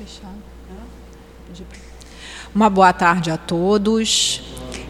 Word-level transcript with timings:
fechar. 0.00 0.32
Uma 2.54 2.70
boa 2.70 2.92
tarde 2.92 3.30
a 3.30 3.36
todos. 3.36 4.40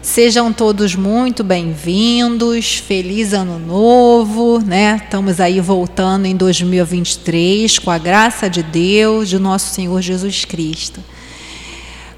Sejam 0.01 0.53
todos 0.53 0.95
muito 0.95 1.43
bem-vindos. 1.43 2.77
Feliz 2.77 3.33
ano 3.33 3.59
novo, 3.59 4.59
né? 4.59 5.01
Estamos 5.03 5.41
aí 5.41 5.59
voltando 5.59 6.27
em 6.27 6.35
2023 6.35 7.77
com 7.79 7.91
a 7.91 7.97
graça 7.97 8.49
de 8.49 8.63
Deus, 8.63 9.27
de 9.27 9.37
nosso 9.37 9.73
Senhor 9.73 10.01
Jesus 10.01 10.45
Cristo. 10.45 11.03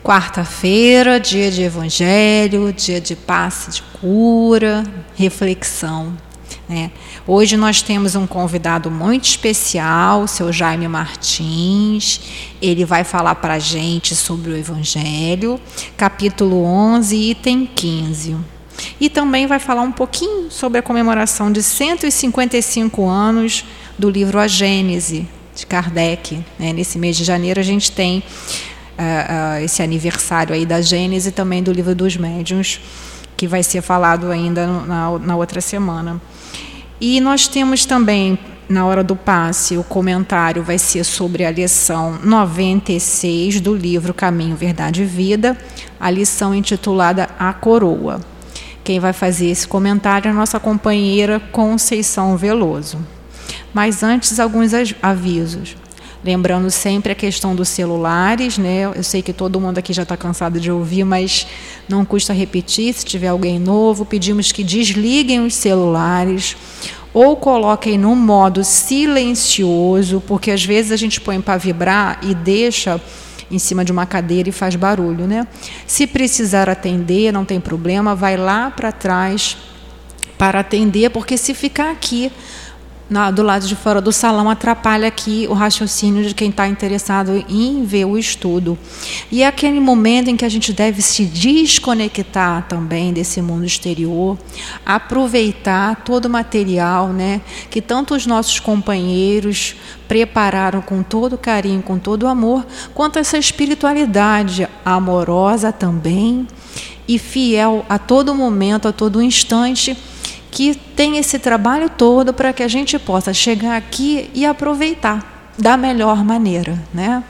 Quarta-feira, 0.04 1.20
dia 1.20 1.50
de 1.50 1.64
evangelho, 1.64 2.72
dia 2.74 3.02
de 3.02 3.16
passe 3.16 3.72
de 3.72 3.82
cura, 4.00 4.84
reflexão. 5.16 6.16
Né? 6.68 6.92
Hoje 7.28 7.58
nós 7.58 7.82
temos 7.82 8.16
um 8.16 8.26
convidado 8.26 8.90
muito 8.90 9.26
especial, 9.26 10.24
o 10.24 10.28
seu 10.28 10.52
Jaime 10.52 10.88
Martins. 10.88 12.22
Ele 12.62 12.86
vai 12.86 13.04
falar 13.04 13.36
para 13.36 13.56
a 13.56 13.60
gente 13.60 14.16
sobre 14.16 14.52
o 14.52 14.58
Evangelho, 14.58 15.60
capítulo 15.98 16.64
11, 16.64 17.16
item 17.16 17.66
15. 17.66 18.38
E 19.00 19.10
também 19.10 19.46
vai 19.46 19.60
falar 19.60 19.82
um 19.82 19.92
pouquinho 19.92 20.50
sobre 20.50 20.80
a 20.80 20.82
comemoração 20.82 21.52
de 21.52 21.62
155 21.62 23.08
anos 23.08 23.66
do 23.98 24.10
livro 24.10 24.40
A 24.40 24.48
Gênese, 24.48 25.28
de 25.56 25.66
Kardec. 25.66 26.44
Né? 26.58 26.74
Nesse 26.74 26.98
mês 26.98 27.18
de 27.18 27.24
janeiro 27.24 27.60
a 27.60 27.64
gente 27.64 27.92
tem 27.92 28.24
uh, 28.98 29.60
uh, 29.60 29.64
esse 29.64 29.82
aniversário 29.82 30.56
aí 30.56 30.66
da 30.66 30.82
Gênese 30.82 31.30
e 31.30 31.32
também 31.32 31.62
do 31.62 31.72
livro 31.72 31.94
dos 31.94 32.18
médiuns, 32.18 32.80
que 33.44 33.48
vai 33.48 33.62
ser 33.62 33.82
falado 33.82 34.32
ainda 34.32 34.66
na, 34.66 35.20
na 35.20 35.36
outra 35.36 35.60
semana. 35.60 36.22
E 37.02 37.20
nós 37.20 37.46
temos 37.46 37.86
também, 37.86 38.40
na 38.70 38.86
hora 38.86 39.04
do 39.04 39.18
passe, 39.18 39.76
o 39.76 39.84
comentário 39.84 40.64
vai 40.64 40.78
ser 40.78 41.04
sobre 41.04 41.44
a 41.44 41.52
lição 41.52 42.18
96 42.24 43.60
do 43.60 43.76
livro 43.76 44.14
Caminho, 44.14 44.56
Verdade 44.56 45.02
e 45.02 45.06
Vida, 45.06 45.58
a 46.00 46.10
lição 46.10 46.56
intitulada 46.56 47.28
A 47.38 47.52
Coroa. 47.52 48.22
Quem 48.82 48.98
vai 48.98 49.12
fazer 49.12 49.48
esse 49.48 49.68
comentário 49.68 50.30
é 50.30 50.32
a 50.32 50.34
nossa 50.34 50.58
companheira 50.58 51.38
Conceição 51.52 52.38
Veloso. 52.38 52.98
Mas 53.74 54.04
antes, 54.04 54.40
alguns 54.40 54.72
avisos. 55.02 55.76
Lembrando 56.24 56.72
sempre 56.72 57.12
a 57.12 57.16
questão 57.16 57.54
dos 57.54 57.68
celulares, 57.68 58.58
né? 58.58 58.84
Eu 58.96 59.04
sei 59.04 59.22
que 59.22 59.34
todo 59.34 59.60
mundo 59.60 59.78
aqui 59.78 59.92
já 59.92 60.04
está 60.04 60.16
cansado 60.16 60.58
de 60.58 60.72
ouvir, 60.72 61.04
mas 61.04 61.46
não 61.88 62.06
custa 62.06 62.32
repetir. 62.32 62.94
Se 62.94 63.04
tiver 63.04 63.28
alguém 63.28 63.60
novo, 63.60 64.06
pedimos 64.06 64.52
que 64.52 64.64
desliguem 64.64 65.46
os 65.46 65.54
celulares 65.54 66.56
ou 67.14 67.36
coloquem 67.36 67.98
no 67.98 68.16
modo 68.16 68.64
silencioso, 68.64 70.24
porque 70.26 70.50
às 70.50 70.64
vezes 70.64 70.94
a 70.94 70.98
gente 70.98 71.20
põe 71.20 71.42
para 71.42 71.58
vibrar 71.58 72.20
e 72.24 72.34
deixa 72.34 73.00
em 73.52 73.60
cima 73.60 73.84
de 73.84 73.92
uma 73.92 74.06
cadeira 74.06 74.50
e 74.50 74.52
faz 74.52 74.76
barulho, 74.76 75.28
né? 75.28 75.46
Se 75.86 76.08
precisar 76.08 76.70
atender, 76.70 77.34
não 77.34 77.44
tem 77.44 77.60
problema, 77.60 78.16
vai 78.16 78.38
lá 78.38 78.72
para 78.72 78.92
trás 78.92 79.58
para 80.38 80.62
atender, 80.62 81.10
porque 81.12 81.38
se 81.38 81.54
ficar 81.54 81.92
aqui 81.92 82.32
na, 83.14 83.30
do 83.30 83.44
lado 83.44 83.68
de 83.68 83.76
fora 83.76 84.02
do 84.02 84.12
salão 84.12 84.50
atrapalha 84.50 85.08
aqui 85.08 85.46
o 85.48 85.54
raciocínio 85.54 86.26
de 86.26 86.34
quem 86.34 86.50
está 86.50 86.68
interessado 86.68 87.46
em 87.48 87.86
ver 87.86 88.06
o 88.06 88.18
estudo. 88.18 88.76
E 89.32 89.44
é 89.44 89.48
aquele 89.48 89.80
momento 89.80 90.32
em 90.32 90.36
que 90.36 90.44
a 90.44 90.50
gente 90.50 90.74
deve 90.74 91.00
se 91.04 91.24
desconectar 91.24 92.68
também 92.68 93.14
desse 93.14 93.40
mundo 93.40 93.66
exterior, 93.66 94.36
aproveitar 94.84 96.04
todo 96.04 96.26
o 96.26 96.30
material 96.30 97.10
né, 97.10 97.40
que 97.70 97.82
tanto 97.82 98.16
os 98.16 98.26
nossos 98.26 98.60
companheiros 98.60 99.76
prepararam 100.08 100.82
com 100.82 101.04
todo 101.04 101.38
carinho, 101.38 101.84
com 101.84 102.00
todo 102.00 102.28
amor, 102.28 102.66
quanto 102.96 103.20
essa 103.20 103.38
espiritualidade 103.38 104.68
amorosa 104.84 105.72
também 105.72 106.48
e 107.08 107.20
fiel 107.20 107.86
a 107.88 108.00
todo 108.00 108.34
momento, 108.34 108.88
a 108.88 108.92
todo 108.92 109.22
instante 109.22 109.96
que 110.54 110.76
tem 110.76 111.18
esse 111.18 111.40
trabalho 111.40 111.90
todo 111.90 112.32
para 112.32 112.54
que 112.54 112.62
a 112.62 112.68
gente 112.68 113.00
possa 113.00 113.34
chegar 113.34 113.76
aqui 113.76 114.30
e 114.36 114.46
aproveitar 114.46 115.50
da 115.58 115.76
melhor 115.76 116.24
maneira, 116.24 116.80
né? 116.94 117.24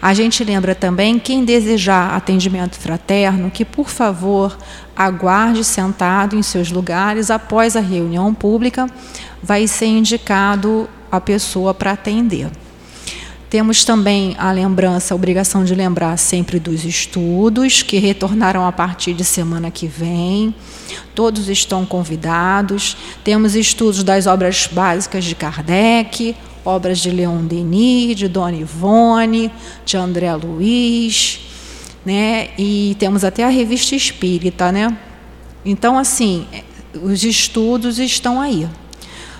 A 0.00 0.14
gente 0.14 0.42
lembra 0.42 0.74
também 0.74 1.18
quem 1.18 1.44
desejar 1.44 2.14
atendimento 2.14 2.76
fraterno 2.76 3.50
que, 3.50 3.66
por 3.66 3.90
favor, 3.90 4.56
aguarde 4.96 5.62
sentado 5.62 6.36
em 6.36 6.42
seus 6.42 6.70
lugares 6.70 7.30
após 7.30 7.76
a 7.76 7.80
reunião 7.80 8.32
pública, 8.32 8.86
vai 9.42 9.66
ser 9.66 9.86
indicado 9.86 10.88
a 11.12 11.20
pessoa 11.20 11.74
para 11.74 11.92
atender. 11.92 12.50
Temos 13.50 13.82
também 13.82 14.36
a 14.38 14.52
lembrança, 14.52 15.14
a 15.14 15.16
obrigação 15.16 15.64
de 15.64 15.74
lembrar 15.74 16.18
sempre 16.18 16.60
dos 16.60 16.84
estudos 16.84 17.82
que 17.82 17.98
retornarão 17.98 18.66
a 18.66 18.72
partir 18.72 19.14
de 19.14 19.24
semana 19.24 19.70
que 19.70 19.86
vem. 19.86 20.54
Todos 21.14 21.48
estão 21.48 21.86
convidados. 21.86 22.94
Temos 23.24 23.54
estudos 23.54 24.04
das 24.04 24.26
obras 24.26 24.68
básicas 24.70 25.24
de 25.24 25.34
Kardec, 25.34 26.36
obras 26.62 26.98
de 26.98 27.10
Leon 27.10 27.42
Denis, 27.46 28.16
de 28.16 28.28
Dona 28.28 28.54
Ivone, 28.54 29.50
de 29.82 29.96
André 29.96 30.34
Luiz, 30.34 31.40
né? 32.04 32.50
E 32.58 32.96
temos 32.98 33.24
até 33.24 33.44
a 33.44 33.48
revista 33.48 33.94
Espírita, 33.94 34.70
né? 34.70 34.94
Então, 35.64 35.96
assim, 35.96 36.46
os 37.02 37.24
estudos 37.24 37.98
estão 37.98 38.38
aí. 38.38 38.68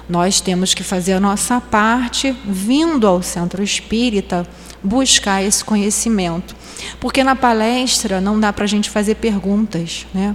Nós 0.08 0.40
temos 0.40 0.72
que 0.72 0.82
fazer 0.82 1.12
a 1.14 1.20
nossa 1.20 1.60
parte, 1.60 2.34
vindo 2.44 3.06
ao 3.06 3.22
centro 3.22 3.62
espírita, 3.62 4.46
buscar 4.82 5.42
esse 5.42 5.64
conhecimento. 5.64 6.56
Porque 6.98 7.22
na 7.22 7.36
palestra 7.36 8.20
não 8.20 8.38
dá 8.40 8.52
para 8.52 8.64
a 8.64 8.68
gente 8.68 8.88
fazer 8.88 9.16
perguntas, 9.16 10.06
né? 10.14 10.34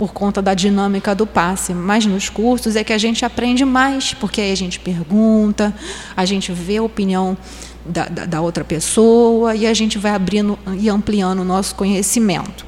por 0.00 0.14
conta 0.14 0.40
da 0.40 0.54
dinâmica 0.54 1.14
do 1.14 1.26
passe, 1.26 1.74
mas 1.74 2.06
nos 2.06 2.30
cursos 2.30 2.74
é 2.74 2.82
que 2.82 2.90
a 2.90 2.96
gente 2.96 3.22
aprende 3.22 3.66
mais, 3.66 4.14
porque 4.14 4.40
aí 4.40 4.50
a 4.50 4.54
gente 4.54 4.80
pergunta, 4.80 5.74
a 6.16 6.24
gente 6.24 6.50
vê 6.52 6.78
a 6.78 6.82
opinião 6.82 7.36
da, 7.84 8.06
da, 8.06 8.24
da 8.24 8.40
outra 8.40 8.64
pessoa 8.64 9.54
e 9.54 9.66
a 9.66 9.74
gente 9.74 9.98
vai 9.98 10.12
abrindo 10.12 10.58
e 10.78 10.88
ampliando 10.88 11.40
o 11.40 11.44
nosso 11.44 11.74
conhecimento. 11.74 12.64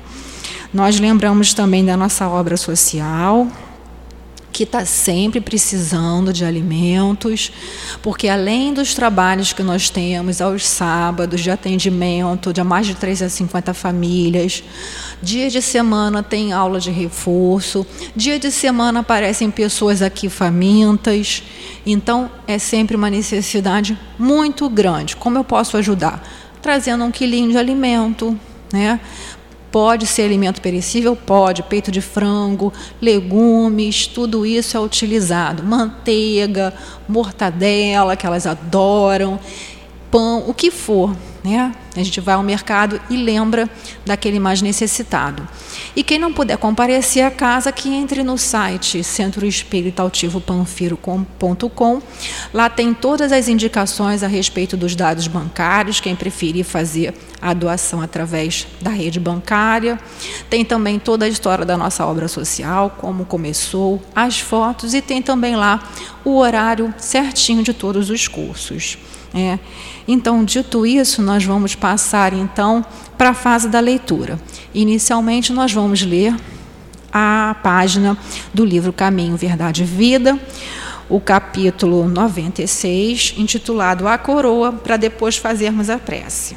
Nós 0.74 1.00
lembramos 1.00 1.54
também 1.54 1.82
da 1.82 1.96
nossa 1.96 2.28
obra 2.28 2.58
social, 2.58 3.48
que 4.52 4.64
está 4.64 4.84
sempre 4.84 5.40
precisando 5.40 6.32
de 6.32 6.44
alimentos, 6.44 7.50
porque 8.02 8.28
além 8.28 8.74
dos 8.74 8.94
trabalhos 8.94 9.52
que 9.52 9.62
nós 9.62 9.88
temos 9.88 10.40
aos 10.40 10.66
sábados 10.66 11.40
de 11.40 11.50
atendimento 11.50 12.52
de 12.52 12.62
mais 12.62 12.86
de 12.86 12.94
350 12.94 13.72
famílias, 13.72 14.62
dia 15.22 15.48
de 15.48 15.62
semana 15.62 16.22
tem 16.22 16.52
aula 16.52 16.78
de 16.78 16.90
reforço, 16.90 17.86
dia 18.14 18.38
de 18.38 18.52
semana 18.52 19.00
aparecem 19.00 19.50
pessoas 19.50 20.02
aqui 20.02 20.28
famintas, 20.28 21.42
então 21.86 22.30
é 22.46 22.58
sempre 22.58 22.94
uma 22.94 23.08
necessidade 23.08 23.98
muito 24.18 24.68
grande. 24.68 25.16
Como 25.16 25.38
eu 25.38 25.44
posso 25.44 25.76
ajudar? 25.78 26.22
Trazendo 26.60 27.04
um 27.04 27.10
quilinho 27.10 27.50
de 27.50 27.56
alimento, 27.56 28.38
né? 28.72 29.00
Pode 29.72 30.06
ser 30.06 30.22
alimento 30.22 30.60
perecível? 30.60 31.16
Pode. 31.16 31.62
Peito 31.62 31.90
de 31.90 32.02
frango, 32.02 32.70
legumes, 33.00 34.06
tudo 34.06 34.44
isso 34.44 34.76
é 34.76 34.80
utilizado. 34.80 35.62
Manteiga, 35.62 36.74
mortadela, 37.08 38.14
que 38.14 38.26
elas 38.26 38.46
adoram, 38.46 39.40
pão, 40.10 40.44
o 40.46 40.52
que 40.52 40.70
for. 40.70 41.16
Né? 41.42 41.74
A 41.96 42.02
gente 42.02 42.20
vai 42.20 42.34
ao 42.34 42.42
mercado 42.42 43.00
e 43.10 43.16
lembra 43.16 43.68
daquele 44.06 44.38
mais 44.38 44.62
necessitado. 44.62 45.48
E 45.96 46.04
quem 46.04 46.18
não 46.18 46.32
puder 46.32 46.56
comparecer 46.56 47.24
à 47.24 47.30
casa, 47.30 47.72
que 47.72 47.88
entre 47.88 48.22
no 48.22 48.38
site 48.38 49.02
Centro 49.02 49.44
Espírita 49.44 50.02
Altivo 50.02 50.40
Panfiro.com. 50.40 52.02
Lá 52.52 52.68
tem 52.68 52.92
todas 52.92 53.32
as 53.32 53.48
indicações 53.48 54.22
a 54.22 54.26
respeito 54.26 54.76
dos 54.76 54.94
dados 54.94 55.26
bancários, 55.26 56.00
quem 56.00 56.14
preferir 56.14 56.64
fazer 56.64 57.14
a 57.40 57.54
doação 57.54 58.02
através 58.02 58.66
da 58.80 58.90
rede 58.90 59.18
bancária. 59.18 59.98
Tem 60.50 60.64
também 60.64 60.98
toda 60.98 61.24
a 61.24 61.28
história 61.28 61.64
da 61.64 61.76
nossa 61.78 62.04
obra 62.04 62.28
social, 62.28 62.94
como 62.98 63.24
começou, 63.24 64.02
as 64.14 64.38
fotos 64.38 64.92
e 64.92 65.00
tem 65.00 65.22
também 65.22 65.56
lá 65.56 65.82
o 66.24 66.36
horário 66.36 66.92
certinho 66.98 67.62
de 67.62 67.72
todos 67.72 68.10
os 68.10 68.28
cursos. 68.28 68.98
É. 69.34 69.58
Então, 70.06 70.44
dito 70.44 70.84
isso, 70.84 71.22
nós 71.22 71.42
vamos 71.42 71.74
passar 71.74 72.34
então 72.34 72.84
para 73.16 73.30
a 73.30 73.34
fase 73.34 73.66
da 73.66 73.80
leitura. 73.80 74.38
Inicialmente, 74.74 75.52
nós 75.54 75.72
vamos 75.72 76.02
ler 76.02 76.36
a 77.10 77.56
página 77.62 78.16
do 78.52 78.64
livro 78.64 78.92
Caminho, 78.92 79.36
Verdade 79.36 79.82
e 79.82 79.86
Vida, 79.86 80.38
o 81.12 81.20
capítulo 81.20 82.08
96, 82.08 83.34
intitulado 83.36 84.08
A 84.08 84.16
Coroa, 84.16 84.72
para 84.72 84.96
depois 84.96 85.36
fazermos 85.36 85.90
a 85.90 85.98
prece. 85.98 86.56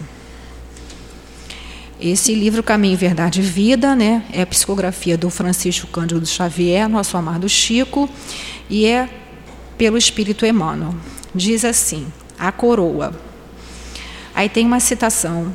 Esse 2.00 2.34
livro 2.34 2.63
Caminho, 2.63 2.98
Verdade 2.98 3.42
e 3.42 3.44
Vida, 3.44 3.98
né, 3.98 4.24
é 4.31 4.44
a 4.44 4.48
psicografia 4.48 5.18
do 5.18 5.30
Francisco 5.30 5.88
Cândido 5.88 6.25
Xavier, 6.25 6.88
nosso 6.88 7.18
amado 7.18 7.50
Chico, 7.50 8.10
e 8.69 8.86
é 8.86 9.10
pelo 9.78 9.98
Espírito 9.98 10.46
Emmanuel. 10.46 10.96
Diz 11.34 11.66
assim: 11.66 12.08
a 12.40 12.50
coroa. 12.50 13.13
Aí 14.34 14.48
tem 14.48 14.66
uma 14.66 14.80
citação 14.80 15.51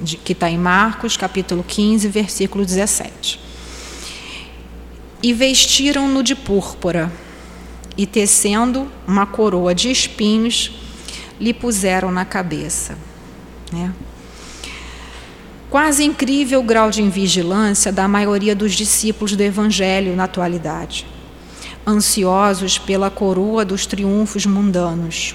de, 0.00 0.16
que 0.16 0.32
está 0.32 0.48
em 0.48 0.56
Marcos, 0.56 1.18
capítulo 1.18 1.62
15, 1.62 2.08
versículo 2.08 2.64
17. 2.64 3.38
E 5.22 5.34
vestiram-no 5.34 6.22
de 6.22 6.34
púrpura, 6.34 7.12
e 7.96 8.06
tecendo 8.06 8.90
uma 9.06 9.26
coroa 9.26 9.74
de 9.74 9.90
espinhos, 9.90 10.72
lhe 11.40 11.52
puseram 11.52 12.10
na 12.10 12.24
cabeça. 12.24 12.96
Né? 13.72 13.92
Quase 15.68 16.04
incrível 16.04 16.60
o 16.60 16.62
grau 16.62 16.90
de 16.90 17.02
invigilância 17.02 17.90
da 17.90 18.06
maioria 18.06 18.54
dos 18.54 18.72
discípulos 18.72 19.34
do 19.34 19.40
Evangelho 19.40 20.14
na 20.14 20.24
atualidade, 20.24 21.06
ansiosos 21.86 22.78
pela 22.78 23.10
coroa 23.10 23.64
dos 23.64 23.86
triunfos 23.86 24.44
mundanos. 24.44 25.34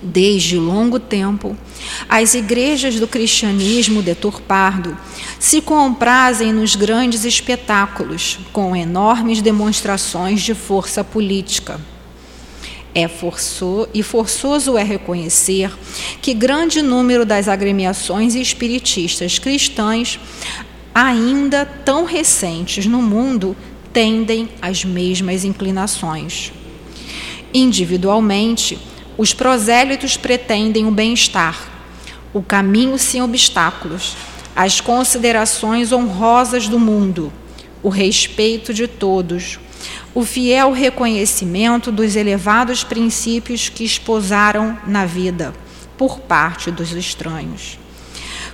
Desde 0.00 0.56
longo 0.56 1.00
tempo, 1.00 1.56
as 2.08 2.34
igrejas 2.34 3.00
do 3.00 3.08
cristianismo 3.08 4.00
deturpado 4.00 4.96
se 5.40 5.60
comprazem 5.60 6.52
nos 6.52 6.76
grandes 6.76 7.24
espetáculos, 7.24 8.38
com 8.52 8.76
enormes 8.76 9.42
demonstrações 9.42 10.40
de 10.42 10.54
força 10.54 11.02
política 11.02 11.80
é 12.94 13.06
forçoso, 13.06 13.88
e 13.94 14.02
forçoso 14.02 14.76
é 14.76 14.82
reconhecer 14.82 15.70
que 16.20 16.34
grande 16.34 16.82
número 16.82 17.24
das 17.24 17.46
agremiações 17.46 18.34
espiritistas 18.34 19.38
cristãs, 19.38 20.18
ainda 20.94 21.64
tão 21.64 22.04
recentes 22.04 22.86
no 22.86 23.00
mundo, 23.00 23.56
tendem 23.92 24.48
às 24.60 24.84
mesmas 24.84 25.44
inclinações. 25.44 26.52
Individualmente, 27.54 28.78
os 29.18 29.34
prosélitos 29.34 30.16
pretendem 30.16 30.86
o 30.86 30.92
bem-estar, 30.92 31.68
o 32.32 32.40
caminho 32.40 32.96
sem 32.96 33.20
obstáculos, 33.20 34.16
as 34.54 34.80
considerações 34.80 35.90
honrosas 35.90 36.68
do 36.68 36.78
mundo, 36.78 37.32
o 37.82 37.88
respeito 37.88 38.72
de 38.72 38.86
todos, 38.86 39.58
o 40.14 40.24
fiel 40.24 40.70
reconhecimento 40.70 41.90
dos 41.90 42.14
elevados 42.14 42.84
princípios 42.84 43.68
que 43.68 43.82
esposaram 43.82 44.78
na 44.86 45.04
vida 45.04 45.52
por 45.96 46.20
parte 46.20 46.70
dos 46.70 46.92
estranhos. 46.92 47.76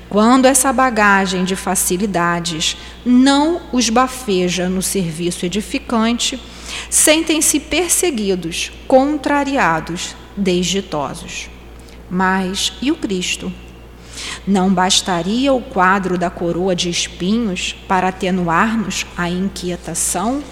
Quando 0.08 0.46
essa 0.46 0.72
bagagem 0.72 1.44
de 1.44 1.56
facilidades 1.56 2.74
não 3.04 3.60
os 3.70 3.90
bafeja 3.90 4.68
no 4.68 4.80
serviço 4.80 5.44
edificante, 5.44 6.40
sentem-se 6.88 7.60
perseguidos, 7.60 8.72
contrariados, 8.86 10.14
desditosos. 10.36 11.48
Mas 12.10 12.72
e 12.80 12.90
o 12.90 12.96
Cristo? 12.96 13.52
Não 14.46 14.72
bastaria 14.72 15.52
o 15.52 15.60
quadro 15.60 16.16
da 16.16 16.30
coroa 16.30 16.74
de 16.74 16.88
espinhos 16.88 17.74
para 17.88 18.08
atenuar-nos 18.08 19.06
a 19.16 19.28
inquietação? 19.28 20.42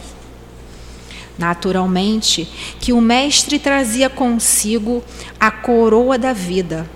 Naturalmente 1.39 2.49
que 2.81 2.93
o 2.93 3.01
Mestre 3.01 3.59
trazia 3.59 4.11
consigo 4.11 5.03
a 5.39 5.51
coroa 5.51 6.19
da 6.19 6.33
vida. 6.33 6.89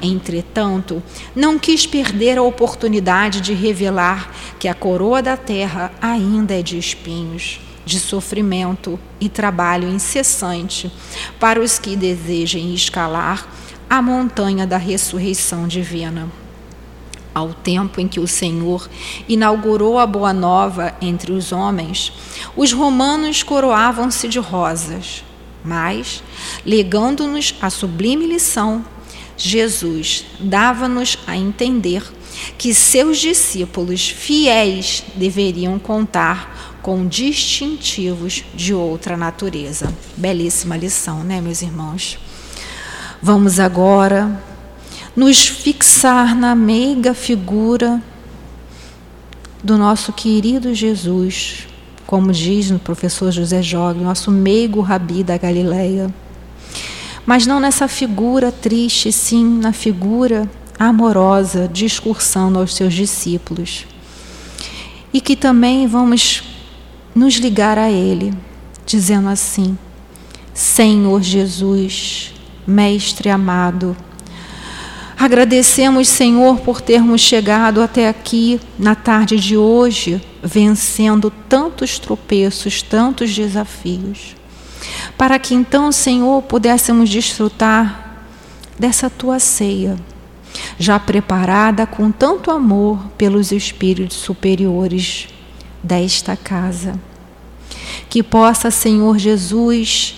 Entretanto, 0.00 1.02
não 1.34 1.58
quis 1.58 1.86
perder 1.86 2.38
a 2.38 2.42
oportunidade 2.42 3.40
de 3.40 3.52
revelar 3.52 4.32
que 4.58 4.68
a 4.68 4.74
coroa 4.74 5.22
da 5.22 5.36
terra 5.36 5.92
ainda 6.00 6.58
é 6.58 6.62
de 6.62 6.76
espinhos, 6.76 7.60
de 7.84 7.98
sofrimento 7.98 8.98
e 9.20 9.28
trabalho 9.28 9.88
incessante 9.88 10.90
para 11.38 11.60
os 11.60 11.78
que 11.78 11.96
desejem 11.96 12.74
escalar 12.74 13.46
a 13.88 14.00
montanha 14.00 14.66
da 14.66 14.76
ressurreição 14.76 15.66
divina. 15.66 16.28
Ao 17.34 17.54
tempo 17.54 18.00
em 18.00 18.06
que 18.06 18.20
o 18.20 18.26
Senhor 18.26 18.88
inaugurou 19.28 19.98
a 19.98 20.06
Boa 20.06 20.32
Nova 20.32 20.94
entre 21.00 21.32
os 21.32 21.50
homens, 21.50 22.12
os 22.54 22.72
romanos 22.72 23.42
coroavam-se 23.42 24.28
de 24.28 24.38
rosas, 24.38 25.24
mas, 25.64 26.22
legando-nos 26.64 27.54
a 27.60 27.70
sublime 27.70 28.26
lição, 28.26 28.84
Jesus 29.36 30.26
dava-nos 30.38 31.18
a 31.26 31.36
entender 31.36 32.02
que 32.58 32.74
seus 32.74 33.18
discípulos 33.18 34.08
fiéis 34.08 35.04
deveriam 35.14 35.78
contar 35.78 36.71
com 36.82 37.06
distintivos 37.06 38.44
de 38.54 38.74
outra 38.74 39.16
natureza. 39.16 39.94
Belíssima 40.16 40.76
lição, 40.76 41.22
né, 41.22 41.40
meus 41.40 41.62
irmãos? 41.62 42.18
Vamos 43.22 43.60
agora 43.60 44.42
nos 45.14 45.46
fixar 45.46 46.34
na 46.34 46.56
meiga 46.56 47.14
figura 47.14 48.02
do 49.62 49.78
nosso 49.78 50.12
querido 50.12 50.74
Jesus, 50.74 51.68
como 52.04 52.32
diz 52.32 52.70
o 52.72 52.80
professor 52.80 53.30
José 53.30 53.62
Jogue, 53.62 54.00
nosso 54.00 54.30
meigo 54.30 54.80
rabi 54.80 55.22
da 55.22 55.36
Galileia. 55.38 56.12
Mas 57.24 57.46
não 57.46 57.60
nessa 57.60 57.86
figura 57.86 58.50
triste, 58.50 59.12
sim 59.12 59.44
na 59.60 59.72
figura 59.72 60.50
amorosa, 60.76 61.70
discursando 61.72 62.58
aos 62.58 62.74
seus 62.74 62.92
discípulos. 62.92 63.86
E 65.14 65.20
que 65.20 65.36
também 65.36 65.86
vamos 65.86 66.42
nos 67.14 67.34
ligar 67.34 67.78
a 67.78 67.90
Ele, 67.90 68.32
dizendo 68.86 69.28
assim: 69.28 69.76
Senhor 70.54 71.22
Jesus, 71.22 72.34
Mestre 72.66 73.28
amado, 73.28 73.96
Agradecemos, 75.22 76.08
Senhor, 76.08 76.58
por 76.62 76.80
termos 76.80 77.20
chegado 77.20 77.80
até 77.80 78.08
aqui 78.08 78.60
na 78.76 78.96
tarde 78.96 79.36
de 79.36 79.56
hoje, 79.56 80.20
vencendo 80.42 81.32
tantos 81.48 81.96
tropeços, 81.96 82.82
tantos 82.82 83.32
desafios. 83.32 84.34
Para 85.16 85.38
que 85.38 85.54
então, 85.54 85.92
Senhor, 85.92 86.42
pudéssemos 86.42 87.08
desfrutar 87.08 88.24
dessa 88.76 89.08
tua 89.08 89.38
ceia, 89.38 89.96
já 90.76 90.98
preparada 90.98 91.86
com 91.86 92.10
tanto 92.10 92.50
amor 92.50 92.98
pelos 93.16 93.52
espíritos 93.52 94.16
superiores 94.16 95.28
desta 95.82 96.36
casa. 96.36 96.98
Que 98.08 98.22
possa, 98.22 98.70
Senhor 98.70 99.18
Jesus, 99.18 100.16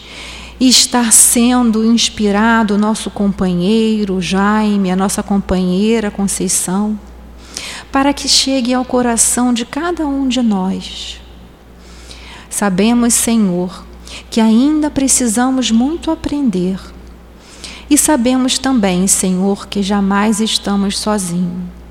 estar 0.61 1.13
sendo 1.13 1.85
inspirado 1.85 2.75
o 2.75 2.79
nosso 2.79 3.11
companheiro 3.11 4.21
Jaime, 4.21 4.91
a 4.91 4.97
nossa 4.97 5.23
companheira 5.23 6.11
Conceição, 6.11 6.99
para 7.91 8.13
que 8.13 8.29
chegue 8.29 8.75
ao 8.75 8.85
coração 8.85 9.53
de 9.53 9.65
cada 9.65 10.07
um 10.07 10.29
de 10.29 10.43
nós. 10.43 11.21
Sabemos, 12.49 13.15
Senhor, 13.15 13.85
que 14.31 14.41
ainda 14.41 14.91
precisamos 14.91 15.71
muito 15.71 16.11
aprender. 16.11 16.79
E 17.91 17.99
sabemos 17.99 18.59
também, 18.59 19.07
Senhor, 19.07 19.67
que 19.67 19.83
jamais 19.83 20.41
estamos 20.41 20.99
sozinhos. 20.99 21.84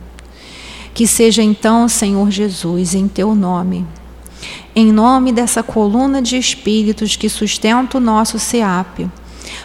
Que 0.94 1.08
seja 1.08 1.42
então, 1.42 1.88
Senhor 1.88 2.30
Jesus, 2.30 2.94
em 2.94 3.08
teu 3.08 3.34
nome 3.34 3.86
em 4.76 4.92
nome 4.92 5.32
dessa 5.32 5.62
coluna 5.62 6.22
de 6.22 6.38
espíritos 6.38 7.16
que 7.16 7.30
sustenta 7.30 7.98
o 7.98 8.02
nosso 8.02 8.40
SEAP, 8.40 9.10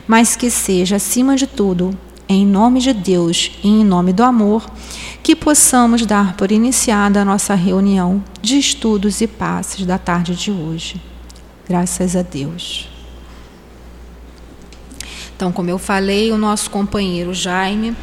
mas 0.07 0.37
que 0.37 0.51
seja, 0.51 0.97
acima 0.97 1.37
de 1.37 1.47
tudo, 1.47 1.97
em 2.29 2.45
nome 2.45 2.81
de 2.81 2.93
Deus 2.93 3.53
e 3.65 3.69
em 3.69 3.85
nome 3.85 4.13
do 4.13 4.23
amor, 4.23 4.69
que 5.23 5.35
possamos 5.35 6.05
dar 6.05 6.37
por 6.37 6.53
iniciada 6.53 7.23
a 7.23 7.25
nossa 7.25 7.55
reunião 7.55 8.23
de 8.43 8.59
estudos 8.59 9.21
e 9.21 9.27
passes 9.27 9.87
da 9.87 9.97
tarde 9.97 10.35
de 10.35 10.51
hoje. 10.51 11.01
Graças 11.67 12.15
a 12.15 12.23
Deus. 12.23 12.98
Então, 15.39 15.53
como 15.53 15.71
eu 15.71 15.79
falei, 15.79 16.33
o 16.33 16.37
nosso 16.37 16.69
companheiro 16.69 17.33
Jaime 17.33 17.97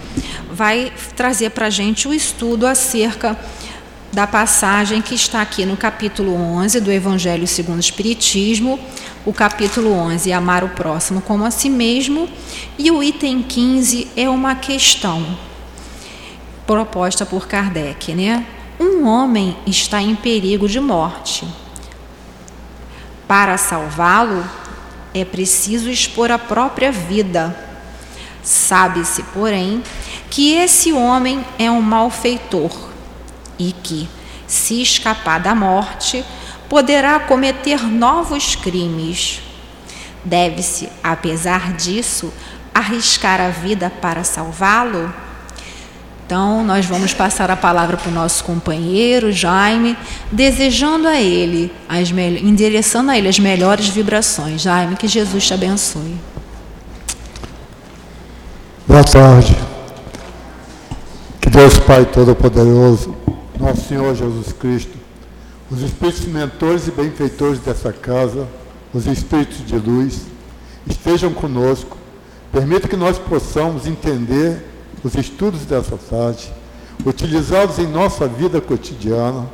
vai 0.49 0.93
trazer 1.17 1.49
para 1.49 1.65
a 1.65 1.69
gente 1.69 2.07
o 2.07 2.13
estudo 2.13 2.65
acerca 2.65 3.37
da 4.13 4.25
passagem 4.25 5.01
que 5.01 5.13
está 5.13 5.41
aqui 5.41 5.65
no 5.65 5.75
capítulo 5.75 6.33
11 6.33 6.79
do 6.79 6.89
Evangelho 6.89 7.45
segundo 7.45 7.75
o 7.75 7.81
Espiritismo, 7.81 8.79
o 9.25 9.33
capítulo 9.33 9.91
11, 9.91 10.31
amar 10.31 10.63
o 10.63 10.69
próximo 10.69 11.19
como 11.19 11.43
a 11.43 11.51
si 11.51 11.69
mesmo, 11.69 12.29
e 12.79 12.89
o 12.89 13.03
item 13.03 13.43
15 13.43 14.07
é 14.15 14.29
uma 14.29 14.55
questão 14.55 15.37
proposta 16.65 17.25
por 17.25 17.49
Kardec, 17.49 18.15
né? 18.15 18.45
Um 18.79 19.05
homem 19.05 19.57
está 19.67 20.01
em 20.01 20.15
perigo 20.15 20.69
de 20.69 20.79
morte. 20.79 21.45
Para 23.27 23.57
salvá-lo, 23.57 24.41
é 25.15 25.23
preciso 25.23 25.89
expor 25.89 26.29
a 26.29 26.37
própria 26.37 26.91
vida. 26.91 27.57
Sabe-se, 28.43 29.23
porém, 29.23 29.81
que 30.29 30.53
esse 30.53 30.91
homem 30.91 31.43
é 31.57 31.71
um 31.71 31.81
malfeitor 31.81 32.89
e 33.57 33.71
que, 33.71 34.09
se 34.45 34.81
escapar 34.81 35.39
da 35.39 35.55
morte, 35.55 36.23
poderá 36.67 37.17
cometer 37.17 37.81
novos 37.81 38.55
crimes. 38.55 39.41
Deve-se, 40.23 40.89
apesar 41.01 41.71
disso, 41.73 42.33
arriscar 42.73 43.39
a 43.39 43.49
vida 43.49 43.89
para 43.89 44.23
salvá-lo? 44.25 45.13
Então, 46.25 46.65
nós 46.65 46.87
vamos 46.87 47.13
passar 47.13 47.51
a 47.51 47.55
palavra 47.55 47.97
para 47.97 48.09
o 48.09 48.11
nosso 48.11 48.43
companheiro 48.43 49.31
Jaime, 49.31 49.95
desejando 50.31 51.07
a 51.07 51.21
ele, 51.21 51.71
as 51.87 52.09
endereçando 52.09 53.11
a 53.11 53.17
ele 53.17 53.27
as 53.27 53.37
melhores 53.37 53.89
vibrações. 53.89 54.59
Jaime, 54.59 54.95
que 54.95 55.07
Jesus 55.07 55.45
te 55.45 55.53
abençoe. 55.53 56.15
Boa 58.87 59.03
tarde. 59.03 59.55
Que 61.39 61.47
Deus 61.47 61.77
Pai 61.77 62.05
Todo-Poderoso, 62.05 63.15
nosso 63.59 63.87
Senhor 63.87 64.15
Jesus 64.15 64.51
Cristo, 64.51 64.97
os 65.69 65.79
espíritos 65.83 66.25
mentores 66.25 66.87
e 66.87 66.91
benfeitores 66.91 67.59
dessa 67.59 67.93
casa, 67.93 68.47
os 68.91 69.05
espíritos 69.05 69.63
de 69.63 69.77
luz, 69.77 70.21
estejam 70.89 71.31
conosco, 71.31 71.95
permita 72.51 72.87
que 72.87 72.95
nós 72.95 73.19
possamos 73.19 73.85
entender 73.85 74.73
os 75.05 75.13
estudos 75.13 75.65
dessa 75.65 75.97
tarde, 75.97 76.51
utilizá-los 77.05 77.77
em 77.77 77.85
nossa 77.85 78.27
vida 78.27 78.59
cotidiana, 78.59 79.47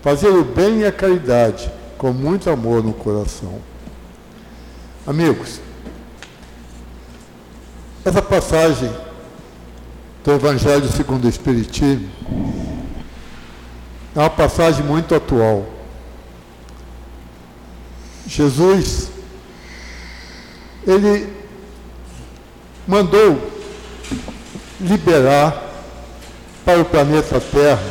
fazer 0.00 0.28
o 0.28 0.44
bem 0.44 0.80
e 0.80 0.86
a 0.86 0.92
caridade 0.92 1.68
com 1.98 2.12
muito 2.12 2.48
amor 2.48 2.84
no 2.84 2.92
coração. 2.92 3.58
Amigos, 5.04 5.60
essa 8.04 8.22
passagem 8.22 8.92
do 10.22 10.30
Evangelho 10.30 10.88
segundo 10.88 11.24
o 11.24 11.28
Espiritismo 11.28 12.08
é 14.14 14.20
uma 14.20 14.30
passagem 14.30 14.84
muito 14.84 15.16
atual. 15.16 15.66
Jesus, 18.24 19.10
ele 20.86 21.28
mandou 22.86 23.50
liberar 24.82 25.70
para 26.64 26.80
o 26.80 26.84
planeta 26.84 27.40
Terra 27.40 27.82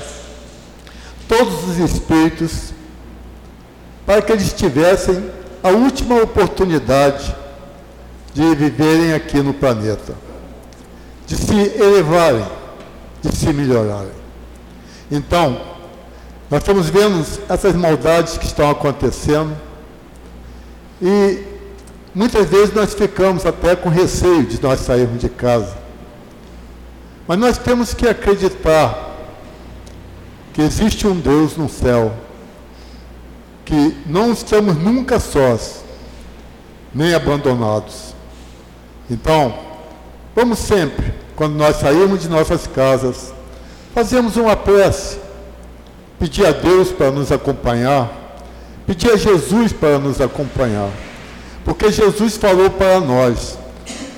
todos 1.28 1.70
os 1.70 1.78
espíritos 1.78 2.74
para 4.06 4.22
que 4.22 4.34
eles 4.34 4.52
tivessem 4.52 5.32
a 5.64 5.70
última 5.70 6.22
oportunidade 6.22 7.34
de 8.34 8.56
viverem 8.56 9.14
aqui 9.14 9.42
no 9.42 9.54
planeta, 9.54 10.14
de 11.26 11.38
se 11.38 11.56
elevarem, 11.56 12.46
de 13.22 13.34
se 13.36 13.54
melhorarem. 13.54 14.12
Então, 15.10 15.62
nós 16.50 16.62
estamos 16.62 16.90
vendo 16.90 17.26
essas 17.48 17.76
maldades 17.76 18.38
que 18.38 18.46
estão 18.46 18.70
acontecendo 18.70 19.56
e 21.02 21.44
muitas 22.14 22.50
vezes 22.50 22.74
nós 22.74 22.94
ficamos 22.94 23.46
até 23.46 23.74
com 23.76 23.88
receio 23.88 24.46
de 24.46 24.62
nós 24.62 24.82
sairmos 24.82 25.22
de 25.22 25.30
casa. 25.30 25.81
Mas 27.32 27.40
nós 27.40 27.58
temos 27.58 27.94
que 27.94 28.06
acreditar 28.06 29.10
que 30.52 30.62
existe 30.62 31.08
um 31.08 31.18
Deus 31.18 31.56
no 31.56 31.70
céu, 31.70 32.12
que 33.64 33.96
não 34.06 34.34
estamos 34.34 34.76
nunca 34.76 35.18
sós, 35.18 35.82
nem 36.94 37.14
abandonados. 37.14 38.14
Então, 39.10 39.58
vamos 40.36 40.60
sempre, 40.60 41.14
quando 41.34 41.54
nós 41.56 41.78
sairmos 41.78 42.20
de 42.20 42.28
nossas 42.28 42.68
casas, 42.68 43.34
fazemos 43.96 44.36
uma 44.36 44.58
prece, 44.58 45.18
pedir 46.20 46.46
a 46.46 46.52
Deus 46.52 46.92
para 46.92 47.12
nos 47.12 47.32
acompanhar, 47.32 48.12
pedir 48.86 49.10
a 49.10 49.16
Jesus 49.16 49.72
para 49.72 49.98
nos 49.98 50.20
acompanhar. 50.20 50.90
Porque 51.64 51.94
Jesus 51.94 52.36
falou 52.36 52.70
para 52.72 53.00
nós, 53.00 53.58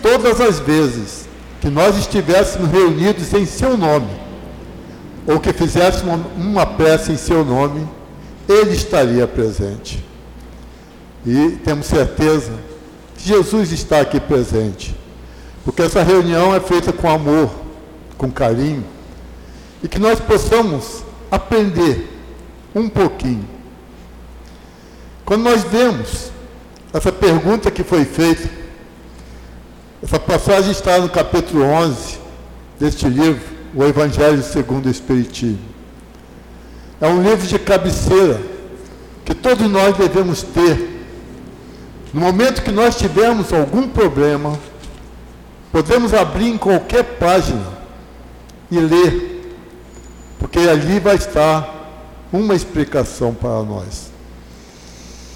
todas 0.01 0.41
as 0.41 0.59
vezes 0.59 1.22
que 1.63 1.69
nós 1.69 1.97
estivéssemos 1.97 2.69
reunidos 2.69 3.33
em 3.33 3.45
seu 3.45 3.77
nome, 3.77 4.09
ou 5.25 5.39
que 5.39 5.53
fizéssemos 5.53 6.19
uma 6.35 6.65
peça 6.65 7.13
em 7.13 7.15
seu 7.15 7.45
nome, 7.45 7.87
ele 8.49 8.75
estaria 8.75 9.25
presente. 9.25 10.03
E 11.25 11.51
temos 11.63 11.85
certeza 11.85 12.51
que 13.15 13.29
Jesus 13.29 13.71
está 13.71 14.01
aqui 14.01 14.19
presente, 14.19 14.93
porque 15.63 15.83
essa 15.83 16.03
reunião 16.03 16.53
é 16.53 16.59
feita 16.59 16.91
com 16.91 17.09
amor, 17.09 17.49
com 18.17 18.29
carinho, 18.29 18.83
e 19.81 19.87
que 19.87 19.99
nós 19.99 20.19
possamos 20.19 21.01
aprender 21.31 22.13
um 22.75 22.89
pouquinho. 22.89 23.47
Quando 25.23 25.43
nós 25.43 25.63
vemos 25.63 26.29
essa 26.91 27.09
pergunta 27.09 27.71
que 27.71 27.85
foi 27.85 28.03
feita, 28.03 28.49
essa 30.03 30.19
passagem 30.19 30.71
está 30.71 30.99
no 30.99 31.07
capítulo 31.07 31.63
11 31.63 32.19
deste 32.77 33.07
livro, 33.07 33.41
O 33.73 33.85
Evangelho 33.85 34.43
segundo 34.43 34.87
o 34.87 34.89
Espiritismo. 34.89 35.63
É 36.99 37.07
um 37.07 37.23
livro 37.23 37.47
de 37.47 37.57
cabeceira 37.57 38.41
que 39.23 39.33
todos 39.33 39.65
nós 39.69 39.95
devemos 39.95 40.43
ter. 40.43 41.05
No 42.13 42.19
momento 42.19 42.63
que 42.63 42.69
nós 42.69 42.97
tivermos 42.97 43.53
algum 43.53 43.87
problema, 43.87 44.59
podemos 45.71 46.13
abrir 46.13 46.49
em 46.49 46.57
qualquer 46.57 47.03
página 47.17 47.65
e 48.69 48.77
ler, 48.79 49.55
porque 50.37 50.59
ali 50.59 50.99
vai 50.99 51.15
estar 51.15 52.27
uma 52.31 52.53
explicação 52.53 53.33
para 53.33 53.63
nós. 53.63 54.11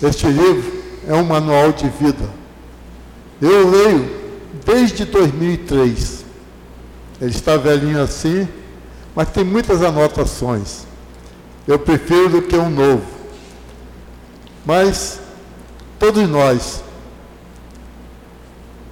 Este 0.04 0.28
livro 0.28 0.84
é 1.08 1.14
um 1.14 1.24
manual 1.24 1.72
de 1.72 1.88
vida. 1.88 2.30
Eu 3.42 3.70
leio 3.70 4.27
desde 4.66 5.06
2003. 5.06 6.26
Ele 7.20 7.32
está 7.32 7.58
velhinho 7.58 8.02
assim, 8.02 8.48
mas 9.16 9.30
tem 9.30 9.44
muitas 9.44 9.82
anotações. 9.82 10.86
Eu 11.68 11.80
prefiro 11.80 12.30
do 12.30 12.42
que 12.42 12.56
um 12.56 12.70
novo. 12.70 13.06
Mas 14.66 15.20
todos 15.98 16.28
nós, 16.30 16.84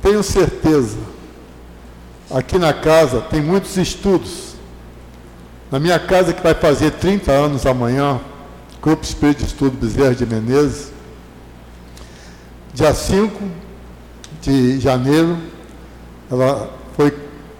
tenho 0.02 0.24
certeza, 0.24 0.98
aqui 2.32 2.58
na 2.58 2.74
casa 2.74 3.22
tem 3.22 3.42
muitos 3.42 3.78
estudos. 3.78 4.56
Na 5.72 5.80
minha 5.80 6.00
casa, 6.00 6.34
que 6.34 6.42
vai 6.42 6.54
fazer 6.54 6.92
30 6.92 7.32
anos 7.32 7.66
amanhã, 7.66 8.20
Grupo 8.82 9.04
Espírito 9.04 9.40
de 9.40 9.46
Estudo 9.46 9.78
Bezerra 9.78 10.14
de 10.14 10.26
Menezes, 10.26 10.92
dia 12.74 12.94
5 12.94 13.65
de 14.46 14.80
janeiro 14.80 15.38
ela 16.32 16.70
foi 16.96 17.16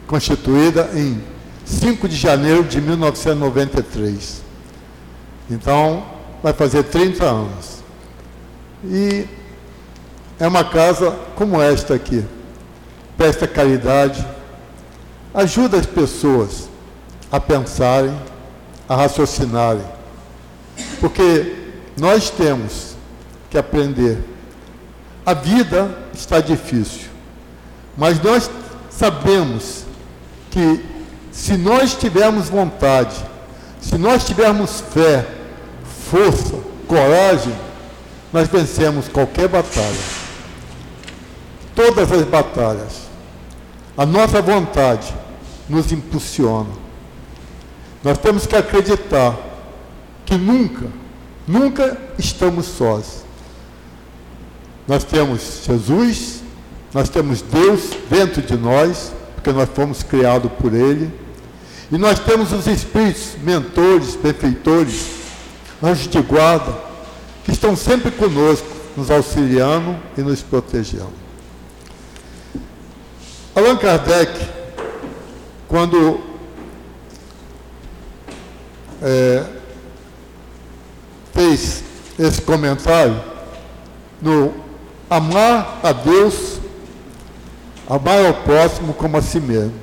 constituída 0.06 0.90
em 0.94 1.22
5 1.66 2.08
de 2.08 2.16
janeiro 2.16 2.64
de 2.64 2.80
1993. 2.80 4.44
Então, 5.50 6.06
vai 6.44 6.54
fazer 6.54 6.84
30 6.84 7.26
anos. 7.26 7.84
E 8.84 9.26
é 10.40 10.48
uma 10.48 10.64
casa 10.64 11.12
como 11.36 11.62
esta 11.62 11.96
aqui. 11.96 12.24
Presta 13.18 13.48
caridade, 13.48 14.26
ajuda 15.34 15.78
as 15.78 15.86
pessoas 15.86 16.70
a 17.32 17.40
pensarem, 17.40 18.16
a 18.88 18.96
raciocinarem. 18.96 19.86
Porque 21.00 21.56
nós 21.98 22.30
temos 22.30 22.96
que 23.50 23.58
aprender. 23.58 24.35
A 25.26 25.34
vida 25.34 25.98
está 26.14 26.40
difícil. 26.40 27.10
Mas 27.98 28.22
nós 28.22 28.50
sabemos 28.90 29.86
que 30.52 30.86
se 31.32 31.58
nós 31.58 31.96
tivermos 31.96 32.50
vontade, 32.50 33.16
se 33.82 33.98
nós 33.98 34.26
tivermos 34.26 34.82
fé, 34.94 35.26
força, 36.10 36.56
coragem, 36.88 37.56
nós 38.32 38.48
vencemos 38.48 39.08
qualquer 39.08 39.48
batalha. 39.48 40.00
Todas 41.74 42.12
as 42.12 42.24
batalhas. 42.24 43.06
A 43.98 44.06
nossa 44.06 44.42
vontade 44.42 45.14
nos 45.68 45.92
impulsiona. 45.92 46.70
Nós 48.04 48.18
temos 48.18 48.46
que 48.46 48.56
acreditar 48.56 49.36
que 50.26 50.36
nunca, 50.36 50.86
nunca 51.48 51.98
estamos 52.20 52.66
sós. 52.66 53.25
Nós 54.88 55.04
temos 55.04 55.64
Jesus, 55.66 56.42
nós 56.94 57.10
temos 57.10 57.42
Deus 57.42 57.90
dentro 58.10 58.42
de 58.42 58.56
nós, 58.56 59.12
porque 59.34 59.52
nós 59.52 59.70
fomos 59.74 60.04
criados 60.04 60.52
por 60.54 60.74
Ele. 60.74 61.12
E 61.92 61.98
nós 61.98 62.20
temos 62.20 62.52
os 62.52 62.68
espíritos, 62.68 63.36
mentores, 63.44 64.16
benfeitores, 64.16 65.08
anjos 65.82 66.08
de 66.08 66.22
guarda, 66.22 66.76
que 67.44 67.52
estão 67.52 67.76
sempre 67.76 68.12
conosco, 68.12 68.68
nos 68.96 69.12
auxiliando 69.12 69.96
e 70.18 70.22
nos 70.22 70.42
protegendo. 70.42 71.14
Allan 73.56 73.78
Kardec, 73.78 74.34
quando 75.68 76.20
é, 79.02 79.46
fez 81.34 81.84
esse 82.18 82.42
comentário 82.42 83.22
no 84.22 84.65
amar 85.10 85.80
a 85.84 85.92
Deus 85.92 86.56
Amar 87.88 88.26
ao 88.26 88.34
próximo 88.34 88.94
como 88.96 89.18
a 89.18 89.22
si 89.22 89.40
mesmo. 89.40 89.74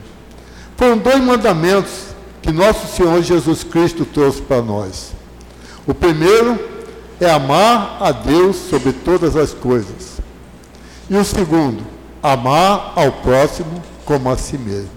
Foram 0.76 0.98
dois 0.98 1.22
mandamentos 1.22 2.06
que 2.40 2.50
nosso 2.50 2.88
Senhor 2.96 3.22
Jesus 3.22 3.62
Cristo 3.62 4.04
trouxe 4.04 4.42
para 4.42 4.60
nós. 4.60 5.12
O 5.86 5.94
primeiro 5.94 6.58
é 7.20 7.30
amar 7.30 7.98
a 8.00 8.10
Deus 8.10 8.56
sobre 8.56 8.92
todas 8.92 9.36
as 9.36 9.54
coisas. 9.54 10.20
E 11.08 11.14
o 11.14 11.24
segundo, 11.24 11.84
amar 12.20 12.92
ao 12.96 13.12
próximo 13.12 13.80
como 14.04 14.28
a 14.28 14.36
si 14.36 14.58
mesmo. 14.58 14.90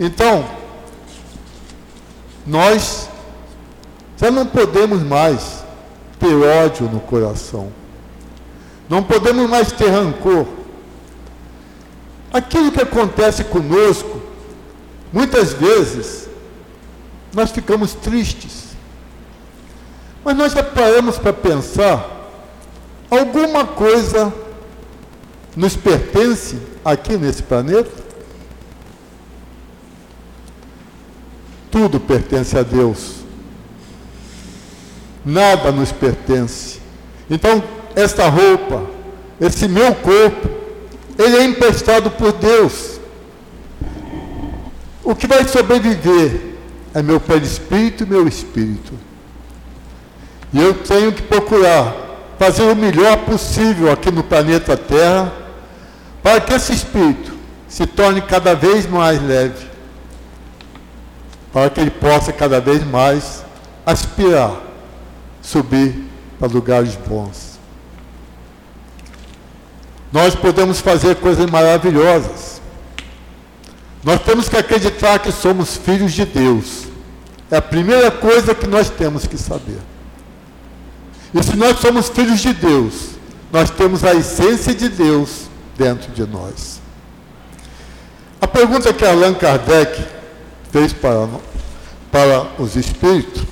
Então, 0.00 0.46
nós 2.46 3.10
já 4.16 4.30
não 4.30 4.46
podemos 4.46 5.02
mais 5.02 5.62
ter 6.18 6.34
ódio 6.34 6.88
no 6.88 7.00
coração. 7.00 7.70
Não 8.88 9.02
podemos 9.02 9.48
mais 9.48 9.72
ter 9.72 9.88
rancor. 9.88 10.46
Aquilo 12.32 12.70
que 12.70 12.80
acontece 12.80 13.44
conosco, 13.44 14.20
muitas 15.12 15.52
vezes, 15.52 16.28
nós 17.32 17.50
ficamos 17.50 17.94
tristes. 17.94 18.66
Mas 20.24 20.36
nós 20.36 20.52
já 20.52 20.62
paramos 20.62 21.18
para 21.18 21.32
pensar, 21.32 22.08
alguma 23.10 23.64
coisa 23.64 24.32
nos 25.56 25.76
pertence 25.76 26.58
aqui 26.84 27.16
nesse 27.16 27.42
planeta? 27.42 28.04
Tudo 31.70 31.98
pertence 31.98 32.56
a 32.56 32.62
Deus. 32.62 33.16
Nada 35.24 35.72
nos 35.72 35.90
pertence. 35.90 36.80
Então, 37.28 37.62
esta 37.96 38.28
roupa, 38.28 38.82
esse 39.40 39.66
meu 39.66 39.94
corpo, 39.94 40.48
ele 41.18 41.36
é 41.38 41.44
emprestado 41.44 42.10
por 42.10 42.32
Deus. 42.32 43.00
O 45.02 45.14
que 45.14 45.26
vai 45.26 45.48
sobreviver 45.48 46.56
é 46.92 47.00
meu 47.00 47.18
perispírito 47.18 48.04
e 48.04 48.06
meu 48.06 48.28
espírito. 48.28 48.92
E 50.52 50.60
eu 50.60 50.74
tenho 50.74 51.10
que 51.10 51.22
procurar 51.22 51.94
fazer 52.38 52.64
o 52.64 52.76
melhor 52.76 53.16
possível 53.18 53.90
aqui 53.90 54.10
no 54.10 54.22
planeta 54.22 54.76
Terra, 54.76 55.32
para 56.22 56.40
que 56.40 56.52
esse 56.52 56.74
espírito 56.74 57.32
se 57.66 57.86
torne 57.86 58.20
cada 58.20 58.54
vez 58.54 58.86
mais 58.86 59.22
leve, 59.22 59.66
para 61.50 61.70
que 61.70 61.80
ele 61.80 61.90
possa 61.90 62.30
cada 62.30 62.60
vez 62.60 62.84
mais 62.84 63.42
aspirar, 63.86 64.60
subir 65.40 66.04
para 66.38 66.48
lugares 66.48 66.94
bons. 67.08 67.55
Nós 70.16 70.34
podemos 70.34 70.80
fazer 70.80 71.16
coisas 71.16 71.44
maravilhosas. 71.50 72.62
Nós 74.02 74.18
temos 74.22 74.48
que 74.48 74.56
acreditar 74.56 75.18
que 75.18 75.30
somos 75.30 75.76
filhos 75.76 76.14
de 76.14 76.24
Deus. 76.24 76.84
É 77.50 77.58
a 77.58 77.60
primeira 77.60 78.10
coisa 78.10 78.54
que 78.54 78.66
nós 78.66 78.88
temos 78.88 79.26
que 79.26 79.36
saber. 79.36 79.78
E 81.34 81.42
se 81.42 81.54
nós 81.54 81.80
somos 81.80 82.08
filhos 82.08 82.40
de 82.40 82.54
Deus, 82.54 83.10
nós 83.52 83.68
temos 83.68 84.04
a 84.04 84.14
essência 84.14 84.74
de 84.74 84.88
Deus 84.88 85.50
dentro 85.76 86.10
de 86.12 86.24
nós. 86.26 86.80
A 88.40 88.46
pergunta 88.46 88.94
que 88.94 89.04
Allan 89.04 89.34
Kardec 89.34 90.02
fez 90.72 90.94
para, 90.94 91.28
para 92.10 92.46
os 92.58 92.74
espíritos, 92.74 93.42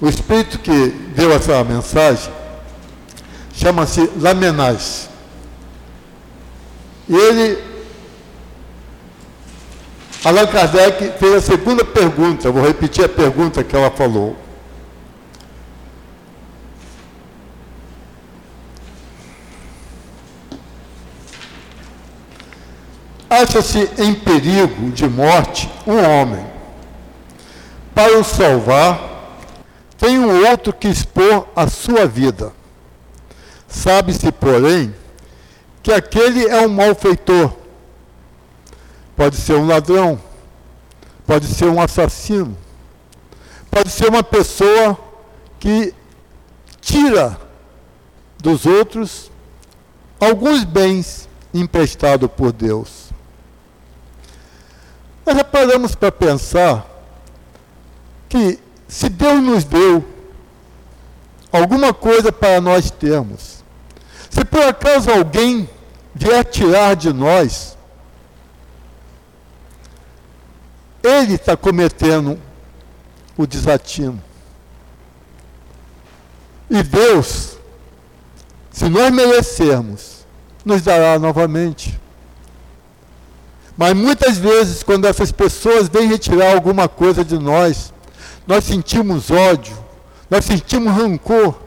o 0.00 0.08
espírito 0.08 0.58
que 0.58 0.88
deu 1.14 1.32
essa 1.32 1.62
mensagem, 1.62 2.32
chama-se 3.54 4.10
Lamenais. 4.20 5.11
Ele, 7.14 7.62
Allan 10.24 10.46
Kardec 10.46 11.18
fez 11.18 11.34
a 11.34 11.40
segunda 11.42 11.84
pergunta, 11.84 12.50
vou 12.50 12.64
repetir 12.64 13.04
a 13.04 13.08
pergunta 13.08 13.62
que 13.62 13.76
ela 13.76 13.90
falou. 13.90 14.34
Acha-se 23.28 23.90
em 23.98 24.14
perigo 24.14 24.90
de 24.90 25.06
morte 25.06 25.70
um 25.86 25.98
homem. 25.98 26.46
Para 27.94 28.18
o 28.18 28.24
salvar, 28.24 29.38
tem 29.98 30.18
um 30.18 30.48
outro 30.48 30.72
que 30.72 30.88
expor 30.88 31.46
a 31.54 31.68
sua 31.68 32.06
vida. 32.06 32.52
Sabe-se, 33.68 34.32
porém, 34.32 34.94
que 35.82 35.92
aquele 35.92 36.46
é 36.46 36.66
um 36.66 36.68
malfeitor. 36.68 37.52
Pode 39.16 39.36
ser 39.36 39.54
um 39.54 39.66
ladrão, 39.66 40.20
pode 41.26 41.46
ser 41.46 41.66
um 41.66 41.80
assassino, 41.80 42.56
pode 43.70 43.90
ser 43.90 44.08
uma 44.08 44.22
pessoa 44.22 44.98
que 45.60 45.94
tira 46.80 47.38
dos 48.38 48.66
outros 48.66 49.30
alguns 50.18 50.64
bens 50.64 51.28
emprestados 51.52 52.30
por 52.30 52.52
Deus. 52.52 53.10
Nós 55.26 55.36
já 55.36 55.44
paramos 55.44 55.94
para 55.94 56.10
pensar 56.10 56.86
que 58.28 58.58
se 58.88 59.08
Deus 59.08 59.42
nos 59.42 59.64
deu 59.64 60.04
alguma 61.52 61.92
coisa 61.92 62.32
para 62.32 62.60
nós 62.60 62.90
termos, 62.90 63.61
se 64.32 64.46
por 64.46 64.62
acaso 64.62 65.10
alguém 65.10 65.68
vier 66.14 66.42
tirar 66.46 66.96
de 66.96 67.12
nós, 67.12 67.76
ele 71.02 71.34
está 71.34 71.54
cometendo 71.54 72.40
o 73.36 73.46
desatino. 73.46 74.22
E 76.70 76.82
Deus, 76.82 77.58
se 78.70 78.88
nós 78.88 79.12
merecermos, 79.12 80.24
nos 80.64 80.80
dará 80.80 81.18
novamente. 81.18 82.00
Mas 83.76 83.92
muitas 83.94 84.38
vezes, 84.38 84.82
quando 84.82 85.04
essas 85.06 85.30
pessoas 85.30 85.88
vêm 85.88 86.08
retirar 86.08 86.54
alguma 86.54 86.88
coisa 86.88 87.22
de 87.22 87.38
nós, 87.38 87.92
nós 88.46 88.64
sentimos 88.64 89.30
ódio, 89.30 89.76
nós 90.30 90.46
sentimos 90.46 90.94
rancor, 90.94 91.60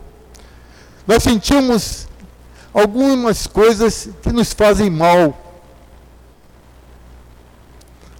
nós 1.06 1.21
sentimos 1.21 2.04
algumas 2.75 3.47
coisas 3.47 4.09
que 4.21 4.33
nos 4.33 4.51
fazem 4.51 4.89
mal. 4.89 5.41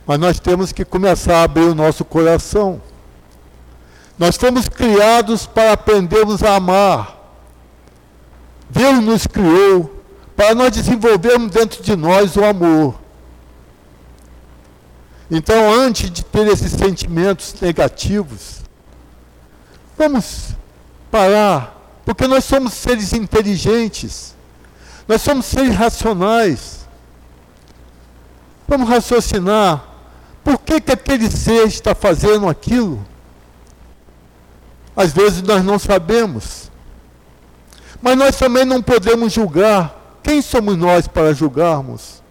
Mas 0.08 0.18
nós 0.18 0.40
temos 0.40 0.72
que 0.72 0.86
começar 0.86 1.40
a 1.40 1.44
abrir 1.44 1.66
o 1.66 1.76
nosso 1.76 2.06
coração. 2.06 2.82
Nós 4.18 4.38
fomos 4.38 4.70
criados 4.70 5.46
para 5.46 5.74
aprendermos 5.74 6.42
a 6.42 6.56
amar. 6.56 7.18
Deus 8.70 9.04
nos 9.04 9.28
criou 9.28 9.94
para 10.38 10.56
nós 10.56 10.72
desenvolvermos 10.72 11.52
dentro 11.52 11.84
de 11.84 11.94
nós 11.98 12.38
o 12.38 12.46
amor. 12.46 12.96
Então, 15.30 15.74
antes 15.74 16.10
de 16.10 16.24
ter 16.24 16.48
esses 16.48 16.72
sentimentos 16.72 17.54
negativos, 17.60 18.62
vamos 19.98 20.52
parar, 21.12 22.00
porque 22.06 22.28
nós 22.28 22.46
somos 22.46 22.74
seres 22.74 23.12
inteligentes. 23.12 24.35
Nós 25.08 25.22
somos 25.22 25.46
seres 25.46 25.76
racionais. 25.76 26.88
Vamos 28.68 28.90
raciocinar. 28.90 29.84
Por 30.44 30.60
que, 30.60 30.82
que 30.82 30.92
aquele 30.92 31.30
ser 31.30 31.68
está 31.68 31.94
fazendo 31.94 32.48
aquilo? 32.48 33.06
Às 34.96 35.12
vezes 35.14 35.42
nós 35.42 35.64
não 35.64 35.78
sabemos. 35.78 36.72
Mas 38.02 38.18
nós 38.18 38.36
também 38.36 38.66
não 38.66 38.82
podemos 38.82 39.34
julgar. 39.34 40.20
Quem 40.24 40.42
somos 40.42 40.78
nós 40.78 41.08
para 41.08 41.34
julgarmos? 41.34 42.24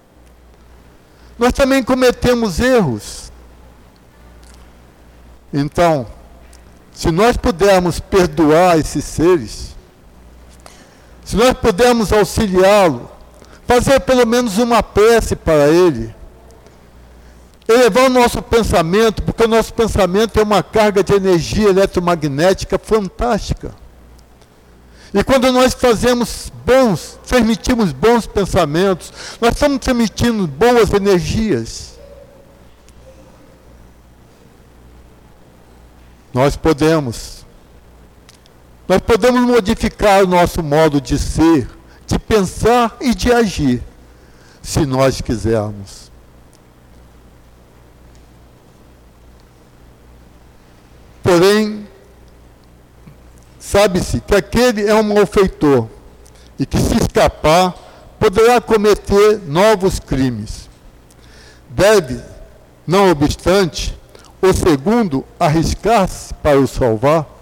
Nós 1.38 1.52
também 1.52 1.82
cometemos 1.82 2.60
erros. 2.60 3.32
Então, 5.52 6.06
se 6.92 7.10
nós 7.10 7.36
pudermos 7.36 8.00
perdoar 8.00 8.78
esses 8.78 9.04
seres, 9.04 9.73
se 11.24 11.36
nós 11.36 11.54
pudermos 11.54 12.12
auxiliá-lo, 12.12 13.10
fazer 13.66 14.00
pelo 14.00 14.26
menos 14.26 14.58
uma 14.58 14.82
prece 14.82 15.34
para 15.34 15.68
ele, 15.68 16.14
elevar 17.66 18.06
o 18.06 18.12
nosso 18.12 18.42
pensamento, 18.42 19.22
porque 19.22 19.44
o 19.44 19.48
nosso 19.48 19.72
pensamento 19.72 20.38
é 20.38 20.42
uma 20.42 20.62
carga 20.62 21.02
de 21.02 21.14
energia 21.14 21.70
eletromagnética 21.70 22.78
fantástica. 22.78 23.74
E 25.14 25.22
quando 25.22 25.50
nós 25.52 25.72
fazemos 25.72 26.52
bons, 26.66 27.18
transmitimos 27.26 27.92
bons 27.92 28.26
pensamentos, 28.26 29.12
nós 29.40 29.54
estamos 29.54 29.78
transmitindo 29.78 30.46
boas 30.46 30.92
energias. 30.92 31.94
Nós 36.32 36.56
podemos 36.56 37.43
nós 38.86 39.00
podemos 39.00 39.40
modificar 39.42 40.22
o 40.22 40.26
nosso 40.26 40.62
modo 40.62 41.00
de 41.00 41.18
ser, 41.18 41.68
de 42.06 42.18
pensar 42.18 42.96
e 43.00 43.14
de 43.14 43.32
agir, 43.32 43.82
se 44.62 44.84
nós 44.84 45.20
quisermos. 45.20 46.10
Porém, 51.22 51.88
sabe-se 53.58 54.20
que 54.20 54.34
aquele 54.34 54.86
é 54.86 54.94
um 54.94 55.02
malfeitor 55.02 55.88
e 56.58 56.66
que, 56.66 56.78
se 56.78 56.98
escapar, 56.98 57.74
poderá 58.20 58.60
cometer 58.60 59.40
novos 59.46 59.98
crimes. 59.98 60.68
Deve, 61.70 62.20
não 62.86 63.10
obstante, 63.10 63.98
o 64.42 64.52
segundo 64.52 65.24
arriscar-se 65.40 66.34
para 66.34 66.60
o 66.60 66.66
salvar? 66.68 67.33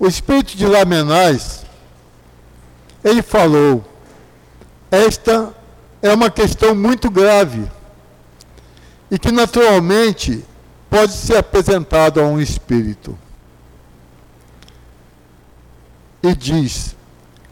O 0.00 0.08
espírito 0.08 0.56
de 0.56 0.66
Lamenais, 0.66 1.66
ele 3.04 3.20
falou: 3.20 3.84
esta 4.90 5.54
é 6.00 6.12
uma 6.12 6.30
questão 6.30 6.74
muito 6.74 7.10
grave 7.10 7.70
e 9.10 9.18
que 9.18 9.30
naturalmente 9.30 10.42
pode 10.88 11.12
ser 11.12 11.36
apresentado 11.36 12.20
a 12.20 12.24
um 12.24 12.40
espírito. 12.40 13.16
E 16.22 16.34
diz 16.34 16.96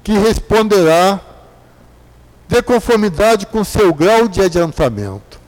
que 0.02 0.12
responderá 0.12 1.20
de 2.48 2.62
conformidade 2.62 3.46
com 3.46 3.62
seu 3.62 3.92
grau 3.92 4.26
de 4.26 4.40
adiantamento. 4.40 5.38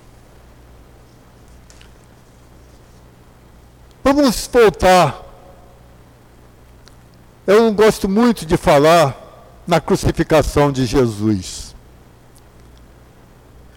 Vamos 4.05 4.49
voltar. 4.53 5.20
Eu 7.51 7.65
não 7.65 7.75
gosto 7.75 8.09
muito 8.09 8.47
de 8.47 8.57
falar 8.57 9.61
na 9.67 9.81
crucificação 9.81 10.71
de 10.71 10.87
Jesus. 10.87 11.75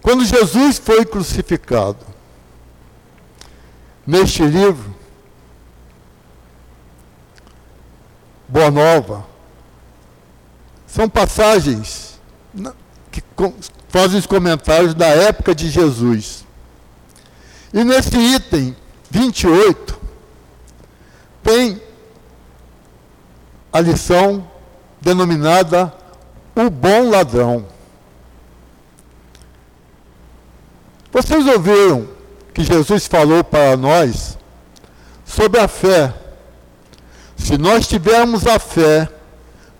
quando 0.00 0.24
Jesus 0.24 0.78
foi 0.78 1.04
crucificado. 1.04 1.98
Neste 4.06 4.42
livro, 4.42 4.94
Boa 8.48 8.70
Nova, 8.70 9.26
são 10.86 11.10
passagens 11.10 12.18
que 13.12 13.20
fazem 13.94 14.18
os 14.18 14.26
comentários 14.26 14.92
da 14.92 15.06
época 15.06 15.54
de 15.54 15.70
Jesus. 15.70 16.44
E 17.72 17.84
nesse 17.84 18.18
item 18.18 18.74
28, 19.08 19.96
tem 21.44 21.80
a 23.72 23.80
lição 23.80 24.44
denominada 25.00 25.94
o 26.56 26.68
bom 26.68 27.08
ladrão. 27.08 27.66
Vocês 31.12 31.46
ouviram 31.46 32.08
que 32.52 32.64
Jesus 32.64 33.06
falou 33.06 33.44
para 33.44 33.76
nós 33.76 34.36
sobre 35.24 35.60
a 35.60 35.68
fé. 35.68 36.12
Se 37.36 37.56
nós 37.56 37.86
tivermos 37.86 38.44
a 38.44 38.58
fé 38.58 39.08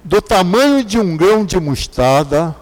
do 0.04 0.22
tamanho 0.22 0.84
de 0.84 1.00
um 1.00 1.16
grão 1.16 1.44
de 1.44 1.58
mostarda, 1.58 2.54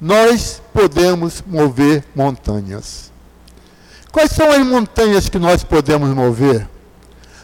nós 0.00 0.62
podemos 0.72 1.42
mover 1.46 2.04
montanhas. 2.14 3.10
Quais 4.12 4.30
são 4.30 4.50
as 4.50 4.64
montanhas 4.66 5.28
que 5.28 5.38
nós 5.38 5.62
podemos 5.62 6.08
mover? 6.10 6.68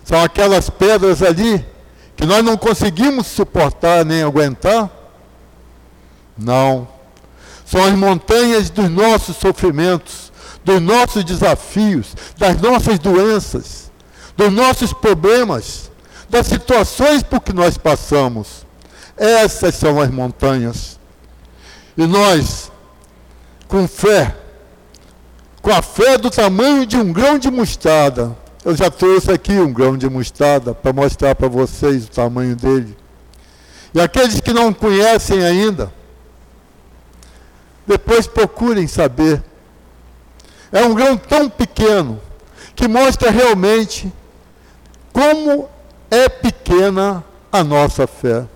São 0.04 0.22
aquelas 0.22 0.70
pedras 0.70 1.22
ali 1.22 1.64
que 2.16 2.26
nós 2.26 2.44
não 2.44 2.56
conseguimos 2.56 3.26
suportar 3.26 4.04
nem 4.04 4.22
aguentar? 4.22 4.90
Não. 6.36 6.88
São 7.64 7.84
as 7.84 7.94
montanhas 7.94 8.70
dos 8.70 8.88
nossos 8.90 9.36
sofrimentos, 9.36 10.32
dos 10.64 10.80
nossos 10.80 11.24
desafios, 11.24 12.14
das 12.36 12.60
nossas 12.60 12.98
doenças, 12.98 13.90
dos 14.36 14.52
nossos 14.52 14.92
problemas, 14.92 15.90
das 16.28 16.46
situações 16.46 17.22
por 17.22 17.40
que 17.40 17.52
nós 17.52 17.76
passamos. 17.76 18.66
Essas 19.16 19.74
são 19.74 20.00
as 20.00 20.10
montanhas. 20.10 20.98
E 21.96 22.06
nós, 22.06 22.70
com 23.68 23.86
fé, 23.86 24.34
com 25.60 25.70
a 25.70 25.82
fé 25.82 26.16
do 26.16 26.30
tamanho 26.30 26.86
de 26.86 26.96
um 26.96 27.12
grão 27.12 27.38
de 27.38 27.50
mostarda, 27.50 28.36
eu 28.64 28.74
já 28.76 28.90
trouxe 28.90 29.30
aqui 29.30 29.52
um 29.52 29.72
grão 29.72 29.96
de 29.96 30.08
mostarda 30.08 30.74
para 30.74 30.92
mostrar 30.92 31.34
para 31.34 31.48
vocês 31.48 32.06
o 32.06 32.10
tamanho 32.10 32.56
dele. 32.56 32.96
E 33.94 34.00
aqueles 34.00 34.40
que 34.40 34.52
não 34.52 34.72
conhecem 34.72 35.44
ainda, 35.44 35.92
depois 37.86 38.26
procurem 38.26 38.86
saber. 38.86 39.42
É 40.70 40.82
um 40.84 40.94
grão 40.94 41.16
tão 41.16 41.50
pequeno 41.50 42.20
que 42.74 42.88
mostra 42.88 43.30
realmente 43.30 44.10
como 45.12 45.68
é 46.10 46.28
pequena 46.28 47.22
a 47.50 47.62
nossa 47.62 48.06
fé. 48.06 48.46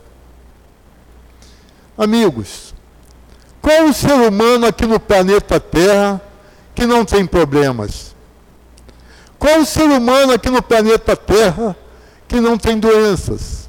Amigos, 1.99 2.75
qual 3.67 3.87
o 3.87 3.93
ser 3.93 4.13
humano 4.13 4.65
aqui 4.65 4.87
no 4.87 5.01
planeta 5.01 5.59
Terra 5.59 6.23
que 6.73 6.87
não 6.87 7.05
tem 7.05 7.27
problemas? 7.27 8.15
Qual 9.41 9.59
o 9.59 9.67
ser 9.67 9.91
humano 9.91 10.33
aqui 10.33 10.49
no 10.49 10.63
planeta 10.63 11.17
Terra 11.17 11.77
que 12.29 12.41
não 12.41 12.57
tem 12.57 12.79
doenças? 12.79 13.69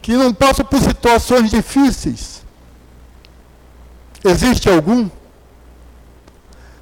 Que 0.00 0.14
não 0.14 0.32
passa 0.32 0.64
por 0.64 0.80
situações 0.80 1.50
difíceis? 1.50 2.42
Existe 4.24 4.66
algum? 4.66 5.10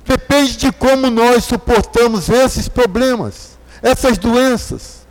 Depende 0.06 0.56
de 0.56 0.70
como 0.70 1.10
nós 1.10 1.46
suportamos 1.46 2.28
esses 2.28 2.68
problemas, 2.68 3.58
essas 3.82 4.16
doenças. 4.18 5.04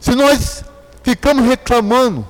Se 0.00 0.14
nós 0.14 0.64
ficamos 1.02 1.44
reclamando, 1.44 2.26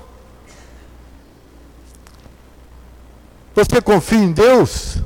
você 3.55 3.81
confia 3.81 4.19
em 4.19 4.33
Deus? 4.33 4.99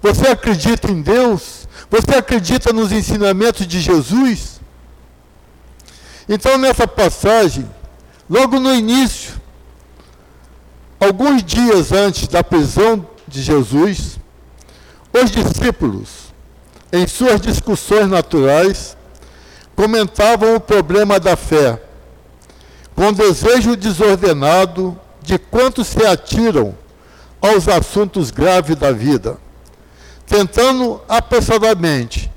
Você 0.00 0.28
acredita 0.28 0.90
em 0.90 1.02
Deus? 1.02 1.68
Você 1.90 2.14
acredita 2.16 2.72
nos 2.72 2.92
ensinamentos 2.92 3.66
de 3.66 3.80
Jesus? 3.80 4.60
Então, 6.28 6.58
nessa 6.58 6.86
passagem, 6.86 7.68
logo 8.28 8.58
no 8.58 8.74
início, 8.74 9.34
alguns 11.00 11.42
dias 11.42 11.92
antes 11.92 12.28
da 12.28 12.44
prisão 12.44 13.06
de 13.26 13.42
Jesus, 13.42 14.18
os 15.12 15.30
discípulos, 15.30 16.28
em 16.92 17.06
suas 17.06 17.40
discussões 17.40 18.08
naturais, 18.08 18.96
comentavam 19.74 20.56
o 20.56 20.60
problema 20.60 21.20
da 21.20 21.36
fé, 21.36 21.80
com 22.94 23.12
desejo 23.12 23.76
desordenado 23.76 24.98
de 25.22 25.38
quantos 25.38 25.86
se 25.86 26.04
atiram 26.04 26.74
aos 27.40 27.68
assuntos 27.68 28.30
graves 28.30 28.76
da 28.76 28.92
vida 28.92 29.38
tentando 30.28 31.00
apressadamente 31.08 32.30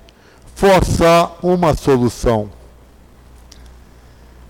forçar 0.56 1.38
uma 1.44 1.76
solução. 1.76 2.50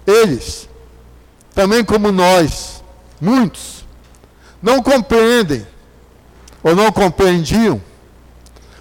Eles, 0.06 0.70
também 1.54 1.84
como 1.84 2.12
nós, 2.12 2.84
muitos, 3.20 3.86
não 4.62 4.82
compreendem 4.82 5.66
ou 6.64 6.76
não 6.76 6.92
compreendiam 6.92 7.82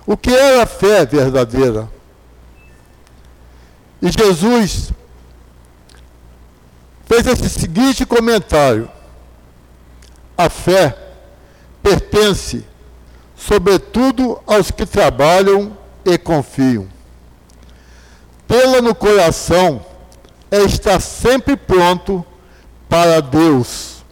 o 0.07 0.17
que 0.17 0.31
era 0.31 0.65
a 0.65 0.67
fé 0.67 1.07
verdadeira. 1.07 1.89
E 4.03 4.11
Jesus 4.11 4.93
fez 7.07 7.27
esse 7.27 7.49
seguinte 7.49 8.05
comentário: 8.05 8.91
a 10.37 10.51
fé 10.51 10.97
pertence 11.91 12.65
sobretudo 13.37 14.41
aos 14.47 14.71
que 14.71 14.87
trabalham 14.87 15.77
e 16.05 16.17
confiam. 16.19 16.87
Tê-la 18.47 18.81
no 18.81 18.95
coração 18.95 19.85
é 20.51 20.59
estar 20.63 21.01
sempre 21.01 21.57
pronto 21.57 22.25
para 22.89 23.21
Deus. 23.21 24.05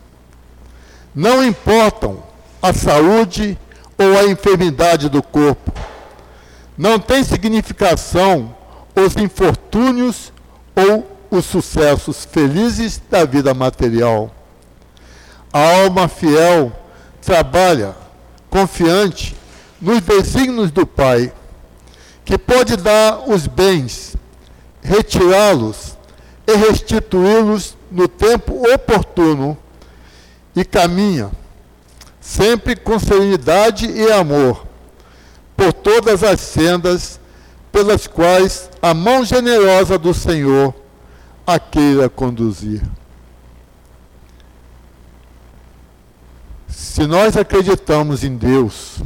Não 1.15 1.45
importam 1.45 2.23
a 2.63 2.73
saúde 2.73 3.59
ou 3.99 4.19
a 4.19 4.25
enfermidade 4.25 5.09
do 5.09 5.23
corpo. 5.23 5.73
Não 6.77 6.99
tem 6.99 7.23
significação 7.23 8.55
os 8.95 9.15
infortúnios 9.17 10.33
ou 10.75 11.07
os 11.31 11.45
sucessos 11.45 12.25
felizes 12.25 13.01
da 13.11 13.25
vida 13.25 13.53
material. 13.53 14.33
A 15.53 15.83
alma 15.83 16.09
fiel 16.09 16.73
trabalha 17.29 17.95
confiante 18.49 19.37
nos 19.79 20.01
desígnios 20.01 20.71
do 20.71 20.87
Pai, 20.87 21.31
que 22.25 22.39
pode 22.39 22.75
dar 22.75 23.29
os 23.29 23.47
bens, 23.47 24.17
retirá-los 24.81 25.95
e 26.47 26.57
restituí-los 26.57 27.77
no 27.91 28.09
tempo 28.09 28.67
oportuno, 28.73 29.59
e 30.57 30.65
caminha, 30.65 31.31
sempre 32.19 32.75
com 32.75 32.99
serenidade 32.99 33.91
e 33.91 34.11
amor, 34.11 34.67
por 35.55 35.71
todas 35.75 36.23
as 36.23 36.41
sendas 36.41 37.21
pelas 37.71 38.07
quais 38.07 38.71
a 38.81 38.95
mão 38.95 39.23
generosa 39.23 39.99
do 39.99 40.15
Senhor 40.15 40.75
a 41.47 41.59
queira 41.59 42.09
conduzir. 42.09 42.81
Se 46.79 47.09
nós 47.09 47.37
acreditamos 47.37 48.23
em 48.23 48.37
Deus, 48.37 49.01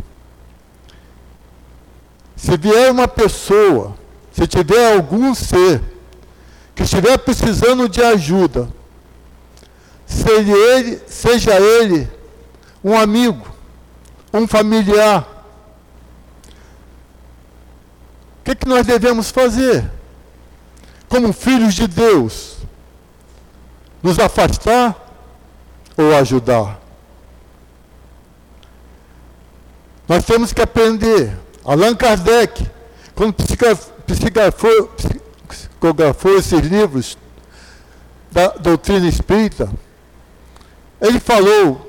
se 2.36 2.54
vier 2.58 2.92
uma 2.92 3.08
pessoa, 3.08 3.96
se 4.30 4.46
tiver 4.46 4.94
algum 4.94 5.34
ser 5.34 5.82
que 6.74 6.82
estiver 6.82 7.16
precisando 7.16 7.88
de 7.88 8.02
ajuda, 8.02 8.68
seja 10.04 10.52
ele, 10.52 11.00
seja 11.06 11.58
ele 11.58 12.06
um 12.84 12.94
amigo, 12.94 13.46
um 14.34 14.46
familiar, 14.46 15.26
o 18.38 18.44
que, 18.44 18.54
que 18.54 18.68
nós 18.68 18.86
devemos 18.86 19.30
fazer? 19.30 19.90
Como 21.08 21.32
filhos 21.32 21.72
de 21.72 21.86
Deus, 21.86 22.58
nos 24.02 24.18
afastar 24.18 24.94
ou 25.96 26.14
ajudar? 26.14 26.81
Nós 30.08 30.24
temos 30.24 30.52
que 30.52 30.62
aprender. 30.62 31.36
Allan 31.64 31.94
Kardec, 31.94 32.66
quando 33.14 33.34
psicografou, 33.34 34.90
psicografou 35.48 36.36
esses 36.38 36.60
livros 36.60 37.16
da 38.30 38.48
doutrina 38.48 39.06
espírita, 39.06 39.70
ele 41.00 41.20
falou: 41.20 41.86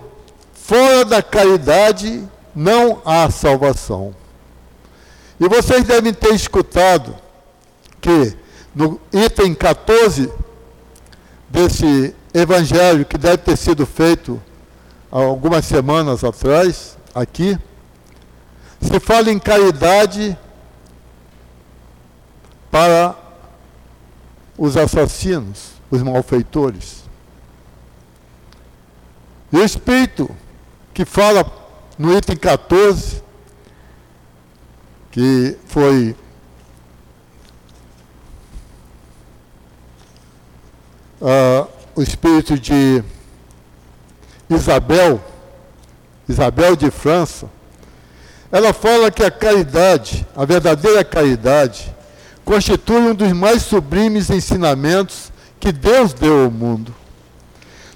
fora 0.54 1.04
da 1.06 1.22
caridade 1.24 2.24
não 2.56 3.02
há 3.04 3.30
salvação. 3.30 4.14
E 5.40 5.48
vocês 5.48 5.84
devem 5.84 6.14
ter 6.14 6.34
escutado 6.34 7.16
que 8.00 8.38
no 8.76 9.00
item 9.12 9.54
14 9.54 10.32
desse 11.50 12.16
evangelho, 12.34 13.06
que 13.06 13.18
deve 13.18 13.38
ter 13.38 13.58
sido 13.58 13.86
feito 13.86 14.42
algumas 15.12 15.66
semanas 15.66 16.24
atrás, 16.24 16.98
aqui, 17.14 17.58
se 18.84 19.00
fala 19.00 19.32
em 19.32 19.40
caridade 19.40 20.38
para 22.70 23.16
os 24.58 24.78
assassinos, 24.78 25.74
os 25.90 26.02
malfeitores. 26.02 27.04
E 29.52 29.58
o 29.58 29.64
Espírito 29.64 30.30
que 30.94 31.06
fala 31.06 31.46
no 31.98 32.16
item 32.16 32.36
14, 32.36 33.24
que 35.12 35.58
foi 35.66 36.16
uh, 41.22 41.68
o 41.96 42.02
espírito 42.02 42.58
de 42.60 43.04
Isabel, 44.50 45.24
Isabel 46.28 46.76
de 46.76 46.92
França, 46.92 47.50
ela 48.54 48.72
fala 48.72 49.10
que 49.10 49.24
a 49.24 49.32
caridade, 49.32 50.28
a 50.36 50.46
verdadeira 50.46 51.04
caridade, 51.04 51.92
constitui 52.46 52.98
um 52.98 53.16
dos 53.16 53.32
mais 53.32 53.64
sublimes 53.64 54.30
ensinamentos 54.30 55.32
que 55.60 55.72
Deus 55.72 56.14
deu 56.14 56.44
ao 56.44 56.52
mundo. 56.52 56.94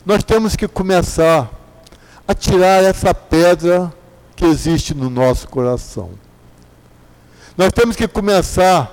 Nós 0.03 0.23
temos 0.23 0.55
que 0.55 0.67
começar 0.67 1.47
a 2.27 2.33
tirar 2.33 2.83
essa 2.83 3.13
pedra 3.13 3.93
que 4.35 4.45
existe 4.45 4.95
no 4.95 5.11
nosso 5.11 5.47
coração. 5.47 6.09
Nós 7.55 7.71
temos 7.71 7.95
que 7.95 8.07
começar 8.07 8.91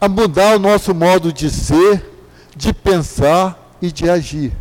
a 0.00 0.08
mudar 0.08 0.54
o 0.54 0.60
nosso 0.60 0.94
modo 0.94 1.32
de 1.32 1.50
ser, 1.50 2.08
de 2.54 2.72
pensar 2.72 3.58
e 3.82 3.90
de 3.90 4.08
agir. 4.08 4.52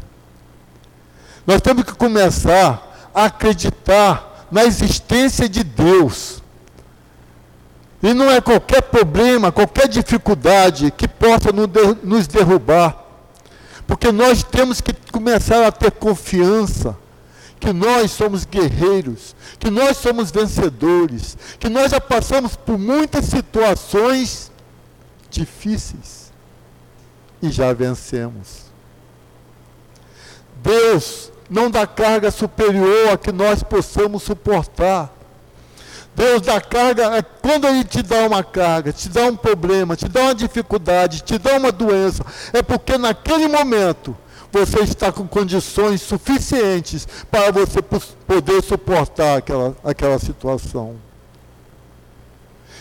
Nós 1.46 1.62
temos 1.62 1.84
que 1.84 1.94
começar 1.94 3.12
a 3.14 3.26
acreditar 3.26 4.33
na 4.54 4.64
existência 4.64 5.50
de 5.50 5.64
Deus. 5.64 6.44
E 8.04 8.14
não 8.14 8.30
é 8.30 8.40
qualquer 8.40 8.84
problema, 8.84 9.52
qualquer 9.52 9.88
dificuldade 9.88 10.92
que 10.92 11.08
possa 11.08 11.50
nos 12.04 12.28
derrubar. 12.28 13.04
Porque 13.88 14.12
nós 14.12 14.44
temos 14.44 14.80
que 14.80 14.94
começar 15.12 15.66
a 15.66 15.72
ter 15.72 15.92
confiança 15.92 16.96
que 17.60 17.74
nós 17.74 18.12
somos 18.12 18.46
guerreiros, 18.46 19.36
que 19.58 19.72
nós 19.72 19.98
somos 19.98 20.30
vencedores, 20.30 21.36
que 21.60 21.68
nós 21.68 21.90
já 21.90 22.00
passamos 22.00 22.56
por 22.56 22.78
muitas 22.78 23.26
situações 23.26 24.52
difíceis 25.32 26.32
e 27.42 27.50
já 27.50 27.74
vencemos. 27.74 28.72
Deus 30.62 31.33
não 31.54 31.70
dá 31.70 31.86
carga 31.86 32.32
superior 32.32 33.10
a 33.14 33.18
que 33.18 33.32
nós 33.32 33.62
possamos 33.62 34.24
suportar. 34.24 35.14
Deus 36.16 36.42
dá 36.42 36.60
carga, 36.60 37.16
é 37.16 37.22
quando 37.22 37.68
Ele 37.68 37.84
te 37.84 38.02
dá 38.02 38.26
uma 38.26 38.44
carga, 38.44 38.92
te 38.92 39.08
dá 39.08 39.26
um 39.26 39.36
problema, 39.36 39.96
te 39.96 40.08
dá 40.10 40.22
uma 40.22 40.36
dificuldade, 40.36 41.22
te 41.22 41.38
dá 41.38 41.58
uma 41.58 41.72
doença, 41.72 42.26
é 42.52 42.64
porque 42.64 42.98
naquele 42.98 43.48
momento 43.48 44.18
você 44.52 44.80
está 44.80 45.12
com 45.12 45.28
condições 45.28 46.02
suficientes 46.02 47.08
para 47.30 47.52
você 47.52 47.84
poder 47.84 48.64
suportar 48.64 49.38
aquela, 49.38 49.76
aquela 49.84 50.18
situação. 50.18 50.96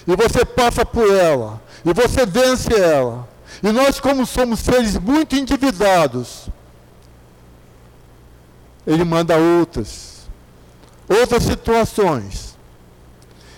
E 0.07 0.17
você 0.17 0.47
passa 0.47 0.85
por 0.85 1.15
ela, 1.15 1.61
e 1.85 1.93
você 1.93 2.25
vence 2.25 2.75
ela. 2.75 3.29
E 3.63 3.71
nós, 3.71 4.01
como 4.01 4.25
somos 4.25 4.61
seres 4.61 4.97
muito 4.97 5.37
endividados, 5.37 6.49
ele 8.87 9.05
manda 9.05 9.37
outras, 9.37 10.29
outras 11.09 11.43
situações. 11.45 12.57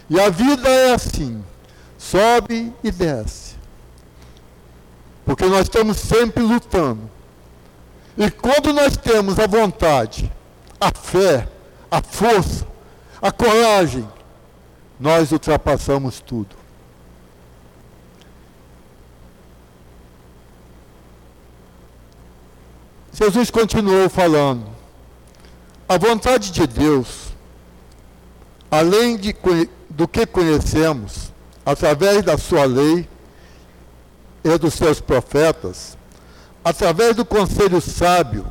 E 0.09 0.21
a 0.21 0.29
vida 0.29 0.69
é 0.69 0.93
assim, 0.93 1.43
sobe 1.99 2.73
e 2.83 2.91
desce. 2.91 3.55
Porque 5.25 5.47
nós 5.47 5.63
estamos 5.63 5.97
sempre 5.97 6.43
lutando. 6.43 7.11
E 8.17 8.31
quando 8.31 8.73
nós 8.73 8.97
temos 8.97 9.39
a 9.39 9.47
vontade, 9.47 10.31
a 10.81 10.93
fé, 10.95 11.49
a 11.91 12.03
força, 12.03 12.67
a 13.21 13.33
coragem, 13.33 14.07
nós 15.01 15.33
ultrapassamos 15.33 16.21
tudo. 16.21 16.55
Jesus 23.13 23.51
continuou 23.51 24.09
falando: 24.11 24.74
a 25.89 25.99
vontade 25.99 26.51
de 26.51 26.67
Deus, 26.67 27.29
além 28.71 29.17
de, 29.17 29.35
do 29.91 30.09
que 30.09 30.27
conhecemos, 30.27 31.33
através 31.65 32.23
da 32.23 32.39
sua 32.39 32.65
lei 32.65 33.09
e 34.43 34.59
dos 34.59 34.75
seus 34.75 35.01
profetas, 35.01 35.97
através 36.65 37.15
do 37.15 37.25
conselho 37.25 37.81
sábio 37.81 38.47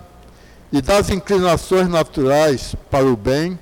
e 0.72 0.82
das 0.82 1.10
inclinações 1.10 1.88
naturais 1.88 2.76
para 2.89 3.06
o 3.06 3.17
bem, 3.17 3.60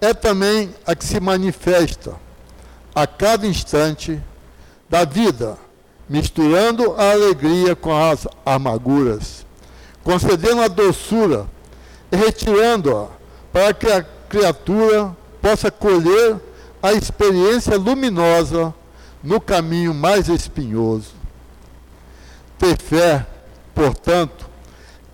é 0.00 0.12
também 0.12 0.74
a 0.86 0.94
que 0.94 1.04
se 1.04 1.20
manifesta 1.20 2.14
a 2.94 3.06
cada 3.06 3.46
instante 3.46 4.20
da 4.88 5.04
vida, 5.04 5.56
misturando 6.08 6.94
a 6.96 7.12
alegria 7.12 7.76
com 7.76 7.96
as 7.96 8.26
amarguras, 8.44 9.46
concedendo 10.02 10.62
a 10.62 10.68
doçura 10.68 11.46
retirando-a 12.10 13.08
para 13.52 13.74
que 13.74 13.86
a 13.86 14.02
criatura 14.28 15.16
possa 15.40 15.70
colher 15.70 16.36
a 16.82 16.92
experiência 16.92 17.76
luminosa 17.76 18.74
no 19.22 19.40
caminho 19.40 19.92
mais 19.92 20.28
espinhoso. 20.28 21.12
Ter 22.58 22.76
fé 22.78 23.26
portanto, 23.80 24.46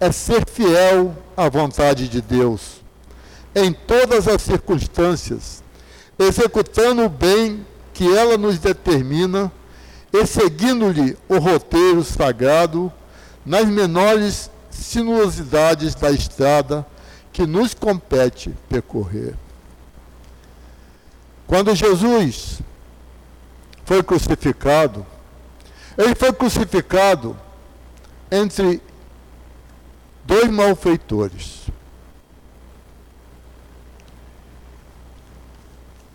é 0.01 0.11
ser 0.11 0.45
fiel 0.49 1.17
à 1.37 1.49
vontade 1.49 2.09
de 2.09 2.21
Deus, 2.21 2.83
em 3.55 3.73
todas 3.73 4.27
as 4.27 4.43
circunstâncias, 4.43 5.63
executando 6.19 7.05
o 7.05 7.09
bem 7.09 7.65
que 7.95 8.13
ela 8.13 8.37
nos 8.37 8.59
determina 8.59 9.53
e 10.13 10.27
seguindo-lhe 10.27 11.17
o 11.29 11.39
roteiro 11.39 12.03
sagrado 12.03 12.93
nas 13.45 13.67
menores 13.67 14.51
sinuosidades 14.77 15.95
da 15.95 16.11
estrada 16.11 16.87
que 17.33 17.47
nos 17.47 17.75
compete 17.75 18.55
percorrer. 18.69 19.35
Quando 21.47 21.75
Jesus 21.75 22.61
foi 23.85 24.03
crucificado, 24.03 25.07
ele 25.97 26.15
foi 26.15 26.33
crucificado 26.33 27.37
entre 28.31 28.83
dois 30.25 30.51
malfeitores. 30.51 31.67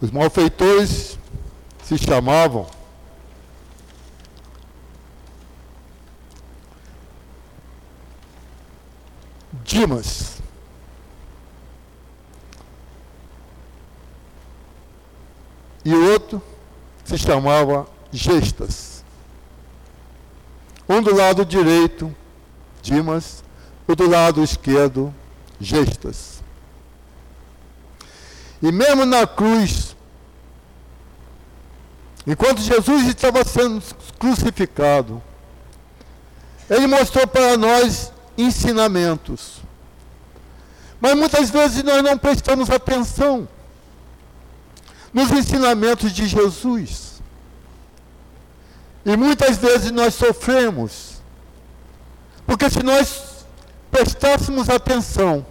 Os 0.01 0.11
malfeitores 0.11 1.17
se 1.83 1.97
chamavam 1.97 2.67
Dimas. 9.71 10.33
E 15.85 15.93
o 15.93 16.11
outro 16.11 16.41
se 17.05 17.17
chamava 17.17 17.87
Gestas. 18.11 19.05
Um 20.89 21.01
do 21.01 21.15
lado 21.15 21.45
direito, 21.45 22.13
Dimas, 22.81 23.45
o 23.87 23.95
do 23.95 24.09
lado 24.09 24.43
esquerdo, 24.43 25.15
Gestas. 25.57 26.43
E 28.61 28.73
mesmo 28.73 29.05
na 29.05 29.25
cruz, 29.25 29.95
enquanto 32.27 32.59
Jesus 32.59 33.07
estava 33.07 33.45
sendo 33.45 33.81
crucificado, 34.19 35.23
ele 36.69 36.87
mostrou 36.87 37.25
para 37.25 37.55
nós 37.55 38.10
ensinamentos. 38.41 39.61
Mas 40.99 41.15
muitas 41.15 41.49
vezes 41.49 41.83
nós 41.83 42.03
não 42.03 42.17
prestamos 42.17 42.69
atenção 42.69 43.47
nos 45.13 45.31
ensinamentos 45.31 46.11
de 46.13 46.27
Jesus. 46.27 47.21
E 49.03 49.17
muitas 49.17 49.57
vezes 49.57 49.91
nós 49.91 50.13
sofremos. 50.13 51.21
Porque 52.45 52.69
se 52.69 52.83
nós 52.83 53.45
prestássemos 53.89 54.69
atenção 54.69 55.45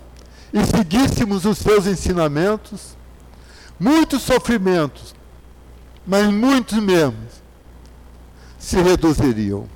e 0.53 0.65
seguíssemos 0.65 1.45
os 1.45 1.59
seus 1.59 1.87
ensinamentos, 1.87 2.97
muitos 3.79 4.23
sofrimentos, 4.23 5.15
mas 6.07 6.27
muitos 6.29 6.79
mesmo, 6.79 7.17
se 8.59 8.81
reduziriam. 8.81 9.67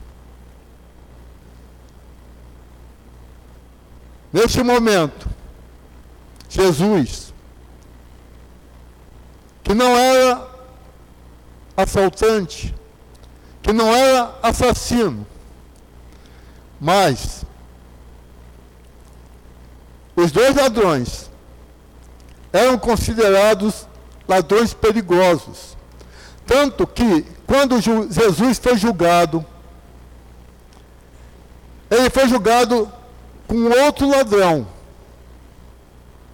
Neste 4.34 4.64
momento, 4.64 5.28
Jesus, 6.48 7.32
que 9.62 9.72
não 9.72 9.96
era 9.96 10.50
assaltante, 11.76 12.74
que 13.62 13.72
não 13.72 13.94
era 13.94 14.36
assassino, 14.42 15.24
mas 16.80 17.44
os 20.16 20.32
dois 20.32 20.56
ladrões 20.56 21.30
eram 22.52 22.76
considerados 22.76 23.86
ladrões 24.26 24.74
perigosos. 24.74 25.76
Tanto 26.44 26.88
que, 26.88 27.24
quando 27.46 27.80
Jesus 27.80 28.58
foi 28.58 28.76
julgado, 28.76 29.46
ele 31.88 32.10
foi 32.10 32.26
julgado 32.28 32.92
com 33.54 33.70
outro 33.84 34.08
ladrão, 34.08 34.66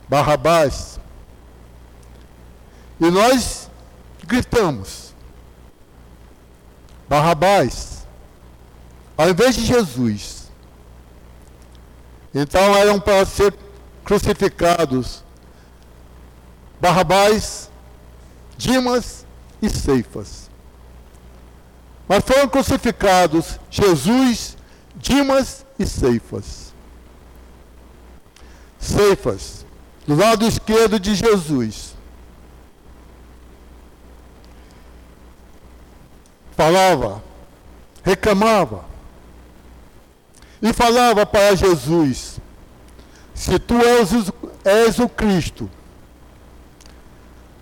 Barrabás. 0.08 0.98
E 2.98 3.10
nós 3.10 3.70
gritamos: 4.26 5.14
Barrabás, 7.06 8.06
ao 9.18 9.28
invés 9.28 9.54
de 9.54 9.66
Jesus. 9.66 10.50
Então 12.32 12.74
eram 12.76 12.98
para 12.98 13.26
ser 13.26 13.52
crucificados 14.04 15.22
Barrabás, 16.80 17.70
Dimas 18.56 19.26
e 19.60 19.68
Ceifas. 19.68 20.48
Mas 22.08 22.24
foram 22.24 22.48
crucificados 22.48 23.60
Jesus, 23.70 24.56
Dimas 24.96 25.66
e 25.78 25.84
Ceifas. 25.84 26.69
Ceifas, 28.80 29.66
do 30.06 30.16
lado 30.16 30.46
esquerdo 30.46 30.98
de 30.98 31.14
Jesus. 31.14 31.94
Falava, 36.56 37.22
reclamava, 38.02 38.84
e 40.62 40.72
falava 40.72 41.24
para 41.24 41.54
Jesus: 41.54 42.38
Se 43.34 43.58
tu 43.58 43.74
és, 43.76 44.10
és 44.64 44.98
o 44.98 45.08
Cristo, 45.08 45.70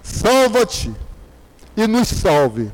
salva-te 0.02 0.92
e 1.76 1.86
nos 1.86 2.08
salve. 2.08 2.70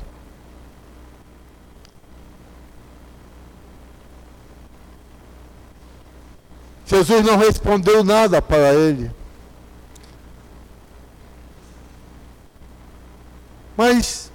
Jesus 6.85 7.25
não 7.25 7.37
respondeu 7.37 8.03
nada 8.03 8.41
para 8.41 8.73
ele. 8.73 9.11
Mas 13.75 14.31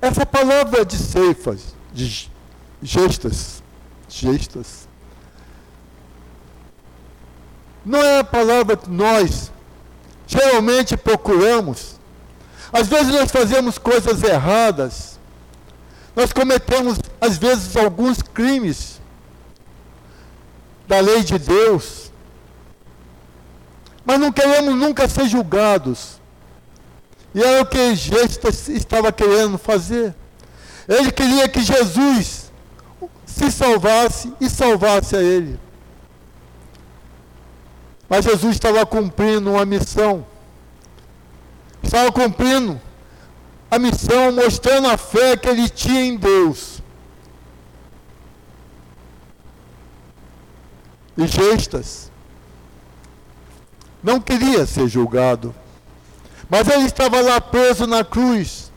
essa 0.00 0.26
palavra 0.26 0.84
de 0.84 0.96
ceifas, 0.96 1.74
de 1.92 2.30
gestas, 2.82 3.62
gestas, 4.08 4.86
não 7.84 8.00
é 8.00 8.20
a 8.20 8.24
palavra 8.24 8.76
que 8.76 8.88
nós 8.88 9.50
geralmente 10.26 10.96
procuramos. 10.96 11.96
Às 12.72 12.86
vezes 12.86 13.12
nós 13.12 13.30
fazemos 13.30 13.78
coisas 13.78 14.22
erradas, 14.22 15.18
nós 16.14 16.32
cometemos, 16.32 16.98
às 17.20 17.38
vezes, 17.38 17.76
alguns 17.76 18.20
crimes 18.22 19.01
da 20.92 21.00
lei 21.00 21.22
de 21.22 21.38
Deus. 21.38 22.12
Mas 24.04 24.20
não 24.20 24.30
queremos 24.30 24.74
nunca 24.74 25.08
ser 25.08 25.26
julgados. 25.26 26.20
E 27.34 27.42
era 27.42 27.62
o 27.62 27.66
que 27.66 27.94
Jesus 27.94 28.68
estava 28.68 29.10
querendo 29.10 29.56
fazer. 29.56 30.14
Ele 30.86 31.10
queria 31.10 31.48
que 31.48 31.62
Jesus 31.62 32.52
se 33.24 33.50
salvasse 33.50 34.34
e 34.38 34.50
salvasse 34.50 35.16
a 35.16 35.22
ele. 35.22 35.58
Mas 38.06 38.26
Jesus 38.26 38.54
estava 38.54 38.84
cumprindo 38.84 39.52
uma 39.52 39.64
missão. 39.64 40.26
Estava 41.82 42.12
cumprindo 42.12 42.78
a 43.70 43.78
missão, 43.78 44.30
mostrando 44.30 44.88
a 44.88 44.98
fé 44.98 45.38
que 45.38 45.48
ele 45.48 45.70
tinha 45.70 46.04
em 46.04 46.18
Deus. 46.18 46.81
E 51.16 51.26
gestas. 51.26 52.10
Não 54.02 54.20
queria 54.20 54.66
ser 54.66 54.88
julgado. 54.88 55.54
Mas 56.48 56.68
ele 56.68 56.84
estava 56.84 57.20
lá 57.20 57.40
preso 57.40 57.86
na 57.86 58.04
cruz. 58.04 58.72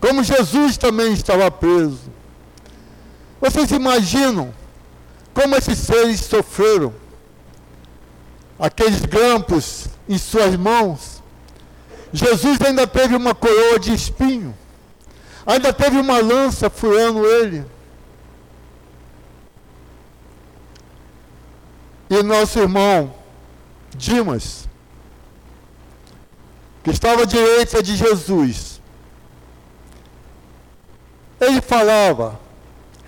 Como 0.00 0.22
Jesus 0.22 0.76
também 0.76 1.12
estava 1.12 1.50
preso. 1.50 2.10
Vocês 3.40 3.70
imaginam 3.70 4.54
como 5.34 5.54
esses 5.56 5.78
seres 5.78 6.20
sofreram? 6.20 6.94
Aqueles 8.58 9.00
grampos 9.00 9.88
em 10.08 10.16
suas 10.16 10.56
mãos. 10.56 11.22
Jesus 12.12 12.58
ainda 12.62 12.86
teve 12.86 13.14
uma 13.14 13.34
coroa 13.34 13.78
de 13.78 13.92
espinho. 13.92 14.56
Ainda 15.44 15.72
teve 15.72 15.98
uma 15.98 16.18
lança 16.20 16.70
furando 16.70 17.26
ele. 17.26 17.64
E 22.08 22.22
nosso 22.22 22.58
irmão 22.58 23.12
Dimas, 23.94 24.68
que 26.84 26.90
estava 26.90 27.22
à 27.22 27.24
direita 27.24 27.82
de 27.82 27.96
Jesus, 27.96 28.80
ele 31.40 31.60
falava, 31.60 32.38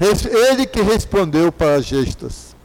ele 0.00 0.66
que 0.66 0.80
respondeu 0.80 1.52
para 1.52 1.76
as 1.76 1.84
gestas. 1.84 2.56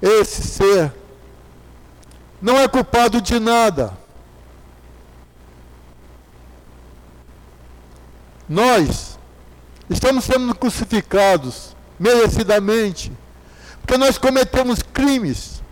Esse 0.00 0.42
ser 0.42 0.92
não 2.40 2.56
é 2.56 2.68
culpado 2.68 3.20
de 3.20 3.38
nada. 3.40 3.96
Nós 8.48 9.18
estamos 9.90 10.24
sendo 10.24 10.54
crucificados 10.54 11.76
merecidamente 11.98 13.12
porque 13.88 13.96
nós 13.96 14.18
cometemos 14.18 14.80
crimes. 14.82 15.62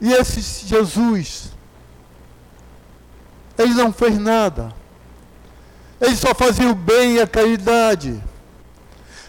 E 0.00 0.12
esse 0.12 0.66
Jesus, 0.66 1.52
ele 3.56 3.74
não 3.74 3.92
fez 3.92 4.18
nada. 4.18 4.74
Ele 6.00 6.16
só 6.16 6.34
fazia 6.34 6.68
o 6.68 6.74
bem 6.74 7.12
e 7.12 7.20
a 7.20 7.28
caridade. 7.28 8.20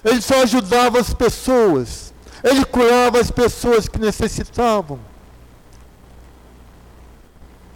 Ele 0.03 0.19
só 0.23 0.41
ajudava 0.41 0.99
as 0.99 1.13
pessoas. 1.13 2.11
Ele 2.43 2.65
curava 2.65 3.19
as 3.19 3.29
pessoas 3.29 3.87
que 3.87 3.99
necessitavam. 3.99 4.99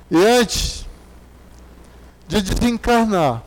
E 0.09 0.17
antes 0.17 0.83
de 2.27 2.41
desencarnar, 2.41 3.43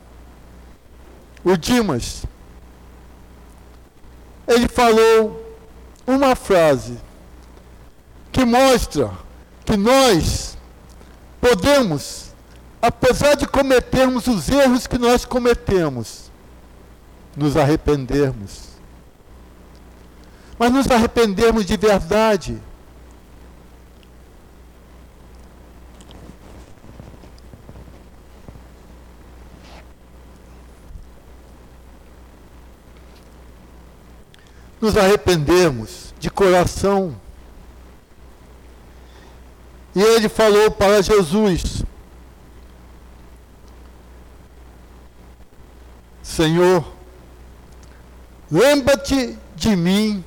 o 1.43 1.57
Dimas, 1.57 2.22
ele 4.49 4.66
falou 4.66 5.55
uma 6.07 6.34
frase 6.34 6.99
que 8.32 8.44
mostra 8.44 9.11
que 9.64 9.76
nós 9.76 10.57
podemos, 11.38 12.32
apesar 12.80 13.34
de 13.34 13.46
cometermos 13.46 14.26
os 14.26 14.49
erros 14.49 14.86
que 14.86 14.96
nós 14.96 15.26
cometemos, 15.26 16.30
nos 17.36 17.57
arrependermos. 17.57 18.68
Mas 20.59 20.72
nos 20.72 20.90
arrependermos 20.90 21.66
de 21.66 21.76
verdade. 21.76 22.59
Nos 34.81 34.97
arrependermos 34.97 36.14
de 36.18 36.31
coração. 36.31 37.14
E 39.95 40.01
ele 40.01 40.29
falou 40.29 40.70
para 40.70 41.03
Jesus: 41.03 41.83
Senhor, 46.22 46.85
lembra-te 48.51 49.37
de 49.57 49.74
mim 49.74 50.24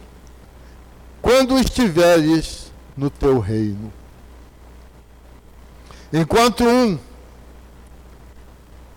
quando 1.22 1.58
estiveres 1.58 2.72
no 2.97 3.10
teu 3.10 3.39
reino. 3.39 3.93
Enquanto 6.12 6.66
um 6.66 6.99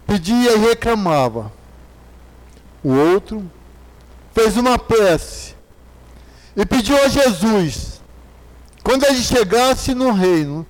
pedia 0.07 0.55
e 0.55 0.59
reclamava, 0.59 1.53
o 2.83 2.91
outro 2.93 3.49
fez 4.35 4.57
uma 4.57 4.79
prece 4.79 5.55
e 6.57 6.67
pediu 6.67 6.97
a 7.03 7.09
Jesus 7.09 8.01
quando 8.83 9.05
ele 9.05 9.23
chegasse 9.23 9.95
no 9.95 10.13
reino 10.13 10.67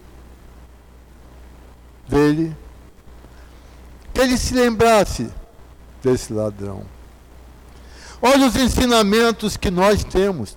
dele, 2.08 2.56
que 4.12 4.20
ele 4.20 4.38
se 4.38 4.54
lembrasse 4.54 5.28
desse 6.02 6.32
ladrão. 6.32 6.84
Olha 8.22 8.46
os 8.46 8.54
ensinamentos 8.54 9.56
que 9.56 9.70
nós 9.70 10.04
temos. 10.04 10.56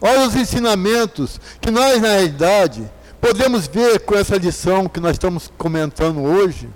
Olha 0.00 0.26
os 0.26 0.36
ensinamentos 0.36 1.40
que 1.60 1.70
nós, 1.70 2.00
na 2.00 2.08
realidade, 2.08 2.88
podemos 3.20 3.66
ver 3.66 4.00
com 4.00 4.14
essa 4.14 4.36
lição 4.36 4.86
que 4.86 5.00
nós 5.00 5.12
estamos 5.12 5.50
comentando 5.56 6.20
hoje. 6.22 6.68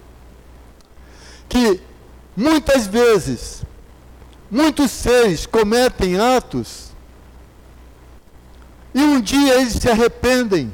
Que 1.48 1.80
muitas 2.34 2.86
vezes, 2.86 3.62
muitos 4.51 4.90
seres 4.90 5.46
cometem 5.46 6.18
atos 6.18 6.88
e 8.94 9.03
um 9.03 9.20
dia 9.20 9.61
eles 9.61 9.74
se 9.74 9.88
arrependem. 9.88 10.72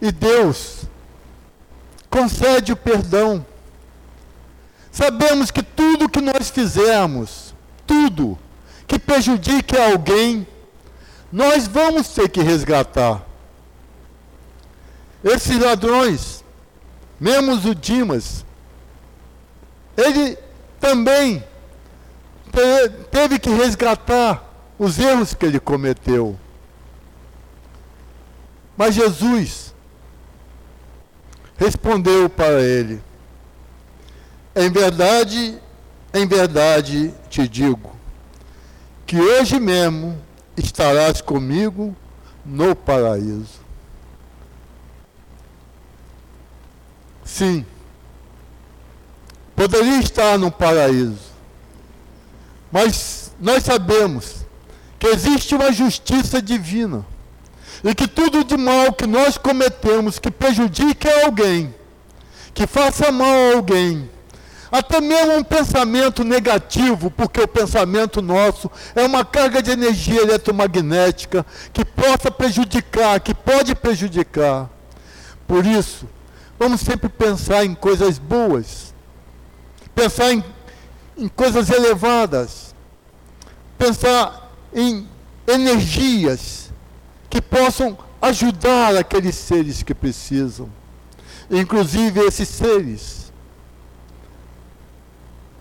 E 0.00 0.12
Deus 0.12 0.84
concede 2.10 2.72
o 2.72 2.76
perdão. 2.76 3.44
Sabemos 4.92 5.50
que 5.50 5.62
tudo 5.62 6.08
que 6.08 6.20
nós 6.20 6.50
fizermos, 6.50 7.54
tudo 7.86 8.38
que 8.86 8.98
prejudique 8.98 9.76
alguém, 9.76 10.46
nós 11.32 11.66
vamos 11.66 12.08
ter 12.10 12.28
que 12.28 12.40
resgatar. 12.42 13.26
Esses 15.24 15.58
ladrões, 15.58 16.44
mesmo 17.18 17.54
o 17.54 17.74
Dimas, 17.74 18.43
ele 19.96 20.38
também 20.80 21.42
teve 23.10 23.38
que 23.38 23.50
resgatar 23.50 24.42
os 24.78 24.98
erros 24.98 25.34
que 25.34 25.46
ele 25.46 25.58
cometeu. 25.58 26.38
Mas 28.76 28.94
Jesus 28.94 29.74
respondeu 31.56 32.28
para 32.28 32.60
ele: 32.60 33.00
Em 34.54 34.70
verdade, 34.70 35.58
em 36.12 36.26
verdade 36.26 37.14
te 37.28 37.48
digo, 37.48 37.94
que 39.06 39.20
hoje 39.20 39.58
mesmo 39.60 40.18
estarás 40.56 41.20
comigo 41.20 41.94
no 42.44 42.74
paraíso. 42.74 43.64
Sim, 47.24 47.64
poderia 49.54 49.98
estar 50.00 50.38
no 50.38 50.50
paraíso, 50.50 51.32
mas 52.70 53.32
nós 53.40 53.62
sabemos 53.62 54.46
que 54.98 55.06
existe 55.08 55.54
uma 55.54 55.72
justiça 55.72 56.40
divina 56.40 57.04
e 57.82 57.94
que 57.94 58.08
tudo 58.08 58.44
de 58.44 58.56
mal 58.56 58.92
que 58.92 59.06
nós 59.06 59.36
cometemos 59.36 60.18
que 60.18 60.30
prejudique 60.30 61.08
alguém, 61.24 61.74
que 62.54 62.66
faça 62.66 63.12
mal 63.12 63.28
a 63.28 63.56
alguém, 63.56 64.08
até 64.72 65.00
mesmo 65.00 65.36
um 65.36 65.44
pensamento 65.44 66.24
negativo, 66.24 67.10
porque 67.10 67.40
o 67.40 67.48
pensamento 67.48 68.22
nosso 68.22 68.70
é 68.94 69.04
uma 69.04 69.24
carga 69.24 69.62
de 69.62 69.70
energia 69.70 70.22
eletromagnética 70.22 71.44
que 71.72 71.84
possa 71.84 72.30
prejudicar, 72.30 73.20
que 73.20 73.34
pode 73.34 73.74
prejudicar. 73.74 74.68
Por 75.46 75.66
isso, 75.66 76.08
vamos 76.58 76.80
sempre 76.80 77.08
pensar 77.08 77.64
em 77.64 77.74
coisas 77.74 78.18
boas, 78.18 78.93
pensar 79.94 80.32
em, 80.32 80.44
em 81.16 81.28
coisas 81.28 81.70
elevadas, 81.70 82.74
pensar 83.78 84.50
em 84.72 85.08
energias 85.46 86.72
que 87.28 87.40
possam 87.40 87.96
ajudar 88.20 88.96
aqueles 88.96 89.34
seres 89.34 89.82
que 89.82 89.94
precisam. 89.94 90.68
Inclusive 91.50 92.20
esses 92.20 92.48
seres 92.48 93.24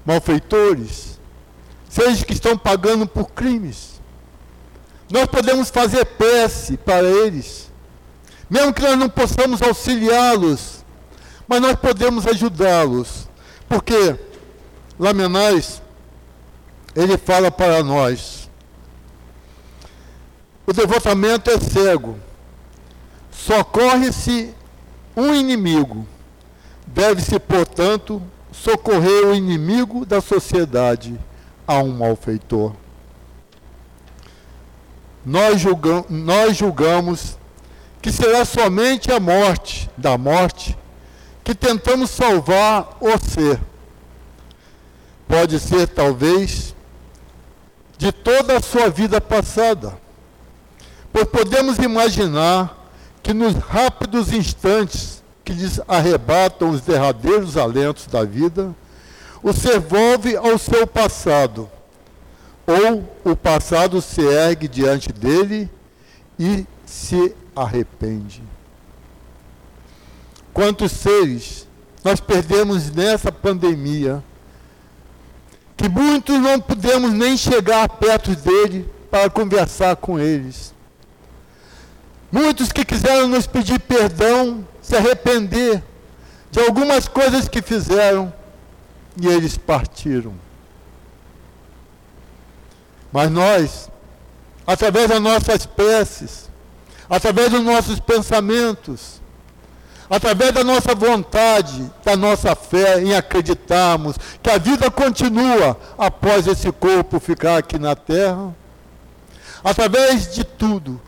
malfeitores, 0.06 1.20
seres 1.90 2.24
que 2.24 2.34
estão 2.34 2.58
pagando 2.58 3.08
por 3.08 3.30
crimes. 3.30 4.02
Nós 5.10 5.26
podemos 5.28 5.70
fazer 5.70 6.06
prece 6.06 6.78
para 6.78 7.04
eles, 7.04 7.72
mesmo 8.50 8.74
que 8.74 8.82
nós 8.82 8.98
não 8.98 9.10
possamos 9.10 9.62
auxiliá-los, 9.62 10.84
mas 11.48 11.62
nós 11.62 11.76
podemos 11.76 12.26
ajudá-los, 12.26 13.23
porque 13.74 14.16
Lamenais 15.00 15.82
ele 16.96 17.18
fala 17.18 17.50
para 17.50 17.82
nós: 17.82 18.48
o 20.68 20.72
devotamento 20.72 21.50
é 21.50 21.60
cego, 21.60 22.20
socorre-se 23.32 24.54
um 25.18 25.34
inimigo, 25.34 26.08
deve-se, 26.86 27.40
portanto, 27.40 28.22
socorrer 28.52 29.26
o 29.26 29.34
inimigo 29.34 30.06
da 30.06 30.22
sociedade 30.22 31.20
a 31.68 31.80
um 31.80 31.98
malfeitor. 31.98 32.74
Nós 35.26 35.60
nós 36.10 36.56
julgamos 36.56 37.40
que 38.00 38.12
será 38.12 38.46
somente 38.46 39.12
a 39.12 39.20
morte 39.20 39.90
da 39.98 40.16
morte 40.16 40.78
que 41.44 41.54
tentamos 41.54 42.10
salvar 42.10 42.98
o 43.02 43.10
ser. 43.18 43.60
Pode 45.28 45.60
ser, 45.60 45.88
talvez, 45.88 46.74
de 47.98 48.12
toda 48.12 48.58
a 48.58 48.62
sua 48.62 48.90
vida 48.90 49.20
passada. 49.20 49.98
Pois 51.12 51.26
podemos 51.26 51.78
imaginar 51.78 52.90
que 53.22 53.34
nos 53.34 53.54
rápidos 53.56 54.34
instantes 54.34 55.24
que 55.44 55.54
lhes 55.54 55.80
arrebatam 55.88 56.70
os 56.70 56.82
derradeiros 56.82 57.58
alentos 57.58 58.08
da 58.08 58.24
vida, 58.24 58.74
o 59.42 59.52
ser 59.52 59.80
volve 59.80 60.36
ao 60.38 60.58
seu 60.58 60.88
passado, 60.88 61.70
ou 62.66 63.04
o 63.32 63.36
passado 63.36 64.02
se 64.02 64.22
ergue 64.22 64.68
diante 64.68 65.12
dele 65.12 65.70
e 66.40 66.66
se 66.86 67.36
arrepende. 67.56 68.42
Quantos 70.54 70.92
seres 70.92 71.68
nós 72.04 72.20
perdemos 72.20 72.92
nessa 72.92 73.32
pandemia 73.32 74.24
que 75.76 75.90
muitos 75.90 76.40
não 76.40 76.60
pudemos 76.60 77.12
nem 77.12 77.36
chegar 77.36 77.90
perto 77.90 78.36
dele 78.36 78.90
para 79.10 79.30
conversar 79.30 79.96
com 79.96 80.20
eles. 80.20 80.74
Muitos 82.32 82.72
que 82.72 82.86
quiseram 82.86 83.28
nos 83.28 83.48
pedir 83.48 83.80
perdão, 83.80 84.68
se 84.82 84.96
arrepender 84.96 85.84
de 86.52 86.60
algumas 86.60 87.08
coisas 87.08 87.48
que 87.48 87.62
fizeram 87.62 88.32
e 89.20 89.28
eles 89.28 89.58
partiram. 89.58 90.34
Mas 93.12 93.30
nós, 93.30 93.90
através 94.66 95.10
das 95.10 95.22
nossas 95.22 95.66
preces, 95.66 96.50
através 97.10 97.52
dos 97.52 97.62
nossos 97.62 98.00
pensamentos, 98.00 99.22
através 100.16 100.52
da 100.52 100.64
nossa 100.64 100.94
vontade, 100.94 101.92
da 102.06 102.16
nossa 102.16 102.56
fé 102.56 103.02
em 103.02 103.16
acreditarmos 103.16 104.16
que 104.44 104.50
a 104.52 104.60
vida 104.60 104.92
continua 104.92 105.76
após 105.98 106.46
esse 106.46 106.72
corpo 106.72 107.20
ficar 107.20 107.58
aqui 107.58 107.80
na 107.80 107.96
terra. 107.96 108.56
Através 109.64 110.32
de 110.32 110.44
tudo, 110.44 111.02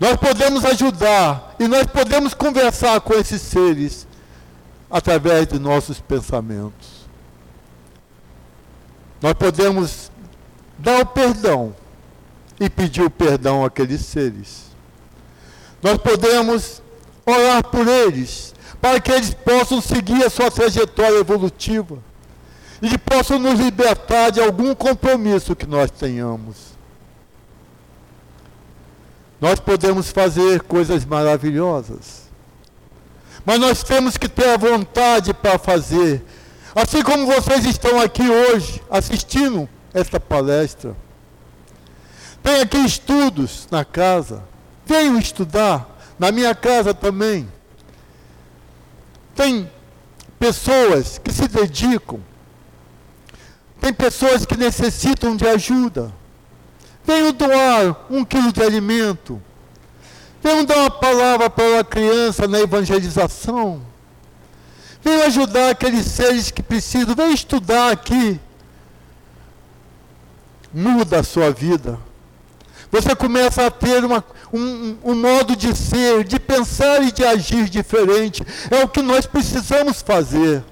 nós 0.00 0.16
podemos 0.16 0.64
ajudar 0.64 1.54
e 1.60 1.68
nós 1.68 1.86
podemos 1.86 2.34
conversar 2.34 3.00
com 3.00 3.14
esses 3.14 3.40
seres 3.40 4.08
através 4.90 5.46
de 5.46 5.60
nossos 5.60 6.00
pensamentos. 6.00 7.06
Nós 9.22 9.34
podemos 9.34 10.10
dar 10.76 11.00
o 11.00 11.06
perdão 11.06 11.76
e 12.58 12.68
pedir 12.68 13.02
o 13.02 13.10
perdão 13.10 13.64
àqueles 13.64 14.00
seres. 14.00 14.66
Nós 15.80 15.96
podemos 15.98 16.82
orar 17.26 17.64
por 17.64 17.86
eles, 17.88 18.54
para 18.80 19.00
que 19.00 19.10
eles 19.10 19.34
possam 19.34 19.80
seguir 19.80 20.24
a 20.24 20.30
sua 20.30 20.50
trajetória 20.50 21.18
evolutiva 21.18 21.98
e 22.80 22.88
que 22.88 22.98
possam 22.98 23.38
nos 23.38 23.58
libertar 23.58 24.30
de 24.30 24.40
algum 24.40 24.74
compromisso 24.74 25.56
que 25.56 25.66
nós 25.66 25.90
tenhamos. 25.90 26.76
Nós 29.40 29.58
podemos 29.58 30.10
fazer 30.10 30.62
coisas 30.62 31.04
maravilhosas, 31.04 32.22
mas 33.44 33.58
nós 33.58 33.82
temos 33.82 34.16
que 34.16 34.28
ter 34.28 34.48
a 34.48 34.56
vontade 34.56 35.34
para 35.34 35.58
fazer. 35.58 36.24
Assim 36.74 37.02
como 37.02 37.26
vocês 37.26 37.64
estão 37.64 38.00
aqui 38.00 38.28
hoje 38.28 38.82
assistindo 38.90 39.68
esta 39.92 40.20
palestra. 40.20 40.96
Tem 42.42 42.60
aqui 42.60 42.78
estudos 42.78 43.66
na 43.70 43.84
casa. 43.84 44.42
Venham 44.84 45.18
estudar. 45.18 45.95
Na 46.18 46.32
minha 46.32 46.54
casa 46.54 46.94
também. 46.94 47.48
Tem 49.34 49.70
pessoas 50.38 51.18
que 51.18 51.32
se 51.32 51.46
dedicam. 51.46 52.20
Tem 53.80 53.92
pessoas 53.92 54.46
que 54.46 54.56
necessitam 54.56 55.36
de 55.36 55.46
ajuda. 55.46 56.12
Venham 57.04 57.32
doar 57.32 58.06
um 58.10 58.24
quilo 58.24 58.52
de 58.52 58.62
alimento. 58.62 59.40
Venham 60.42 60.64
dar 60.64 60.78
uma 60.78 60.90
palavra 60.90 61.50
para 61.50 61.80
a 61.80 61.84
criança 61.84 62.48
na 62.48 62.60
evangelização. 62.60 63.82
Venham 65.02 65.22
ajudar 65.26 65.70
aqueles 65.70 66.06
seres 66.06 66.50
que 66.50 66.62
precisam. 66.62 67.14
Venham 67.14 67.32
estudar 67.32 67.92
aqui. 67.92 68.40
Muda 70.72 71.20
a 71.20 71.22
sua 71.22 71.50
vida. 71.50 71.98
Você 72.90 73.14
começa 73.14 73.66
a 73.66 73.70
ter 73.70 74.04
uma, 74.04 74.24
um, 74.52 74.96
um, 75.04 75.14
modo 75.14 75.56
de 75.56 75.76
ser, 75.76 76.24
de 76.24 76.38
pensar 76.38 77.02
e 77.02 77.12
de 77.12 77.24
agir 77.24 77.68
diferente. 77.68 78.44
É 78.70 78.82
o 78.84 78.88
que 78.88 79.02
nós 79.02 79.26
precisamos 79.26 80.02
fazer. 80.02 80.62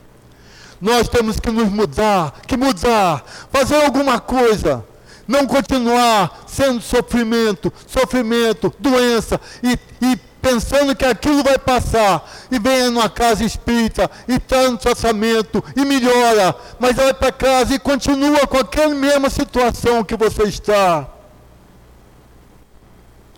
Nós 0.81 1.09
temos 1.09 1.41
que 1.41 1.51
nos 1.51 1.69
mudar, 1.69 2.41
que 2.47 2.57
mudar, 2.57 3.25
fazer 3.51 3.83
alguma 3.83 4.21
coisa. 4.21 4.85
Não 5.27 5.47
continuar 5.47 6.45
sendo 6.47 6.81
sofrimento, 6.83 7.73
sofrimento, 7.87 8.73
doença 8.79 9.41
e, 9.63 9.79
e 10.05 10.17
pensando 10.45 10.95
que 10.95 11.07
aquilo 11.07 11.43
vai 11.43 11.59
passar, 11.59 12.31
e 12.51 12.59
vem 12.59 12.91
numa 12.91 13.09
casa 13.09 13.43
espírita, 13.43 14.11
e 14.29 14.35
está 14.35 14.69
no 14.69 14.77
tratamento, 14.77 15.65
e 15.75 15.87
melhora, 15.87 16.55
mas 16.79 16.95
vai 16.95 17.15
para 17.15 17.33
casa 17.33 17.75
e 17.75 17.79
continua 17.79 18.47
com 18.47 18.59
aquela 18.59 18.95
mesma 18.95 19.31
situação 19.31 20.05
que 20.05 20.15
você 20.15 20.43
está. 20.43 21.14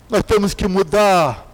Nós 0.09 0.23
temos 0.23 0.53
que 0.53 0.67
mudar. 0.67 1.45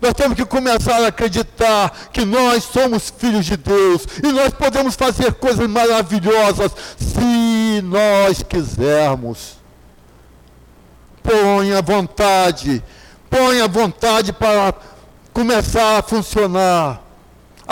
Nós 0.00 0.14
temos 0.14 0.36
que 0.36 0.44
começar 0.44 1.04
a 1.04 1.08
acreditar 1.08 2.10
que 2.12 2.24
nós 2.24 2.64
somos 2.64 3.12
filhos 3.16 3.46
de 3.46 3.56
Deus 3.56 4.04
e 4.22 4.32
nós 4.32 4.52
podemos 4.52 4.96
fazer 4.96 5.32
coisas 5.34 5.68
maravilhosas 5.68 6.72
se 6.96 7.80
nós 7.84 8.42
quisermos. 8.42 9.58
Põe 11.22 11.72
a 11.72 11.80
vontade, 11.80 12.82
põe 13.30 13.60
a 13.60 13.68
vontade 13.68 14.32
para 14.32 14.74
começar 15.32 15.98
a 15.98 16.02
funcionar. 16.02 17.01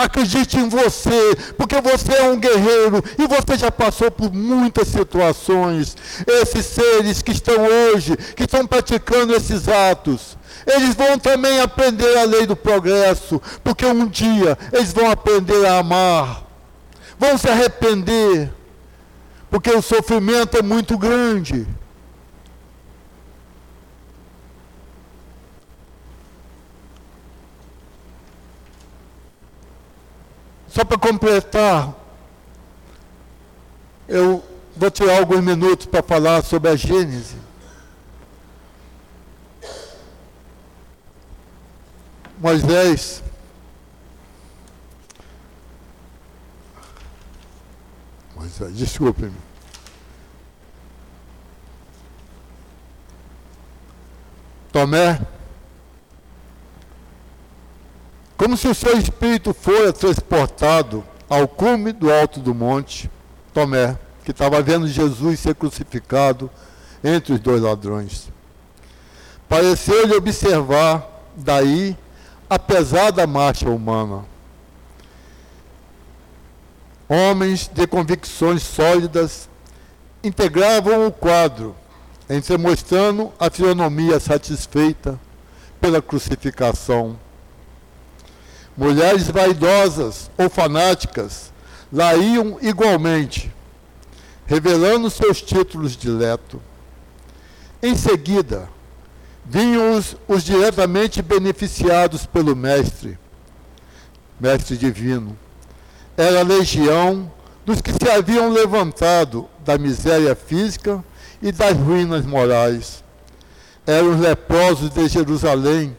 Acredite 0.01 0.57
em 0.57 0.67
você, 0.67 1.35
porque 1.55 1.79
você 1.79 2.13
é 2.13 2.23
um 2.23 2.39
guerreiro 2.39 3.03
e 3.19 3.27
você 3.27 3.55
já 3.55 3.71
passou 3.71 4.09
por 4.09 4.33
muitas 4.33 4.87
situações. 4.87 5.95
Esses 6.25 6.65
seres 6.65 7.21
que 7.21 7.31
estão 7.31 7.63
hoje, 7.63 8.17
que 8.35 8.45
estão 8.45 8.65
praticando 8.65 9.35
esses 9.35 9.67
atos, 9.67 10.35
eles 10.65 10.95
vão 10.95 11.19
também 11.19 11.61
aprender 11.61 12.17
a 12.17 12.23
lei 12.23 12.47
do 12.47 12.55
progresso, 12.55 13.39
porque 13.63 13.85
um 13.85 14.07
dia 14.07 14.57
eles 14.73 14.91
vão 14.91 15.07
aprender 15.09 15.67
a 15.67 15.77
amar, 15.77 16.47
vão 17.19 17.37
se 17.37 17.47
arrepender, 17.47 18.51
porque 19.51 19.69
o 19.69 19.83
sofrimento 19.83 20.57
é 20.57 20.63
muito 20.63 20.97
grande. 20.97 21.67
Só 30.73 30.85
para 30.85 30.97
completar, 30.97 31.93
eu 34.07 34.41
vou 34.73 34.89
tirar 34.89 35.17
alguns 35.17 35.41
minutos 35.41 35.85
para 35.85 36.01
falar 36.01 36.41
sobre 36.43 36.69
a 36.69 36.75
Gênese. 36.77 37.35
Moisés, 42.39 43.21
Moisés, 48.33 48.73
desculpe-me. 48.73 49.35
Tomé 54.71 55.19
Como 58.41 58.57
se 58.57 58.67
o 58.67 58.73
seu 58.73 58.97
espírito 58.97 59.53
fora 59.53 59.93
transportado 59.93 61.03
ao 61.29 61.47
cume 61.47 61.91
do 61.91 62.11
alto 62.11 62.39
do 62.39 62.55
monte, 62.55 63.07
Tomé, 63.53 63.95
que 64.25 64.31
estava 64.31 64.59
vendo 64.63 64.87
Jesus 64.87 65.41
ser 65.41 65.53
crucificado 65.53 66.49
entre 67.03 67.33
os 67.33 67.39
dois 67.39 67.61
ladrões. 67.61 68.29
Pareceu-lhe 69.47 70.15
observar 70.15 71.07
daí 71.35 71.95
a 72.49 72.57
pesada 72.57 73.27
marcha 73.27 73.69
humana. 73.69 74.25
Homens 77.07 77.69
de 77.71 77.85
convicções 77.85 78.63
sólidas 78.63 79.47
integravam 80.23 81.05
o 81.05 81.11
quadro, 81.11 81.75
entremostrando 82.27 83.31
a 83.39 83.51
fisionomia 83.51 84.19
satisfeita 84.19 85.19
pela 85.79 86.01
crucificação 86.01 87.19
Mulheres 88.75 89.29
vaidosas 89.29 90.31
ou 90.37 90.49
fanáticas 90.49 91.51
lá 91.91 92.15
iam 92.15 92.57
igualmente, 92.61 93.51
revelando 94.45 95.09
seus 95.09 95.41
títulos 95.41 95.97
de 95.97 96.09
leto. 96.09 96.61
Em 97.83 97.95
seguida, 97.95 98.69
vinham 99.45 99.97
os, 99.97 100.15
os 100.27 100.43
diretamente 100.43 101.21
beneficiados 101.21 102.25
pelo 102.25 102.55
Mestre, 102.55 103.17
Mestre 104.39 104.77
Divino. 104.77 105.37
Era 106.15 106.39
a 106.39 106.43
legião 106.43 107.31
dos 107.65 107.81
que 107.81 107.91
se 107.91 108.09
haviam 108.09 108.49
levantado 108.49 109.47
da 109.65 109.77
miséria 109.77 110.35
física 110.35 111.03
e 111.41 111.51
das 111.51 111.75
ruínas 111.75 112.25
morais. 112.25 113.03
Eram 113.85 114.11
os 114.11 114.19
leprosos 114.19 114.89
de 114.91 115.07
Jerusalém, 115.07 115.97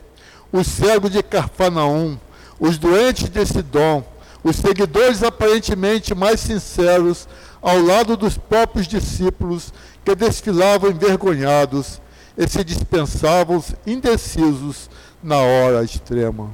os 0.52 0.66
cegos 0.66 1.10
de 1.10 1.22
Carfanaum, 1.22 2.18
os 2.62 2.78
doentes 2.78 3.28
desse 3.28 3.60
dom, 3.60 4.04
os 4.44 4.54
seguidores 4.54 5.24
aparentemente 5.24 6.14
mais 6.14 6.38
sinceros, 6.38 7.26
ao 7.60 7.80
lado 7.82 8.16
dos 8.16 8.38
próprios 8.38 8.86
discípulos 8.86 9.74
que 10.04 10.14
desfilavam 10.14 10.90
envergonhados 10.90 12.00
e 12.38 12.48
se 12.48 12.62
dispensavam 12.62 13.60
indecisos 13.84 14.88
na 15.20 15.38
hora 15.38 15.82
extrema. 15.82 16.50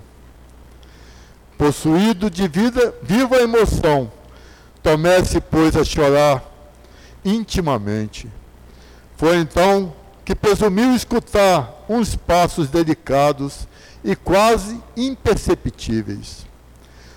Possuído 1.59 2.31
de 2.31 2.49
vida, 2.49 2.95
viva 3.03 3.37
emoção, 3.37 4.11
Tomé-se, 4.83 5.39
pois, 5.43 5.77
a 5.77 5.85
chorar 5.85 6.43
intimamente. 7.23 8.27
Foi 9.19 9.37
então 9.37 9.93
que 10.25 10.35
presumiu 10.35 10.95
escutar 10.95 11.85
uns 11.87 12.17
passos 12.17 12.71
delicados 12.71 13.68
e 14.05 14.15
quase 14.15 14.81
imperceptíveis. 14.97 16.47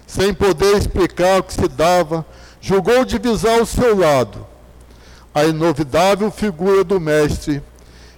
Sem 0.07 0.33
poder 0.33 0.77
explicar 0.77 1.39
o 1.39 1.43
que 1.43 1.53
se 1.53 1.67
dava, 1.67 2.25
julgou 2.59 3.05
divisar 3.05 3.59
ao 3.59 3.65
seu 3.65 3.97
lado 3.97 4.45
a 5.33 5.45
inovidável 5.45 6.29
figura 6.29 6.83
do 6.83 6.99
Mestre, 6.99 7.63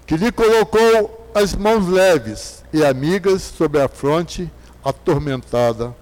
que 0.05 0.17
lhe 0.17 0.31
colocou 0.31 1.29
as 1.33 1.53
mãos 1.53 1.87
leves 1.87 2.63
e 2.73 2.83
amigas 2.83 3.41
sobre 3.41 3.81
a 3.81 3.87
fronte 3.87 4.51
atormentada, 4.83 5.95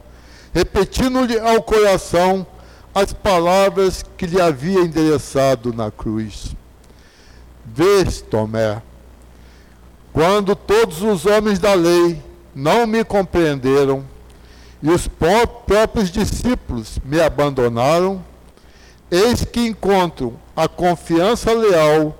repetindo-lhe 0.54 1.40
ao 1.40 1.62
coração 1.62 2.48
as 2.94 3.14
palavras 3.14 4.04
que 4.18 4.26
lhe 4.26 4.40
havia 4.40 4.80
endereçado 4.80 5.74
na 5.74 5.92
cruz. 5.92 6.56
Vês, 7.66 8.22
Tomé, 8.22 8.82
quando 10.12 10.56
todos 10.56 11.02
os 11.02 11.26
homens 11.26 11.60
da 11.60 11.74
lei 11.74 12.22
não 12.54 12.86
me 12.86 13.04
compreenderam 13.04 14.06
e 14.82 14.90
os 14.90 15.08
próprios 15.08 16.10
discípulos 16.10 16.98
me 17.04 17.22
abandonaram, 17.22 18.24
eis 19.10 19.46
que 19.46 19.60
encontro 19.68 20.40
a 20.56 20.68
confiança 20.68 21.54
leal 21.54 22.18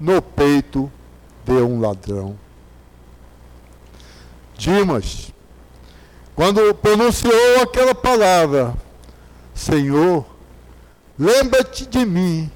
no 0.00 0.22
peito 0.22 0.90
de 1.44 1.52
um 1.52 1.80
ladrão. 1.80 2.38
Dimas, 4.56 5.32
quando 6.34 6.74
pronunciou 6.74 7.62
aquela 7.62 7.94
palavra, 7.94 8.74
Senhor, 9.54 10.24
lembra-te 11.18 11.84
de 11.84 12.04
mim 12.06 12.50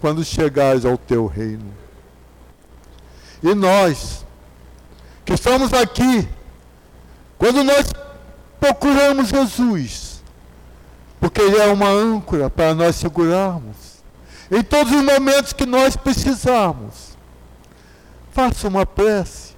quando 0.00 0.24
chegares 0.24 0.84
ao 0.84 0.96
teu 0.96 1.26
reino. 1.26 1.74
E 3.42 3.54
nós, 3.54 4.24
que 5.24 5.34
estamos 5.34 5.72
aqui, 5.72 6.28
quando 7.40 7.64
nós 7.64 7.86
procuramos 8.60 9.30
Jesus, 9.30 10.22
porque 11.18 11.40
Ele 11.40 11.56
é 11.56 11.68
uma 11.68 11.88
âncora 11.88 12.50
para 12.50 12.74
nós 12.74 12.96
segurarmos, 12.96 13.76
em 14.50 14.62
todos 14.62 14.92
os 14.92 15.02
momentos 15.02 15.54
que 15.54 15.64
nós 15.64 15.96
precisarmos, 15.96 17.16
faça 18.30 18.68
uma 18.68 18.84
prece, 18.84 19.54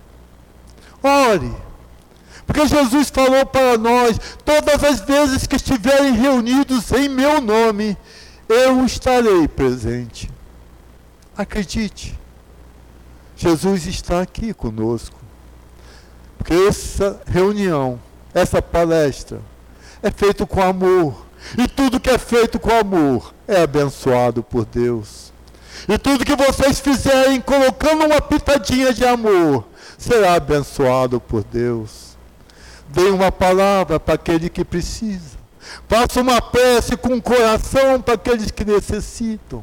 ore, 1.02 1.52
porque 2.46 2.68
Jesus 2.68 3.10
falou 3.10 3.44
para 3.44 3.76
nós: 3.76 4.16
todas 4.44 4.84
as 4.84 5.00
vezes 5.00 5.48
que 5.48 5.56
estiverem 5.56 6.12
reunidos 6.12 6.92
em 6.92 7.08
meu 7.08 7.40
nome, 7.40 7.96
eu 8.48 8.84
estarei 8.84 9.48
presente. 9.48 10.30
Acredite, 11.36 12.16
Jesus 13.34 13.86
está 13.86 14.20
aqui 14.20 14.54
conosco. 14.54 15.21
Porque 16.42 16.54
essa 16.54 17.20
reunião, 17.24 18.00
essa 18.34 18.60
palestra, 18.60 19.40
é 20.02 20.10
feita 20.10 20.44
com 20.44 20.60
amor. 20.60 21.24
E 21.56 21.68
tudo 21.68 22.00
que 22.00 22.10
é 22.10 22.18
feito 22.18 22.58
com 22.58 22.72
amor 22.72 23.32
é 23.46 23.62
abençoado 23.62 24.42
por 24.42 24.64
Deus. 24.64 25.32
E 25.88 25.96
tudo 25.96 26.24
que 26.24 26.34
vocês 26.34 26.80
fizerem 26.80 27.40
colocando 27.40 28.06
uma 28.06 28.20
pitadinha 28.20 28.92
de 28.92 29.04
amor 29.04 29.64
será 29.96 30.34
abençoado 30.34 31.20
por 31.20 31.44
Deus. 31.44 32.16
Dê 32.88 33.04
uma 33.04 33.30
palavra 33.30 34.00
para 34.00 34.14
aquele 34.14 34.50
que 34.50 34.64
precisa. 34.64 35.38
Faça 35.88 36.20
uma 36.20 36.42
prece 36.42 36.96
com 36.96 37.14
o 37.14 37.22
coração 37.22 38.00
para 38.00 38.14
aqueles 38.14 38.50
que 38.50 38.64
necessitam. 38.64 39.62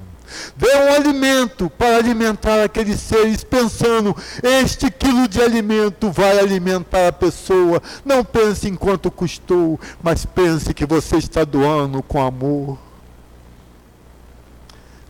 Dê 0.56 0.76
um 0.76 0.94
alimento 0.94 1.70
para 1.70 1.98
alimentar 1.98 2.64
aqueles 2.64 3.00
seres, 3.00 3.44
pensando: 3.44 4.16
este 4.44 4.92
quilo 4.92 5.28
de 5.28 5.42
alimento 5.42 6.12
vai 6.12 6.40
alimentar 6.40 7.08
a 7.08 7.14
pessoa. 7.14 7.82
Não 8.04 8.24
pense 8.24 8.68
em 8.68 8.76
quanto 8.76 9.10
custou, 9.10 9.80
mas 10.02 10.26
pense 10.26 10.74
que 10.74 10.86
você 10.86 11.18
está 11.18 11.44
doando 11.44 12.04
com 12.04 12.22
amor. 12.22 12.78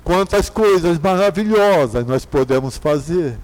Quantas 0.04 0.50
coisas 0.50 0.98
maravilhosas 0.98 2.06
nós 2.06 2.26
podemos 2.26 2.78
fazer 2.78 3.38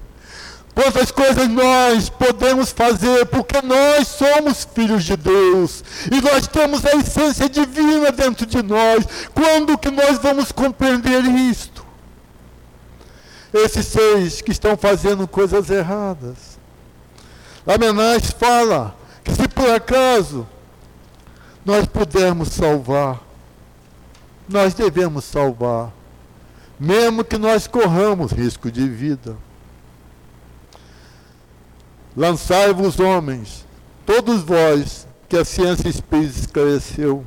Quantas 0.76 1.10
coisas 1.10 1.48
nós 1.48 2.10
podemos 2.10 2.70
fazer, 2.72 3.26
porque 3.28 3.62
nós 3.62 4.10
somos 4.10 4.68
filhos 4.76 5.06
de 5.06 5.16
Deus 5.16 5.82
e 6.12 6.20
nós 6.20 6.48
temos 6.48 6.86
a 6.86 6.98
essência 6.98 7.48
divina 7.48 8.12
dentro 8.12 8.46
de 8.46 8.62
nós. 8.62 9.06
Quando 9.34 9.78
que 9.78 9.90
nós 9.90 10.20
vamos 10.20 10.52
compreender 10.52 11.24
isto? 11.24 11.86
Esses 13.54 13.86
seis 13.86 14.42
que 14.42 14.52
estão 14.52 14.76
fazendo 14.76 15.26
coisas 15.26 15.70
erradas. 15.70 16.60
Lamenais 17.66 18.32
fala 18.32 18.94
que 19.24 19.34
se 19.34 19.48
por 19.48 19.70
acaso 19.70 20.46
nós 21.64 21.86
pudermos 21.86 22.50
salvar, 22.50 23.22
nós 24.48 24.74
devemos 24.74 25.24
salvar, 25.24 25.90
mesmo 26.78 27.24
que 27.24 27.38
nós 27.38 27.66
corramos 27.66 28.34
risco 28.34 28.70
de 28.70 28.90
vida. 28.90 29.38
Lançai-vos, 32.16 32.98
homens, 33.00 33.66
todos 34.06 34.42
vós 34.42 35.06
que 35.28 35.36
a 35.36 35.44
ciência 35.44 35.90
espírita 35.90 36.40
esclareceu, 36.40 37.26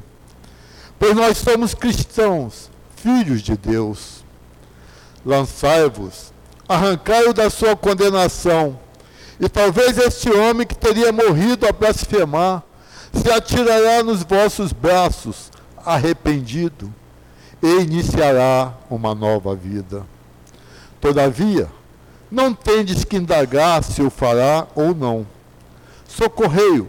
pois 0.99 1.14
nós 1.14 1.36
somos 1.36 1.74
cristãos, 1.74 2.70
filhos 2.97 3.43
de 3.43 3.55
Deus. 3.55 4.24
Lançai-vos, 5.26 6.32
arrancai-o 6.66 7.34
da 7.34 7.51
sua 7.51 7.76
condenação, 7.76 8.78
e 9.39 9.49
talvez 9.49 9.99
este 9.99 10.30
homem 10.30 10.66
que 10.66 10.74
teria 10.74 11.12
morrido 11.12 11.66
a 11.66 11.72
blasfemar 11.72 12.62
se 13.12 13.30
atirará 13.30 14.03
nos 14.03 14.22
vossos 14.22 14.72
braços, 14.72 15.51
arrependido, 15.84 16.93
e 17.62 17.82
iniciará 17.82 18.72
uma 18.89 19.14
nova 19.14 19.55
vida. 19.55 20.07
Todavia, 21.01 21.68
não 22.31 22.55
tendes 22.55 23.05
que 23.05 23.16
indagar 23.16 23.83
se 23.83 24.03
o 24.03 24.11
fará 24.11 24.66
ou 24.74 24.95
não. 24.95 25.26
Socorrei-o, 26.07 26.89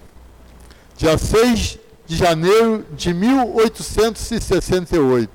dia 0.96 1.18
6 1.18 1.78
de 2.06 2.16
janeiro 2.16 2.86
de 2.94 3.14
1868, 3.14 5.30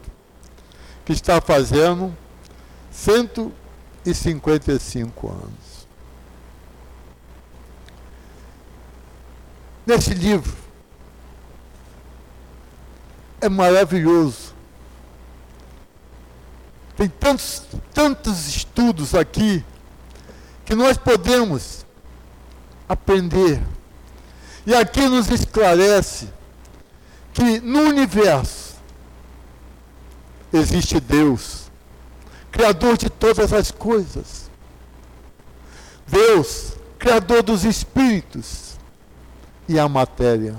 que 1.05 1.13
está 1.13 1.39
fazendo 1.39 2.17
155 2.91 5.29
anos. 5.29 5.68
Nesse 9.89 10.13
livro, 10.13 10.55
é 13.41 13.49
maravilhoso. 13.49 14.53
Tem 16.95 17.09
tantos, 17.09 17.63
tantos 17.95 18.49
estudos 18.49 19.15
aqui 19.15 19.65
que 20.67 20.75
nós 20.75 20.99
podemos 20.99 21.87
aprender. 22.87 23.63
E 24.67 24.75
aqui 24.75 25.09
nos 25.09 25.31
esclarece 25.31 26.29
que 27.33 27.59
no 27.59 27.85
universo 27.85 28.75
existe 30.53 31.01
Deus, 31.01 31.71
Criador 32.53 32.99
de 32.99 33.09
todas 33.09 33.55
as 33.55 33.71
coisas. 33.71 34.51
Deus, 36.07 36.75
Criador 36.99 37.43
dos 37.43 37.65
espíritos 37.65 38.68
e 39.69 39.79
a 39.79 39.89
matéria. 39.89 40.57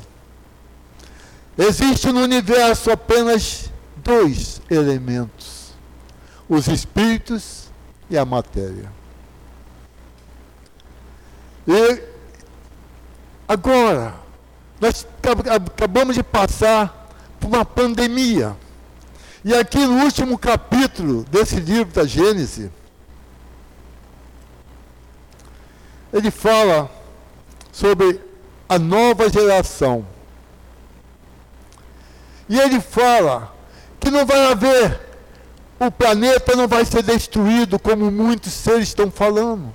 Existe 1.57 2.12
no 2.12 2.22
universo 2.22 2.91
apenas 2.91 3.70
dois 3.97 4.62
elementos: 4.70 5.74
os 6.47 6.68
espíritos 6.68 7.70
e 8.10 8.18
a 8.18 8.24
matéria. 8.24 8.91
E 11.68 12.03
agora, 13.47 14.16
nós 14.80 15.05
acabamos 15.68 16.16
de 16.16 16.24
passar 16.24 17.10
por 17.39 17.47
uma 17.47 17.66
pandemia. 17.66 18.55
E 19.43 19.53
aqui 19.53 19.80
no 19.80 20.03
último 20.03 20.38
capítulo 20.38 21.24
desse 21.26 21.60
livro 21.60 21.93
da 21.93 22.05
Gênesis, 22.05 22.70
ele 26.12 26.32
fala 26.32 26.89
sobre 27.72 28.28
a 28.70 28.78
nova 28.78 29.28
geração. 29.30 30.05
E 32.47 32.59
ele 32.59 32.80
fala 32.80 33.51
que 33.99 34.11
não 34.11 34.26
vai 34.26 34.51
haver, 34.51 34.99
o 35.80 35.89
planeta 35.89 36.55
não 36.55 36.67
vai 36.67 36.86
ser 36.86 37.01
destruído 37.01 37.80
como 37.80 38.11
muitos 38.11 38.53
seres 38.53 38.89
estão 38.89 39.09
falando. 39.09 39.74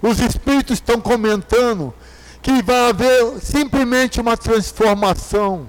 Os 0.00 0.18
espíritos 0.20 0.78
estão 0.78 1.00
comentando 1.00 1.92
que 2.40 2.62
vai 2.62 2.88
haver 2.88 3.40
simplesmente 3.42 4.20
uma 4.20 4.36
transformação. 4.36 5.66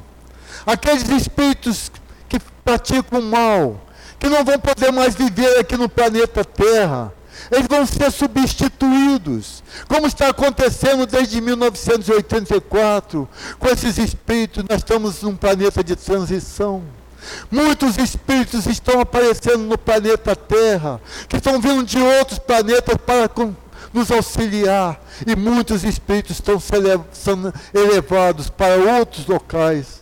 Aqueles 0.66 1.10
espíritos 1.10 1.92
que 2.30 2.40
praticam 2.64 3.22
mal, 3.22 3.82
que 4.18 4.30
não 4.30 4.46
vão 4.46 4.58
poder 4.60 4.92
mais 4.92 5.16
viver 5.16 5.60
aqui 5.60 5.76
no 5.76 5.90
planeta 5.90 6.46
Terra, 6.46 7.12
eles 7.50 7.68
vão 7.68 7.86
ser 7.86 8.12
substituídos, 8.12 9.64
como 9.88 10.06
está 10.06 10.28
acontecendo 10.30 11.06
desde 11.06 11.40
1984, 11.42 13.28
com 13.58 13.68
esses 13.68 13.98
espíritos, 13.98 14.66
nós 14.70 14.80
estamos 14.80 15.22
num 15.22 15.36
planeta 15.36 15.84
de 15.84 15.96
transição. 15.96 16.84
Muitos 17.50 17.98
espíritos 17.98 18.66
estão 18.66 19.00
aparecendo 19.00 19.60
no 19.60 19.78
planeta 19.78 20.36
Terra, 20.36 21.00
que 21.30 21.38
estão 21.38 21.62
vindo 21.62 21.84
de 21.84 22.00
outros 22.00 22.40
planetas 22.40 22.96
para 23.06 23.30
nos 23.94 24.10
auxiliar, 24.10 25.00
e 25.28 25.36
muitos 25.36 25.84
espíritos 25.84 26.38
estão 26.38 26.60
sendo 26.60 27.54
elevados 27.74 28.50
para 28.50 28.76
outros 28.98 29.28
locais, 29.28 30.02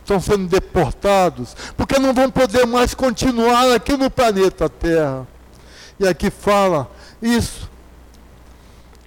estão 0.00 0.20
sendo 0.20 0.48
deportados, 0.48 1.56
porque 1.76 1.98
não 1.98 2.12
vão 2.12 2.30
poder 2.30 2.66
mais 2.66 2.92
continuar 2.92 3.72
aqui 3.72 3.96
no 3.96 4.10
planeta 4.10 4.68
Terra. 4.68 5.26
E 6.00 6.08
aqui 6.08 6.30
fala 6.30 6.90
isso. 7.20 7.68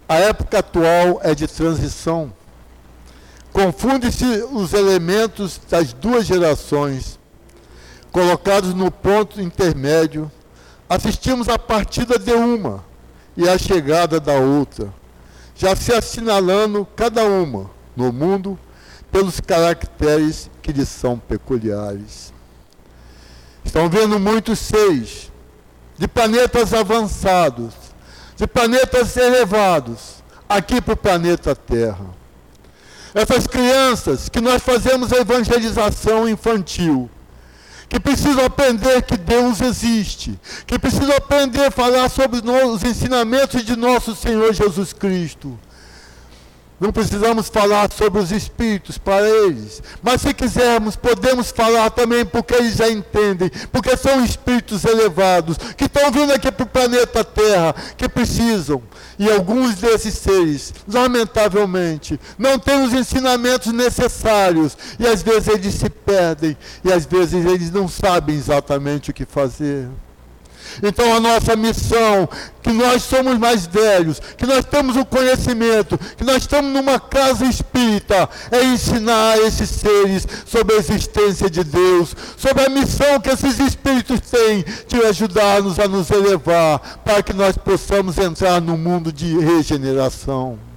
A 0.08 0.18
época 0.18 0.60
atual 0.60 1.20
é 1.24 1.34
de 1.34 1.48
transição. 1.48 2.32
Confunde-se 3.52 4.26
os 4.52 4.74
elementos 4.74 5.60
das 5.68 5.92
duas 5.92 6.24
gerações, 6.24 7.20
colocados 8.12 8.76
no 8.76 8.92
ponto 8.92 9.42
intermédio. 9.42 10.32
Assistimos 10.88 11.50
a 11.50 11.58
partida 11.58 12.20
de 12.20 12.32
uma 12.32 12.86
e 13.36 13.50
a 13.50 13.58
chegada 13.58 14.20
da 14.20 14.34
outra, 14.34 14.94
já 15.56 15.76
se 15.76 15.92
assinalando 15.92 16.88
cada 16.96 17.26
uma 17.26 17.72
no 17.96 18.14
mundo 18.14 18.60
pelos 19.12 19.40
caracteres 19.40 20.48
que 20.62 20.72
lhes 20.72 20.90
são 20.90 21.18
peculiares. 21.18 22.32
Estão 23.66 23.90
vendo 23.90 24.20
muitos 24.20 24.60
seis 24.60 25.33
de 25.98 26.08
planetas 26.08 26.74
avançados, 26.74 27.74
de 28.36 28.48
planetas 28.48 29.16
elevados, 29.16 30.24
aqui 30.48 30.82
para 30.82 30.94
o 30.94 30.98
planeta 30.98 31.56
Terra. 31.56 32.06
Essas 33.14 33.46
crianças 33.46 34.28
que 34.28 34.42
nós 34.42 34.64
fazemos 34.64 35.14
a 35.14 35.18
evangelização 35.18 36.28
infantil, 36.28 37.10
que 37.88 38.00
precisam 38.00 38.44
aprender 38.46 39.04
que 39.04 39.16
Deus 39.16 39.62
existe, 39.62 40.40
que 40.66 40.80
precisam 40.80 41.16
aprender 41.16 41.66
a 41.66 41.72
falar 41.72 42.10
sobre 42.10 42.40
os 42.40 42.84
ensinamentos 42.84 43.64
de 43.64 43.76
nosso 43.76 44.16
Senhor 44.16 44.52
Jesus 44.54 44.94
Cristo 44.94 45.60
não 46.84 46.92
precisamos 46.92 47.48
falar 47.48 47.90
sobre 47.94 48.20
os 48.20 48.30
espíritos 48.30 48.98
para 48.98 49.26
eles. 49.26 49.82
Mas 50.02 50.20
se 50.22 50.34
quisermos, 50.34 50.98
podemos 50.98 51.50
falar 51.50 51.90
também 51.92 52.26
porque 52.26 52.54
eles 52.54 52.76
já 52.76 52.90
entendem. 52.90 53.50
Porque 53.72 53.96
são 53.96 54.22
espíritos 54.26 54.84
elevados 54.84 55.58
que 55.78 55.86
estão 55.86 56.12
vindo 56.12 56.34
aqui 56.34 56.52
para 56.52 56.64
o 56.66 56.68
planeta 56.68 57.24
Terra, 57.24 57.74
que 57.96 58.10
precisam. 58.10 58.84
E 59.18 59.32
alguns 59.32 59.76
desses 59.76 60.16
seres, 60.16 60.74
lamentavelmente, 60.86 62.20
não 62.38 62.60
têm 62.60 62.84
os 62.84 62.92
ensinamentos 62.92 63.72
necessários. 63.72 64.78
E 65.00 65.08
às 65.08 65.24
vezes 65.24 65.48
eles 65.48 65.76
se 65.76 65.90
perdem. 65.90 66.58
E 66.84 66.92
às 66.92 67.06
vezes 67.06 67.46
eles 67.46 67.72
não 67.72 67.88
sabem 67.88 68.36
exatamente 68.36 69.10
o 69.10 69.14
que 69.14 69.26
fazer. 69.26 69.88
Então 70.82 71.16
a 71.16 71.20
nossa 71.20 71.56
missão, 71.56 72.28
que 72.62 72.72
nós 72.72 73.04
somos 73.04 73.38
mais 73.38 73.66
velhos, 73.66 74.20
que 74.38 74.46
nós 74.46 74.66
temos 74.66 74.96
o 74.96 75.06
conhecimento, 75.06 75.98
que 76.18 76.24
nós 76.24 76.38
estamos 76.38 76.72
numa 76.72 77.00
casa 77.00 77.46
espírita, 77.46 78.30
é 78.52 78.64
ensinar 78.64 79.38
esses 79.40 79.70
seres 79.70 80.28
sobre 80.46 80.76
a 80.76 80.80
existência 80.80 81.50
de 81.50 81.64
Deus, 81.64 82.16
sobre 82.38 82.66
a 82.66 82.70
missão 82.70 83.20
que 83.20 83.30
esses 83.30 83.60
espíritos 83.60 84.20
têm 84.22 84.66
de 84.88 85.06
ajudar-nos 85.06 85.80
a 85.80 85.88
nos 85.88 86.10
elevar, 86.10 87.02
para 87.04 87.22
que 87.22 87.34
nós 87.34 87.58
possamos 87.58 88.18
entrar 88.18 88.62
no 88.62 88.78
mundo 88.78 89.12
de 89.12 89.38
regeneração. 89.38 90.73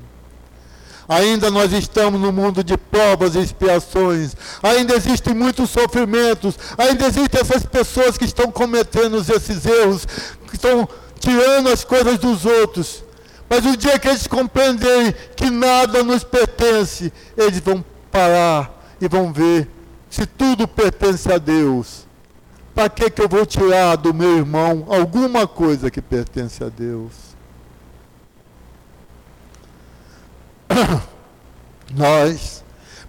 Ainda 1.08 1.50
nós 1.50 1.72
estamos 1.72 2.20
no 2.20 2.32
mundo 2.32 2.64
de 2.64 2.76
provas 2.76 3.34
e 3.34 3.38
expiações. 3.38 4.34
Ainda 4.62 4.94
existem 4.94 5.34
muitos 5.34 5.70
sofrimentos. 5.70 6.58
Ainda 6.76 7.06
existem 7.06 7.40
essas 7.40 7.64
pessoas 7.64 8.18
que 8.18 8.24
estão 8.24 8.50
cometendo 8.50 9.18
esses 9.18 9.64
erros, 9.64 10.06
que 10.48 10.56
estão 10.56 10.88
tirando 11.20 11.68
as 11.68 11.84
coisas 11.84 12.18
dos 12.18 12.44
outros. 12.44 13.04
Mas 13.48 13.64
o 13.64 13.76
dia 13.76 13.98
que 13.98 14.08
eles 14.08 14.26
compreenderem 14.26 15.14
que 15.36 15.50
nada 15.50 16.02
nos 16.02 16.24
pertence, 16.24 17.12
eles 17.36 17.60
vão 17.60 17.84
parar 18.10 18.76
e 19.00 19.06
vão 19.06 19.32
ver 19.32 19.68
se 20.10 20.26
tudo 20.26 20.66
pertence 20.66 21.32
a 21.32 21.38
Deus. 21.38 22.06
Para 22.74 22.88
que, 22.88 23.08
que 23.08 23.22
eu 23.22 23.28
vou 23.28 23.46
tirar 23.46 23.96
do 23.96 24.12
meu 24.12 24.36
irmão 24.36 24.86
alguma 24.88 25.46
coisa 25.46 25.90
que 25.90 26.02
pertence 26.02 26.62
a 26.62 26.68
Deus? 26.68 27.25
nós 31.94 32.64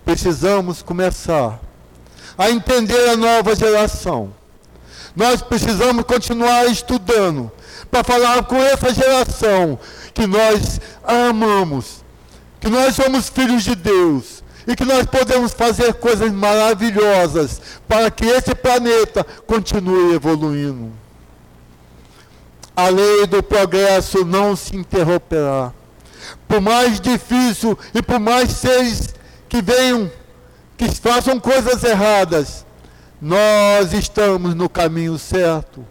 precisamos 0.06 0.82
começar 0.82 1.60
a 2.38 2.50
entender 2.50 3.10
a 3.10 3.18
nova 3.18 3.56
geração. 3.56 4.34
Nós 5.16 5.42
precisamos 5.42 6.04
continuar 6.04 6.68
estudando 6.68 7.52
para 7.90 8.04
falar 8.04 8.44
com 8.44 8.56
essa 8.58 8.94
geração 8.94 9.80
que 10.14 10.28
nós 10.28 10.80
amamos, 11.04 12.04
que 12.60 12.70
nós 12.70 12.96
somos 12.96 13.28
filhos 13.30 13.64
de 13.64 13.76
Deus 13.76 14.44
e 14.68 14.76
que 14.76 14.86
nós 14.86 15.06
podemos 15.06 15.54
fazer 15.54 15.94
coisas 15.96 16.32
maravilhosas 16.32 17.62
para 17.88 18.12
que 18.12 18.26
esse 18.26 18.54
planeta 18.54 19.26
continue 19.46 20.14
evoluindo. 20.14 20.92
A 22.76 22.90
lei 22.90 23.26
do 23.26 23.42
progresso 23.42 24.24
não 24.24 24.56
se 24.56 24.76
interromperá 24.76 25.74
por 26.48 26.62
mais 26.62 27.00
difícil 27.00 27.78
e 27.94 28.02
por 28.02 28.20
mais 28.20 28.52
seres 28.52 29.14
que 29.50 29.62
venham, 29.62 30.12
que 30.78 30.90
façam 30.96 31.40
coisas 31.40 31.84
erradas, 31.84 32.66
nós 33.22 33.94
estamos 33.94 34.54
no 34.54 34.70
caminho 34.70 35.18
certo. 35.18 35.86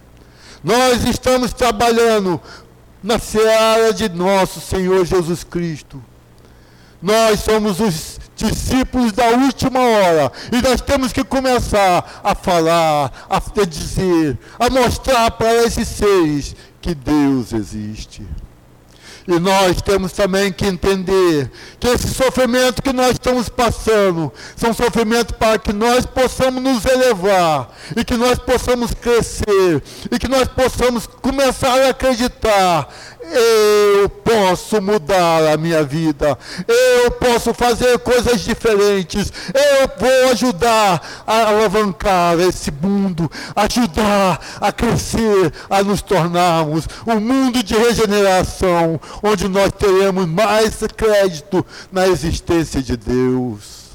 Nós 0.62 1.04
estamos 1.04 1.52
trabalhando 1.52 2.40
na 3.02 3.18
seara 3.18 3.92
de 3.92 4.08
nosso 4.08 4.60
Senhor 4.60 5.04
Jesus 5.04 5.44
Cristo. 5.44 6.02
Nós 7.00 7.40
somos 7.40 7.78
os 7.78 8.18
discípulos 8.34 9.12
da 9.12 9.28
última 9.28 9.80
hora 9.80 10.32
e 10.52 10.60
nós 10.62 10.80
temos 10.80 11.12
que 11.12 11.22
começar 11.22 12.20
a 12.24 12.34
falar, 12.34 13.12
a 13.28 13.64
dizer, 13.64 14.38
a 14.58 14.70
mostrar 14.70 15.30
para 15.32 15.64
esses 15.64 15.86
seres 15.88 16.56
que 16.80 16.94
Deus 16.94 17.52
existe. 17.52 18.26
E 19.28 19.40
nós 19.40 19.82
temos 19.82 20.12
também 20.12 20.52
que 20.52 20.64
entender 20.64 21.50
que 21.80 21.88
esse 21.88 22.14
sofrimento 22.14 22.80
que 22.80 22.92
nós 22.92 23.12
estamos 23.12 23.48
passando 23.48 24.32
são 24.54 24.72
sofrimentos 24.72 25.36
para 25.36 25.58
que 25.58 25.72
nós 25.72 26.06
possamos 26.06 26.62
nos 26.62 26.84
elevar 26.84 27.70
e 27.96 28.04
que 28.04 28.16
nós 28.16 28.38
possamos 28.38 28.94
crescer 28.94 29.82
e 30.10 30.18
que 30.18 30.28
nós 30.28 30.46
possamos 30.48 31.06
começar 31.06 31.80
a 31.82 31.90
acreditar 31.90 32.88
eu 33.32 34.08
posso 34.08 34.80
mudar 34.80 35.52
a 35.52 35.56
minha 35.56 35.82
vida, 35.82 36.38
eu 36.66 37.10
posso 37.10 37.52
fazer 37.52 37.98
coisas 37.98 38.40
diferentes, 38.40 39.32
eu 39.52 39.88
vou 39.98 40.30
ajudar 40.30 41.24
a 41.26 41.48
alavancar 41.48 42.38
esse 42.40 42.70
mundo, 42.70 43.30
ajudar 43.54 44.40
a 44.60 44.72
crescer, 44.72 45.52
a 45.68 45.82
nos 45.82 46.02
tornarmos 46.02 46.88
um 47.06 47.20
mundo 47.20 47.62
de 47.62 47.74
regeneração, 47.74 49.00
onde 49.22 49.48
nós 49.48 49.72
teremos 49.72 50.26
mais 50.26 50.76
crédito 50.96 51.64
na 51.90 52.06
existência 52.06 52.82
de 52.82 52.96
Deus. 52.96 53.85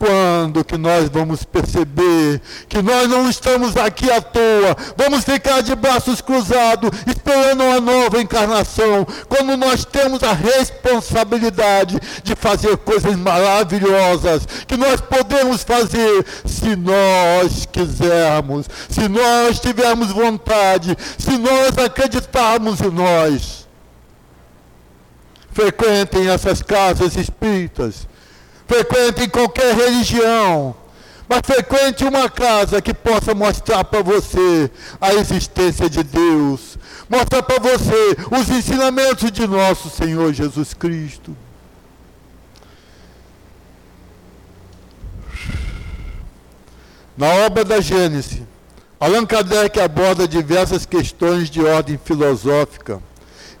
Quando 0.00 0.64
que 0.64 0.78
nós 0.78 1.10
vamos 1.10 1.44
perceber 1.44 2.40
que 2.70 2.80
nós 2.80 3.06
não 3.06 3.28
estamos 3.28 3.76
aqui 3.76 4.10
à 4.10 4.18
toa? 4.18 4.74
Vamos 4.96 5.24
ficar 5.24 5.60
de 5.60 5.74
braços 5.74 6.22
cruzados, 6.22 6.90
esperando 7.06 7.62
uma 7.62 7.80
nova 7.82 8.18
encarnação, 8.18 9.06
quando 9.28 9.58
nós 9.58 9.84
temos 9.84 10.22
a 10.22 10.32
responsabilidade 10.32 12.00
de 12.24 12.34
fazer 12.34 12.78
coisas 12.78 13.14
maravilhosas, 13.14 14.46
que 14.66 14.74
nós 14.74 15.02
podemos 15.02 15.62
fazer 15.62 16.24
se 16.46 16.74
nós 16.76 17.66
quisermos, 17.70 18.70
se 18.88 19.06
nós 19.06 19.60
tivermos 19.60 20.10
vontade, 20.12 20.96
se 21.18 21.36
nós 21.36 21.76
acreditarmos 21.76 22.80
em 22.80 22.90
nós. 22.90 23.68
Frequentem 25.52 26.30
essas 26.30 26.62
casas 26.62 27.16
espíritas 27.16 28.08
frequente 28.70 29.28
qualquer 29.28 29.74
religião, 29.74 30.76
mas 31.28 31.40
frequente 31.44 32.04
uma 32.04 32.30
casa 32.30 32.80
que 32.80 32.94
possa 32.94 33.34
mostrar 33.34 33.82
para 33.82 34.00
você 34.00 34.70
a 35.00 35.12
existência 35.12 35.90
de 35.90 36.04
Deus, 36.04 36.78
mostrar 37.08 37.42
para 37.42 37.58
você 37.58 38.16
os 38.30 38.48
ensinamentos 38.48 39.32
de 39.32 39.44
nosso 39.44 39.90
Senhor 39.90 40.32
Jesus 40.32 40.72
Cristo. 40.72 41.36
Na 47.16 47.26
obra 47.44 47.64
da 47.64 47.80
Gênesis, 47.80 48.42
Allan 49.00 49.26
Kardec 49.26 49.80
aborda 49.80 50.28
diversas 50.28 50.86
questões 50.86 51.50
de 51.50 51.60
ordem 51.60 51.98
filosófica 52.02 53.02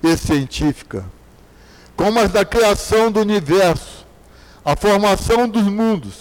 e 0.02 0.16
científica, 0.16 1.04
como 1.96 2.20
as 2.20 2.30
da 2.30 2.44
criação 2.44 3.10
do 3.10 3.20
universo, 3.20 4.00
a 4.64 4.76
formação 4.76 5.48
dos 5.48 5.64
mundos, 5.64 6.14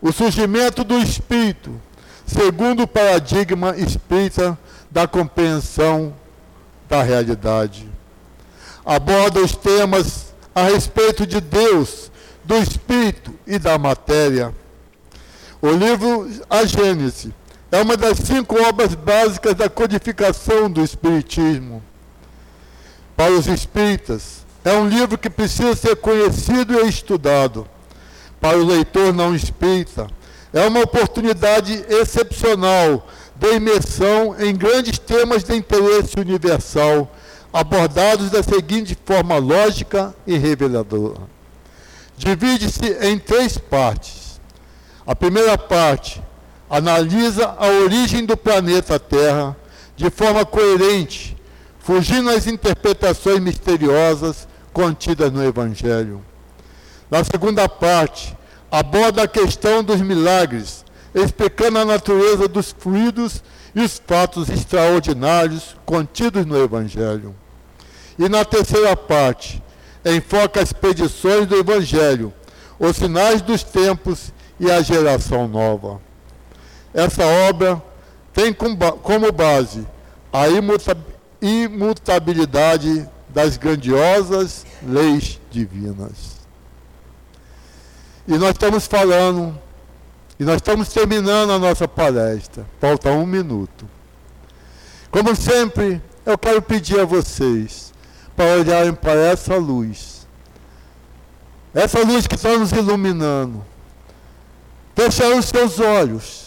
o 0.00 0.12
surgimento 0.12 0.84
do 0.84 0.98
espírito, 0.98 1.80
segundo 2.26 2.84
o 2.84 2.88
paradigma 2.88 3.76
espírita 3.76 4.58
da 4.90 5.06
compreensão 5.06 6.14
da 6.88 7.02
realidade. 7.02 7.88
Aborda 8.84 9.40
os 9.40 9.54
temas 9.54 10.34
a 10.54 10.62
respeito 10.62 11.26
de 11.26 11.40
Deus, 11.40 12.10
do 12.44 12.56
espírito 12.56 13.34
e 13.46 13.58
da 13.58 13.76
matéria. 13.76 14.54
O 15.60 15.70
livro 15.70 16.30
A 16.48 16.64
Gênese 16.64 17.34
é 17.70 17.82
uma 17.82 17.96
das 17.96 18.18
cinco 18.18 18.56
obras 18.62 18.94
básicas 18.94 19.54
da 19.54 19.68
codificação 19.68 20.70
do 20.70 20.82
Espiritismo. 20.82 21.82
Para 23.16 23.32
os 23.32 23.46
espíritas, 23.46 24.45
é 24.66 24.76
um 24.76 24.88
livro 24.88 25.16
que 25.16 25.30
precisa 25.30 25.76
ser 25.76 25.94
conhecido 25.94 26.80
e 26.80 26.88
estudado. 26.88 27.68
Para 28.40 28.58
o 28.58 28.64
leitor 28.64 29.14
não 29.14 29.32
espírita, 29.32 30.08
é 30.52 30.66
uma 30.66 30.80
oportunidade 30.80 31.84
excepcional 31.88 33.06
de 33.36 33.54
imersão 33.54 34.34
em 34.40 34.52
grandes 34.56 34.98
temas 34.98 35.44
de 35.44 35.54
interesse 35.54 36.18
universal, 36.18 37.08
abordados 37.52 38.28
da 38.28 38.42
seguinte 38.42 38.98
forma 39.06 39.36
lógica 39.36 40.12
e 40.26 40.36
reveladora. 40.36 41.20
Divide-se 42.16 42.98
em 43.02 43.20
três 43.20 43.56
partes. 43.56 44.40
A 45.06 45.14
primeira 45.14 45.56
parte 45.56 46.20
analisa 46.68 47.54
a 47.56 47.68
origem 47.68 48.26
do 48.26 48.36
planeta 48.36 48.98
Terra 48.98 49.56
de 49.94 50.10
forma 50.10 50.44
coerente, 50.44 51.36
fugindo 51.78 52.30
às 52.30 52.48
interpretações 52.48 53.38
misteriosas 53.38 54.48
contidas 54.76 55.32
no 55.32 55.42
Evangelho. 55.42 56.22
Na 57.10 57.24
segunda 57.24 57.66
parte, 57.66 58.36
aborda 58.70 59.22
a 59.22 59.28
questão 59.28 59.82
dos 59.82 60.02
milagres, 60.02 60.84
explicando 61.14 61.78
a 61.78 61.84
natureza 61.86 62.46
dos 62.46 62.76
fluidos 62.78 63.42
e 63.74 63.80
os 63.80 63.98
fatos 64.06 64.50
extraordinários 64.50 65.74
contidos 65.86 66.44
no 66.44 66.62
Evangelho. 66.62 67.34
E 68.18 68.28
na 68.28 68.44
terceira 68.44 68.94
parte, 68.94 69.62
enfoca 70.04 70.60
as 70.60 70.68
expedições 70.68 71.46
do 71.46 71.56
Evangelho, 71.56 72.30
os 72.78 72.98
sinais 72.98 73.40
dos 73.40 73.62
tempos 73.62 74.30
e 74.60 74.70
a 74.70 74.82
geração 74.82 75.48
nova. 75.48 76.02
Essa 76.92 77.24
obra 77.24 77.82
tem 78.34 78.52
como 78.52 79.32
base 79.32 79.86
a 80.30 80.48
imutabilidade 81.40 83.08
das 83.36 83.58
grandiosas 83.58 84.64
leis 84.82 85.38
divinas. 85.50 86.38
E 88.26 88.32
nós 88.38 88.52
estamos 88.52 88.86
falando, 88.86 89.54
e 90.40 90.44
nós 90.44 90.56
estamos 90.56 90.88
terminando 90.88 91.50
a 91.50 91.58
nossa 91.58 91.86
palestra. 91.86 92.66
Falta 92.80 93.10
um 93.10 93.26
minuto. 93.26 93.86
Como 95.10 95.36
sempre, 95.36 96.00
eu 96.24 96.38
quero 96.38 96.62
pedir 96.62 96.98
a 96.98 97.04
vocês 97.04 97.92
para 98.34 98.54
olharem 98.54 98.94
para 98.94 99.20
essa 99.20 99.56
luz. 99.56 100.26
Essa 101.74 102.00
luz 102.06 102.26
que 102.26 102.36
está 102.36 102.56
nos 102.56 102.72
iluminando. 102.72 103.62
Fechar 104.94 105.28
os 105.36 105.44
seus 105.44 105.78
olhos 105.78 106.45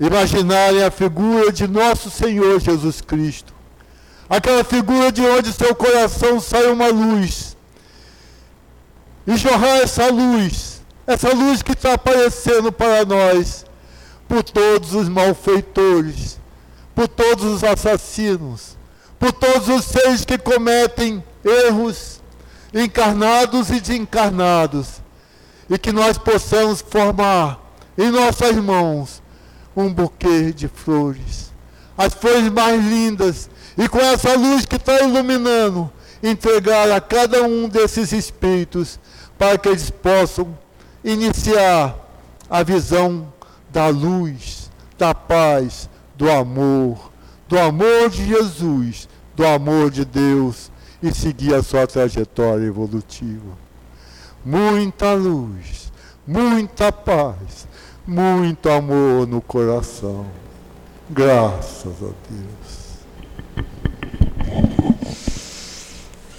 imaginarem 0.00 0.82
a 0.82 0.90
figura 0.90 1.52
de 1.52 1.66
nosso 1.66 2.10
Senhor 2.10 2.60
Jesus 2.60 3.00
Cristo. 3.00 3.52
Aquela 4.28 4.64
figura 4.64 5.12
de 5.12 5.20
onde 5.22 5.52
seu 5.52 5.74
coração 5.74 6.40
sai 6.40 6.66
uma 6.66 6.88
luz. 6.88 7.56
E 9.26 9.36
jorrar 9.36 9.78
essa 9.78 10.10
luz, 10.10 10.82
essa 11.06 11.32
luz 11.32 11.62
que 11.62 11.72
está 11.72 11.94
aparecendo 11.94 12.72
para 12.72 13.04
nós, 13.04 13.64
por 14.26 14.42
todos 14.42 14.94
os 14.94 15.08
malfeitores, 15.08 16.38
por 16.94 17.06
todos 17.06 17.44
os 17.44 17.62
assassinos, 17.62 18.76
por 19.18 19.32
todos 19.32 19.68
os 19.68 19.84
seres 19.84 20.24
que 20.24 20.38
cometem 20.38 21.22
erros 21.44 22.20
encarnados 22.74 23.70
e 23.70 23.80
desencarnados, 23.80 25.02
e 25.68 25.78
que 25.78 25.92
nós 25.92 26.18
possamos 26.18 26.80
formar 26.80 27.60
em 27.96 28.10
nossas 28.10 28.56
mãos 28.56 29.21
um 29.76 29.92
buquê 29.92 30.52
de 30.52 30.68
flores. 30.68 31.52
As 31.96 32.14
flores 32.14 32.50
mais 32.50 32.84
lindas. 32.84 33.50
E 33.76 33.88
com 33.88 33.98
essa 33.98 34.36
luz 34.36 34.66
que 34.66 34.76
está 34.76 35.00
iluminando, 35.02 35.90
entregar 36.22 36.90
a 36.90 37.00
cada 37.00 37.42
um 37.42 37.68
desses 37.68 38.12
espíritos 38.12 38.98
para 39.38 39.58
que 39.58 39.68
eles 39.68 39.90
possam 39.90 40.56
iniciar 41.02 41.96
a 42.48 42.62
visão 42.62 43.32
da 43.70 43.88
luz, 43.88 44.70
da 44.98 45.14
paz, 45.14 45.88
do 46.16 46.30
amor, 46.30 47.10
do 47.48 47.58
amor 47.58 48.10
de 48.10 48.26
Jesus, 48.26 49.08
do 49.34 49.46
amor 49.46 49.90
de 49.90 50.04
Deus 50.04 50.70
e 51.02 51.12
seguir 51.12 51.54
a 51.54 51.62
sua 51.62 51.86
trajetória 51.86 52.66
evolutiva. 52.66 53.58
Muita 54.44 55.14
luz, 55.14 55.90
muita 56.26 56.92
paz, 56.92 57.66
muito 58.06 58.68
amor 58.68 59.26
no 59.26 59.40
coração. 59.40 60.26
Graças 61.08 61.94
a 62.02 62.10
Deus. 62.28 62.82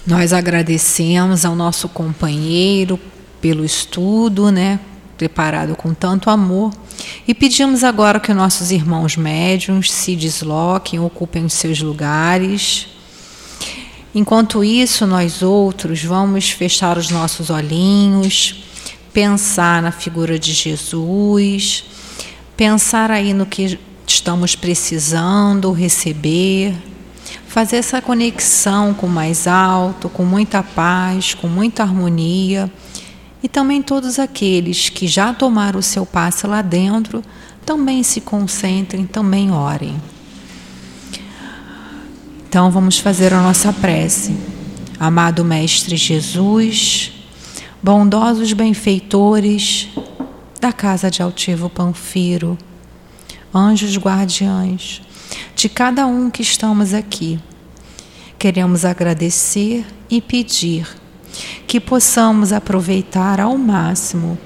Nós 0.06 0.32
agradecemos 0.32 1.44
ao 1.44 1.54
nosso 1.54 1.88
companheiro 1.88 3.00
pelo 3.40 3.64
estudo, 3.64 4.50
né, 4.50 4.78
preparado 5.16 5.74
com 5.74 5.94
tanto 5.94 6.28
amor, 6.28 6.72
e 7.26 7.34
pedimos 7.34 7.82
agora 7.82 8.20
que 8.20 8.34
nossos 8.34 8.70
irmãos 8.70 9.16
médiums 9.16 9.90
se 9.90 10.14
desloquem, 10.14 11.00
ocupem 11.00 11.44
os 11.44 11.54
seus 11.54 11.80
lugares. 11.80 12.88
Enquanto 14.14 14.62
isso, 14.62 15.06
nós 15.06 15.42
outros 15.42 16.04
vamos 16.04 16.50
fechar 16.50 16.98
os 16.98 17.10
nossos 17.10 17.48
olhinhos 17.48 18.63
pensar 19.14 19.80
na 19.80 19.92
figura 19.92 20.40
de 20.40 20.52
Jesus, 20.52 21.84
pensar 22.56 23.12
aí 23.12 23.32
no 23.32 23.46
que 23.46 23.78
estamos 24.04 24.56
precisando 24.56 25.70
receber, 25.70 26.74
fazer 27.46 27.76
essa 27.76 28.02
conexão 28.02 28.92
com 28.92 29.06
o 29.06 29.10
mais 29.10 29.46
alto, 29.46 30.08
com 30.08 30.24
muita 30.24 30.64
paz, 30.64 31.32
com 31.32 31.46
muita 31.46 31.84
harmonia. 31.84 32.68
E 33.40 33.48
também 33.48 33.80
todos 33.80 34.18
aqueles 34.18 34.88
que 34.88 35.06
já 35.06 35.32
tomaram 35.32 35.78
o 35.78 35.82
seu 35.82 36.04
passe 36.04 36.44
lá 36.48 36.60
dentro, 36.60 37.22
também 37.64 38.02
se 38.02 38.20
concentrem, 38.20 39.06
também 39.06 39.52
orem. 39.52 39.94
Então 42.48 42.68
vamos 42.68 42.98
fazer 42.98 43.32
a 43.32 43.40
nossa 43.40 43.72
prece. 43.72 44.36
Amado 44.98 45.44
Mestre 45.44 45.96
Jesus, 45.96 47.13
bondosos 47.84 48.54
benfeitores 48.54 49.90
da 50.58 50.72
casa 50.72 51.10
de 51.10 51.22
Altivo 51.22 51.68
Panfiro, 51.68 52.56
anjos 53.54 53.98
guardiães 53.98 55.02
de 55.54 55.68
cada 55.68 56.06
um 56.06 56.30
que 56.30 56.40
estamos 56.40 56.94
aqui. 56.94 57.38
Queremos 58.38 58.86
agradecer 58.86 59.84
e 60.08 60.22
pedir 60.22 60.88
que 61.66 61.78
possamos 61.78 62.54
aproveitar 62.54 63.38
ao 63.38 63.58
máximo 63.58 64.38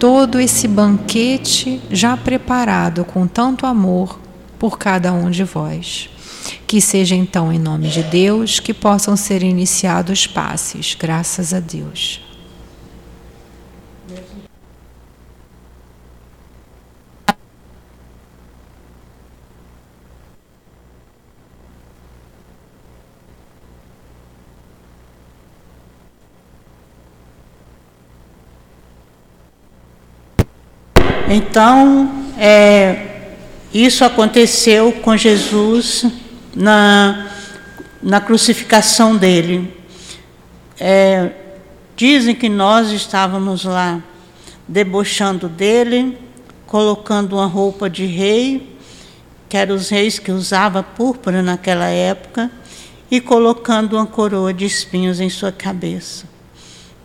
todo 0.00 0.40
esse 0.40 0.66
banquete 0.66 1.80
já 1.88 2.16
preparado 2.16 3.04
com 3.04 3.28
tanto 3.28 3.64
amor 3.64 4.18
por 4.58 4.76
cada 4.76 5.12
um 5.12 5.30
de 5.30 5.44
vós. 5.44 6.10
Que 6.66 6.80
seja 6.80 7.14
então 7.14 7.52
em 7.52 7.60
nome 7.60 7.86
de 7.90 8.02
Deus 8.02 8.58
que 8.58 8.74
possam 8.74 9.16
ser 9.16 9.44
iniciados 9.44 10.26
passes, 10.26 10.96
graças 10.98 11.54
a 11.54 11.60
Deus. 11.60 12.25
Então, 31.36 32.10
é, 32.38 33.34
isso 33.70 34.06
aconteceu 34.06 34.90
com 34.90 35.14
Jesus 35.18 36.06
na, 36.54 37.26
na 38.02 38.22
crucificação 38.22 39.14
dele. 39.14 39.70
É, 40.80 41.32
dizem 41.94 42.34
que 42.34 42.48
nós 42.48 42.90
estávamos 42.90 43.64
lá 43.64 44.02
debochando 44.66 45.46
dele, 45.46 46.16
colocando 46.66 47.34
uma 47.36 47.44
roupa 47.44 47.90
de 47.90 48.06
rei, 48.06 48.74
que 49.46 49.58
eram 49.58 49.74
os 49.74 49.90
reis 49.90 50.18
que 50.18 50.32
usava 50.32 50.82
púrpura 50.82 51.42
naquela 51.42 51.88
época, 51.90 52.50
e 53.10 53.20
colocando 53.20 53.96
uma 53.96 54.06
coroa 54.06 54.54
de 54.54 54.64
espinhos 54.64 55.20
em 55.20 55.28
sua 55.28 55.52
cabeça. 55.52 56.24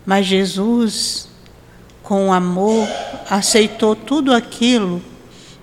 Mas 0.05 0.25
Jesus 0.25 1.30
com 2.11 2.33
amor, 2.33 2.85
aceitou 3.29 3.95
tudo 3.95 4.33
aquilo 4.33 5.01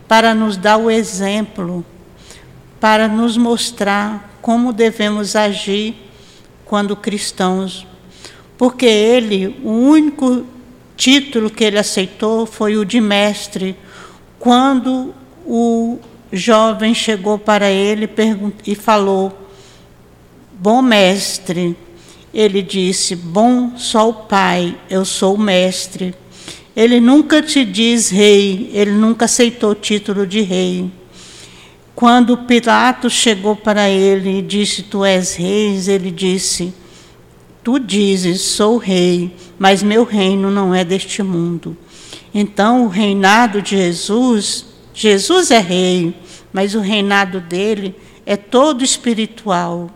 para 0.08 0.34
nos 0.34 0.56
dar 0.56 0.78
o 0.78 0.90
exemplo, 0.90 1.84
para 2.80 3.06
nos 3.06 3.36
mostrar 3.36 4.38
como 4.40 4.72
devemos 4.72 5.36
agir 5.36 5.94
quando 6.64 6.96
cristãos. 6.96 7.86
Porque 8.56 8.86
ele, 8.86 9.60
o 9.62 9.68
único 9.68 10.46
título 10.96 11.50
que 11.50 11.64
ele 11.64 11.78
aceitou 11.78 12.46
foi 12.46 12.78
o 12.78 12.84
de 12.86 12.98
mestre, 12.98 13.76
quando 14.38 15.14
o 15.44 15.98
jovem 16.32 16.94
chegou 16.94 17.38
para 17.38 17.68
ele 17.68 18.08
e 18.66 18.74
falou: 18.74 19.38
Bom 20.54 20.80
mestre. 20.80 21.76
Ele 22.32 22.62
disse: 22.62 23.14
Bom 23.14 23.76
só 23.76 24.08
o 24.08 24.14
Pai, 24.14 24.74
eu 24.88 25.04
sou 25.04 25.34
o 25.34 25.38
mestre. 25.38 26.14
Ele 26.78 27.00
nunca 27.00 27.42
te 27.42 27.64
diz 27.64 28.08
rei, 28.08 28.70
ele 28.72 28.92
nunca 28.92 29.24
aceitou 29.24 29.72
o 29.72 29.74
título 29.74 30.24
de 30.24 30.42
rei. 30.42 30.88
Quando 31.92 32.36
Pilatos 32.36 33.14
chegou 33.14 33.56
para 33.56 33.88
ele 33.88 34.38
e 34.38 34.42
disse: 34.42 34.84
Tu 34.84 35.04
és 35.04 35.34
rei, 35.34 35.76
ele 35.88 36.12
disse: 36.12 36.72
Tu 37.64 37.80
dizes, 37.80 38.42
sou 38.42 38.76
rei, 38.76 39.34
mas 39.58 39.82
meu 39.82 40.04
reino 40.04 40.52
não 40.52 40.72
é 40.72 40.84
deste 40.84 41.20
mundo. 41.20 41.76
Então, 42.32 42.84
o 42.84 42.88
reinado 42.88 43.60
de 43.60 43.70
Jesus, 43.70 44.64
Jesus 44.94 45.50
é 45.50 45.58
rei, 45.58 46.14
mas 46.52 46.76
o 46.76 46.80
reinado 46.80 47.40
dele 47.40 47.92
é 48.24 48.36
todo 48.36 48.84
espiritual. 48.84 49.90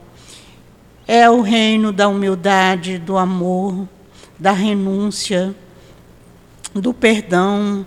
É 1.07 1.30
o 1.30 1.43
reino 1.43 1.93
da 1.93 2.09
humildade, 2.09 2.99
do 2.99 3.16
amor, 3.16 3.87
da 4.37 4.51
renúncia, 4.51 5.55
do 6.75 6.95
perdão, 6.95 7.87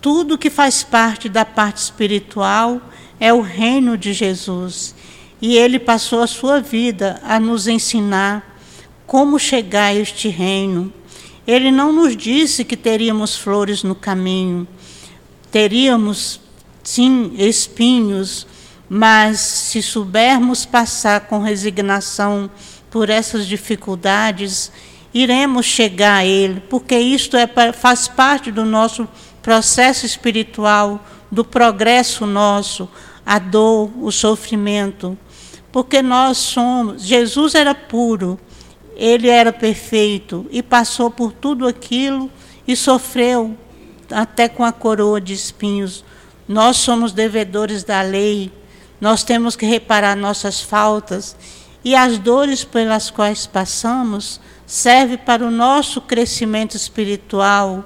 tudo 0.00 0.38
que 0.38 0.50
faz 0.50 0.82
parte 0.82 1.28
da 1.28 1.44
parte 1.44 1.78
espiritual 1.78 2.80
é 3.18 3.32
o 3.32 3.40
reino 3.40 3.96
de 3.96 4.12
Jesus. 4.12 4.94
E 5.40 5.56
ele 5.56 5.78
passou 5.78 6.22
a 6.22 6.26
sua 6.26 6.60
vida 6.60 7.20
a 7.22 7.38
nos 7.38 7.66
ensinar 7.66 8.56
como 9.06 9.38
chegar 9.38 9.86
a 9.86 9.94
este 9.94 10.28
reino. 10.28 10.92
Ele 11.46 11.70
não 11.70 11.92
nos 11.92 12.16
disse 12.16 12.64
que 12.64 12.76
teríamos 12.76 13.36
flores 13.36 13.82
no 13.82 13.94
caminho, 13.94 14.66
teríamos, 15.50 16.40
sim, 16.82 17.32
espinhos, 17.38 18.46
mas 18.88 19.40
se 19.40 19.82
soubermos 19.82 20.64
passar 20.64 21.22
com 21.22 21.40
resignação 21.40 22.50
por 22.90 23.10
essas 23.10 23.46
dificuldades 23.46 24.72
iremos 25.16 25.64
chegar 25.64 26.18
a 26.18 26.26
Ele, 26.26 26.60
porque 26.68 26.98
isto 26.98 27.38
é, 27.38 27.48
faz 27.72 28.06
parte 28.06 28.52
do 28.52 28.66
nosso 28.66 29.08
processo 29.40 30.04
espiritual, 30.04 31.02
do 31.32 31.42
progresso 31.42 32.26
nosso, 32.26 32.86
a 33.24 33.38
dor, 33.38 33.90
o 33.98 34.12
sofrimento. 34.12 35.16
Porque 35.72 36.02
nós 36.02 36.36
somos, 36.36 37.02
Jesus 37.02 37.54
era 37.54 37.74
puro, 37.74 38.38
ele 38.94 39.28
era 39.28 39.54
perfeito 39.54 40.46
e 40.50 40.62
passou 40.62 41.10
por 41.10 41.32
tudo 41.32 41.66
aquilo 41.66 42.30
e 42.68 42.76
sofreu 42.76 43.56
até 44.10 44.50
com 44.50 44.64
a 44.64 44.72
coroa 44.72 45.18
de 45.18 45.32
espinhos. 45.32 46.04
Nós 46.46 46.76
somos 46.76 47.12
devedores 47.12 47.82
da 47.84 48.02
lei, 48.02 48.52
nós 49.00 49.24
temos 49.24 49.56
que 49.56 49.64
reparar 49.64 50.14
nossas 50.14 50.60
faltas 50.60 51.34
e 51.82 51.94
as 51.94 52.18
dores 52.18 52.64
pelas 52.64 53.10
quais 53.10 53.46
passamos 53.46 54.40
serve 54.66 55.16
para 55.16 55.46
o 55.46 55.50
nosso 55.50 56.00
crescimento 56.00 56.76
espiritual, 56.76 57.84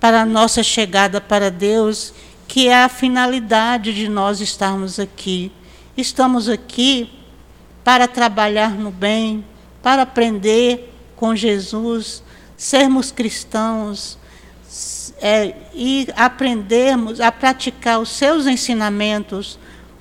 para 0.00 0.22
a 0.22 0.26
nossa 0.26 0.62
chegada 0.62 1.20
para 1.20 1.50
Deus, 1.50 2.14
que 2.48 2.68
é 2.68 2.82
a 2.82 2.88
finalidade 2.88 3.94
de 3.94 4.08
nós 4.08 4.40
estarmos 4.40 4.98
aqui. 4.98 5.52
Estamos 5.96 6.48
aqui 6.48 7.12
para 7.84 8.08
trabalhar 8.08 8.70
no 8.70 8.90
bem, 8.90 9.44
para 9.82 10.02
aprender 10.02 10.92
com 11.14 11.36
Jesus, 11.36 12.22
sermos 12.56 13.12
cristãos 13.12 14.18
é, 15.20 15.54
e 15.74 16.08
aprendermos 16.16 17.20
a 17.20 17.30
praticar 17.30 18.00
os 18.00 18.08
seus 18.08 18.46
ensinamentos 18.46 19.58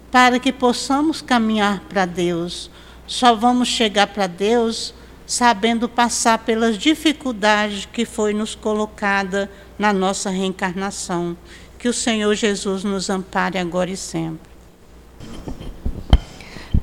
para 0.10 0.40
que 0.40 0.52
possamos 0.52 1.22
caminhar 1.22 1.82
para 1.90 2.06
Deus. 2.06 2.70
Só 3.06 3.36
vamos 3.36 3.68
chegar 3.68 4.08
para 4.08 4.28
Deus 4.28 4.94
sabendo 5.32 5.88
passar 5.88 6.40
pelas 6.40 6.78
dificuldades 6.78 7.86
que 7.86 8.04
foi 8.04 8.34
nos 8.34 8.54
colocada 8.54 9.50
na 9.80 9.94
nossa 9.94 10.30
reencarnação. 10.30 11.38
Que 11.80 11.88
o 11.88 11.94
Senhor 11.94 12.36
Jesus 12.36 12.84
nos 12.84 13.10
ampare 13.10 13.58
agora 13.58 13.90
e 13.90 13.96
sempre. 13.96 14.52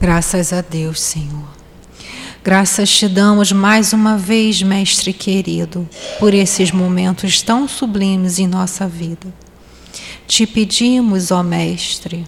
Graças 0.01 0.51
a 0.55 0.63
Deus, 0.63 0.99
Senhor. 0.99 1.47
Graças 2.43 2.89
te 2.89 3.07
damos 3.07 3.53
mais 3.53 3.93
uma 3.93 4.17
vez, 4.17 4.63
Mestre 4.63 5.13
querido, 5.13 5.87
por 6.19 6.33
esses 6.33 6.73
momentos 6.73 7.43
tão 7.43 7.69
sublimes 7.69 8.39
em 8.39 8.47
nossa 8.47 8.89
vida. 8.89 9.27
Te 10.27 10.47
pedimos, 10.47 11.31
ó 11.31 11.43
Mestre, 11.43 12.27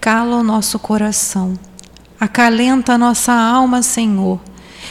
cala 0.00 0.36
o 0.36 0.44
nosso 0.44 0.78
coração, 0.78 1.58
acalenta 2.20 2.92
a 2.92 2.98
nossa 2.98 3.32
alma, 3.32 3.82
Senhor 3.82 4.38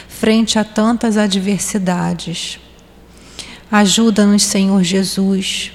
frente 0.07 0.59
a 0.59 0.63
tantas 0.63 1.17
adversidades. 1.17 2.59
Ajuda-nos, 3.71 4.43
Senhor 4.43 4.83
Jesus, 4.83 5.71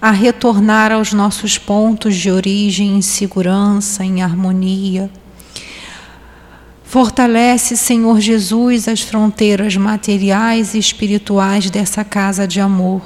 a 0.00 0.10
retornar 0.10 0.92
aos 0.92 1.12
nossos 1.12 1.58
pontos 1.58 2.16
de 2.16 2.30
origem 2.30 2.96
em 2.96 3.02
segurança, 3.02 4.04
em 4.04 4.22
harmonia. 4.22 5.10
Fortalece, 6.84 7.76
Senhor 7.76 8.20
Jesus, 8.20 8.86
as 8.86 9.00
fronteiras 9.00 9.76
materiais 9.76 10.74
e 10.74 10.78
espirituais 10.78 11.70
dessa 11.70 12.04
casa 12.04 12.46
de 12.46 12.60
amor. 12.60 13.02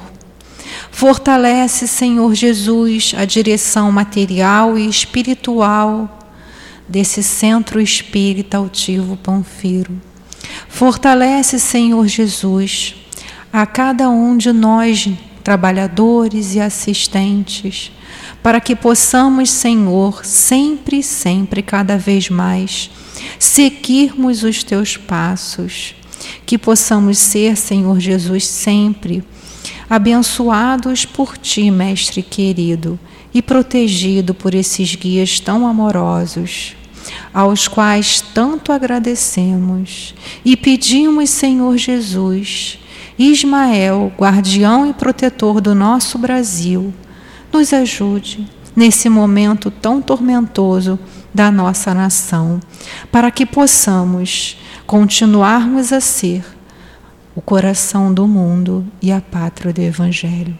Fortalece, 0.90 1.86
Senhor 1.86 2.34
Jesus, 2.34 3.14
a 3.16 3.24
direção 3.24 3.92
material 3.92 4.76
e 4.76 4.88
espiritual 4.88 6.18
desse 6.88 7.22
centro 7.22 7.80
espírita 7.80 8.56
altivo 8.56 9.16
Panfiro. 9.16 10.00
Fortalece, 10.68 11.58
Senhor 11.58 12.06
Jesus, 12.06 12.94
a 13.52 13.64
cada 13.66 14.08
um 14.10 14.36
de 14.36 14.52
nós, 14.52 15.08
trabalhadores 15.42 16.54
e 16.54 16.60
assistentes, 16.60 17.92
para 18.42 18.60
que 18.60 18.76
possamos, 18.76 19.50
Senhor, 19.50 20.24
sempre, 20.24 21.02
sempre, 21.02 21.62
cada 21.62 21.96
vez 21.96 22.28
mais, 22.28 22.90
seguirmos 23.38 24.42
os 24.42 24.62
teus 24.62 24.96
passos, 24.96 25.94
que 26.44 26.58
possamos 26.58 27.18
ser, 27.18 27.56
Senhor 27.56 27.98
Jesus, 28.00 28.46
sempre 28.46 29.24
abençoados 29.88 31.04
por 31.04 31.38
ti, 31.38 31.70
Mestre 31.70 32.22
querido, 32.22 32.98
e 33.32 33.40
protegido 33.40 34.34
por 34.34 34.54
esses 34.54 34.94
guias 34.94 35.40
tão 35.40 35.66
amorosos, 35.66 36.74
aos 37.36 37.68
quais 37.68 38.22
tanto 38.32 38.72
agradecemos 38.72 40.14
e 40.42 40.56
pedimos, 40.56 41.28
Senhor 41.28 41.76
Jesus, 41.76 42.78
Ismael, 43.18 44.10
guardião 44.18 44.88
e 44.88 44.94
protetor 44.94 45.60
do 45.60 45.74
nosso 45.74 46.16
Brasil, 46.16 46.94
nos 47.52 47.74
ajude 47.74 48.48
nesse 48.74 49.10
momento 49.10 49.70
tão 49.70 50.00
tormentoso 50.00 50.98
da 51.34 51.50
nossa 51.50 51.92
nação, 51.92 52.58
para 53.12 53.30
que 53.30 53.44
possamos 53.44 54.56
continuarmos 54.86 55.92
a 55.92 56.00
ser 56.00 56.42
o 57.34 57.42
coração 57.42 58.14
do 58.14 58.26
mundo 58.26 58.82
e 59.02 59.12
a 59.12 59.20
pátria 59.20 59.74
do 59.74 59.82
Evangelho. 59.82 60.56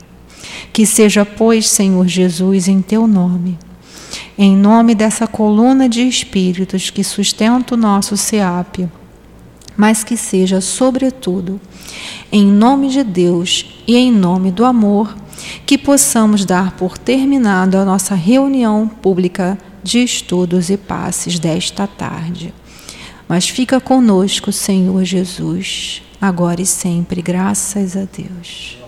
Que 0.75 0.85
seja, 0.85 1.25
pois, 1.25 1.71
Senhor 1.71 2.07
Jesus, 2.07 2.69
em 2.69 2.83
teu 2.83 3.07
nome, 3.07 3.59
em 4.39 4.57
nome 4.57 4.95
dessa 4.95 5.27
coluna 5.27 5.89
de 5.89 6.03
espíritos 6.07 6.91
que 6.91 7.03
sustenta 7.03 7.75
o 7.75 7.77
nosso 7.77 8.17
SEAP, 8.17 8.89
mas 9.77 10.05
que 10.05 10.17
seja, 10.17 10.61
sobretudo, 10.61 11.61
em 12.31 12.47
nome 12.47 12.89
de 12.89 13.03
Deus 13.03 13.83
e 13.87 13.97
em 13.97 14.13
nome 14.13 14.51
do 14.51 14.65
amor, 14.65 15.17
que 15.65 15.79
possamos 15.79 16.45
dar 16.45 16.73
por 16.73 16.99
terminada 16.99 17.81
a 17.81 17.85
nossa 17.85 18.15
reunião 18.15 18.89
pública 18.89 19.59
de 19.83 20.03
estudos 20.03 20.71
e 20.71 20.77
passes 20.77 21.39
desta 21.39 21.87
tarde. 21.87 22.53
Mas 23.29 23.49
fica 23.49 23.81
conosco, 23.81 24.53
Senhor 24.53 25.05
Jesus, 25.05 26.03
agora 26.21 26.63
e 26.63 26.67
sempre, 26.67 27.21
graças 27.21 27.97
a 27.97 28.05
Deus. 28.05 28.86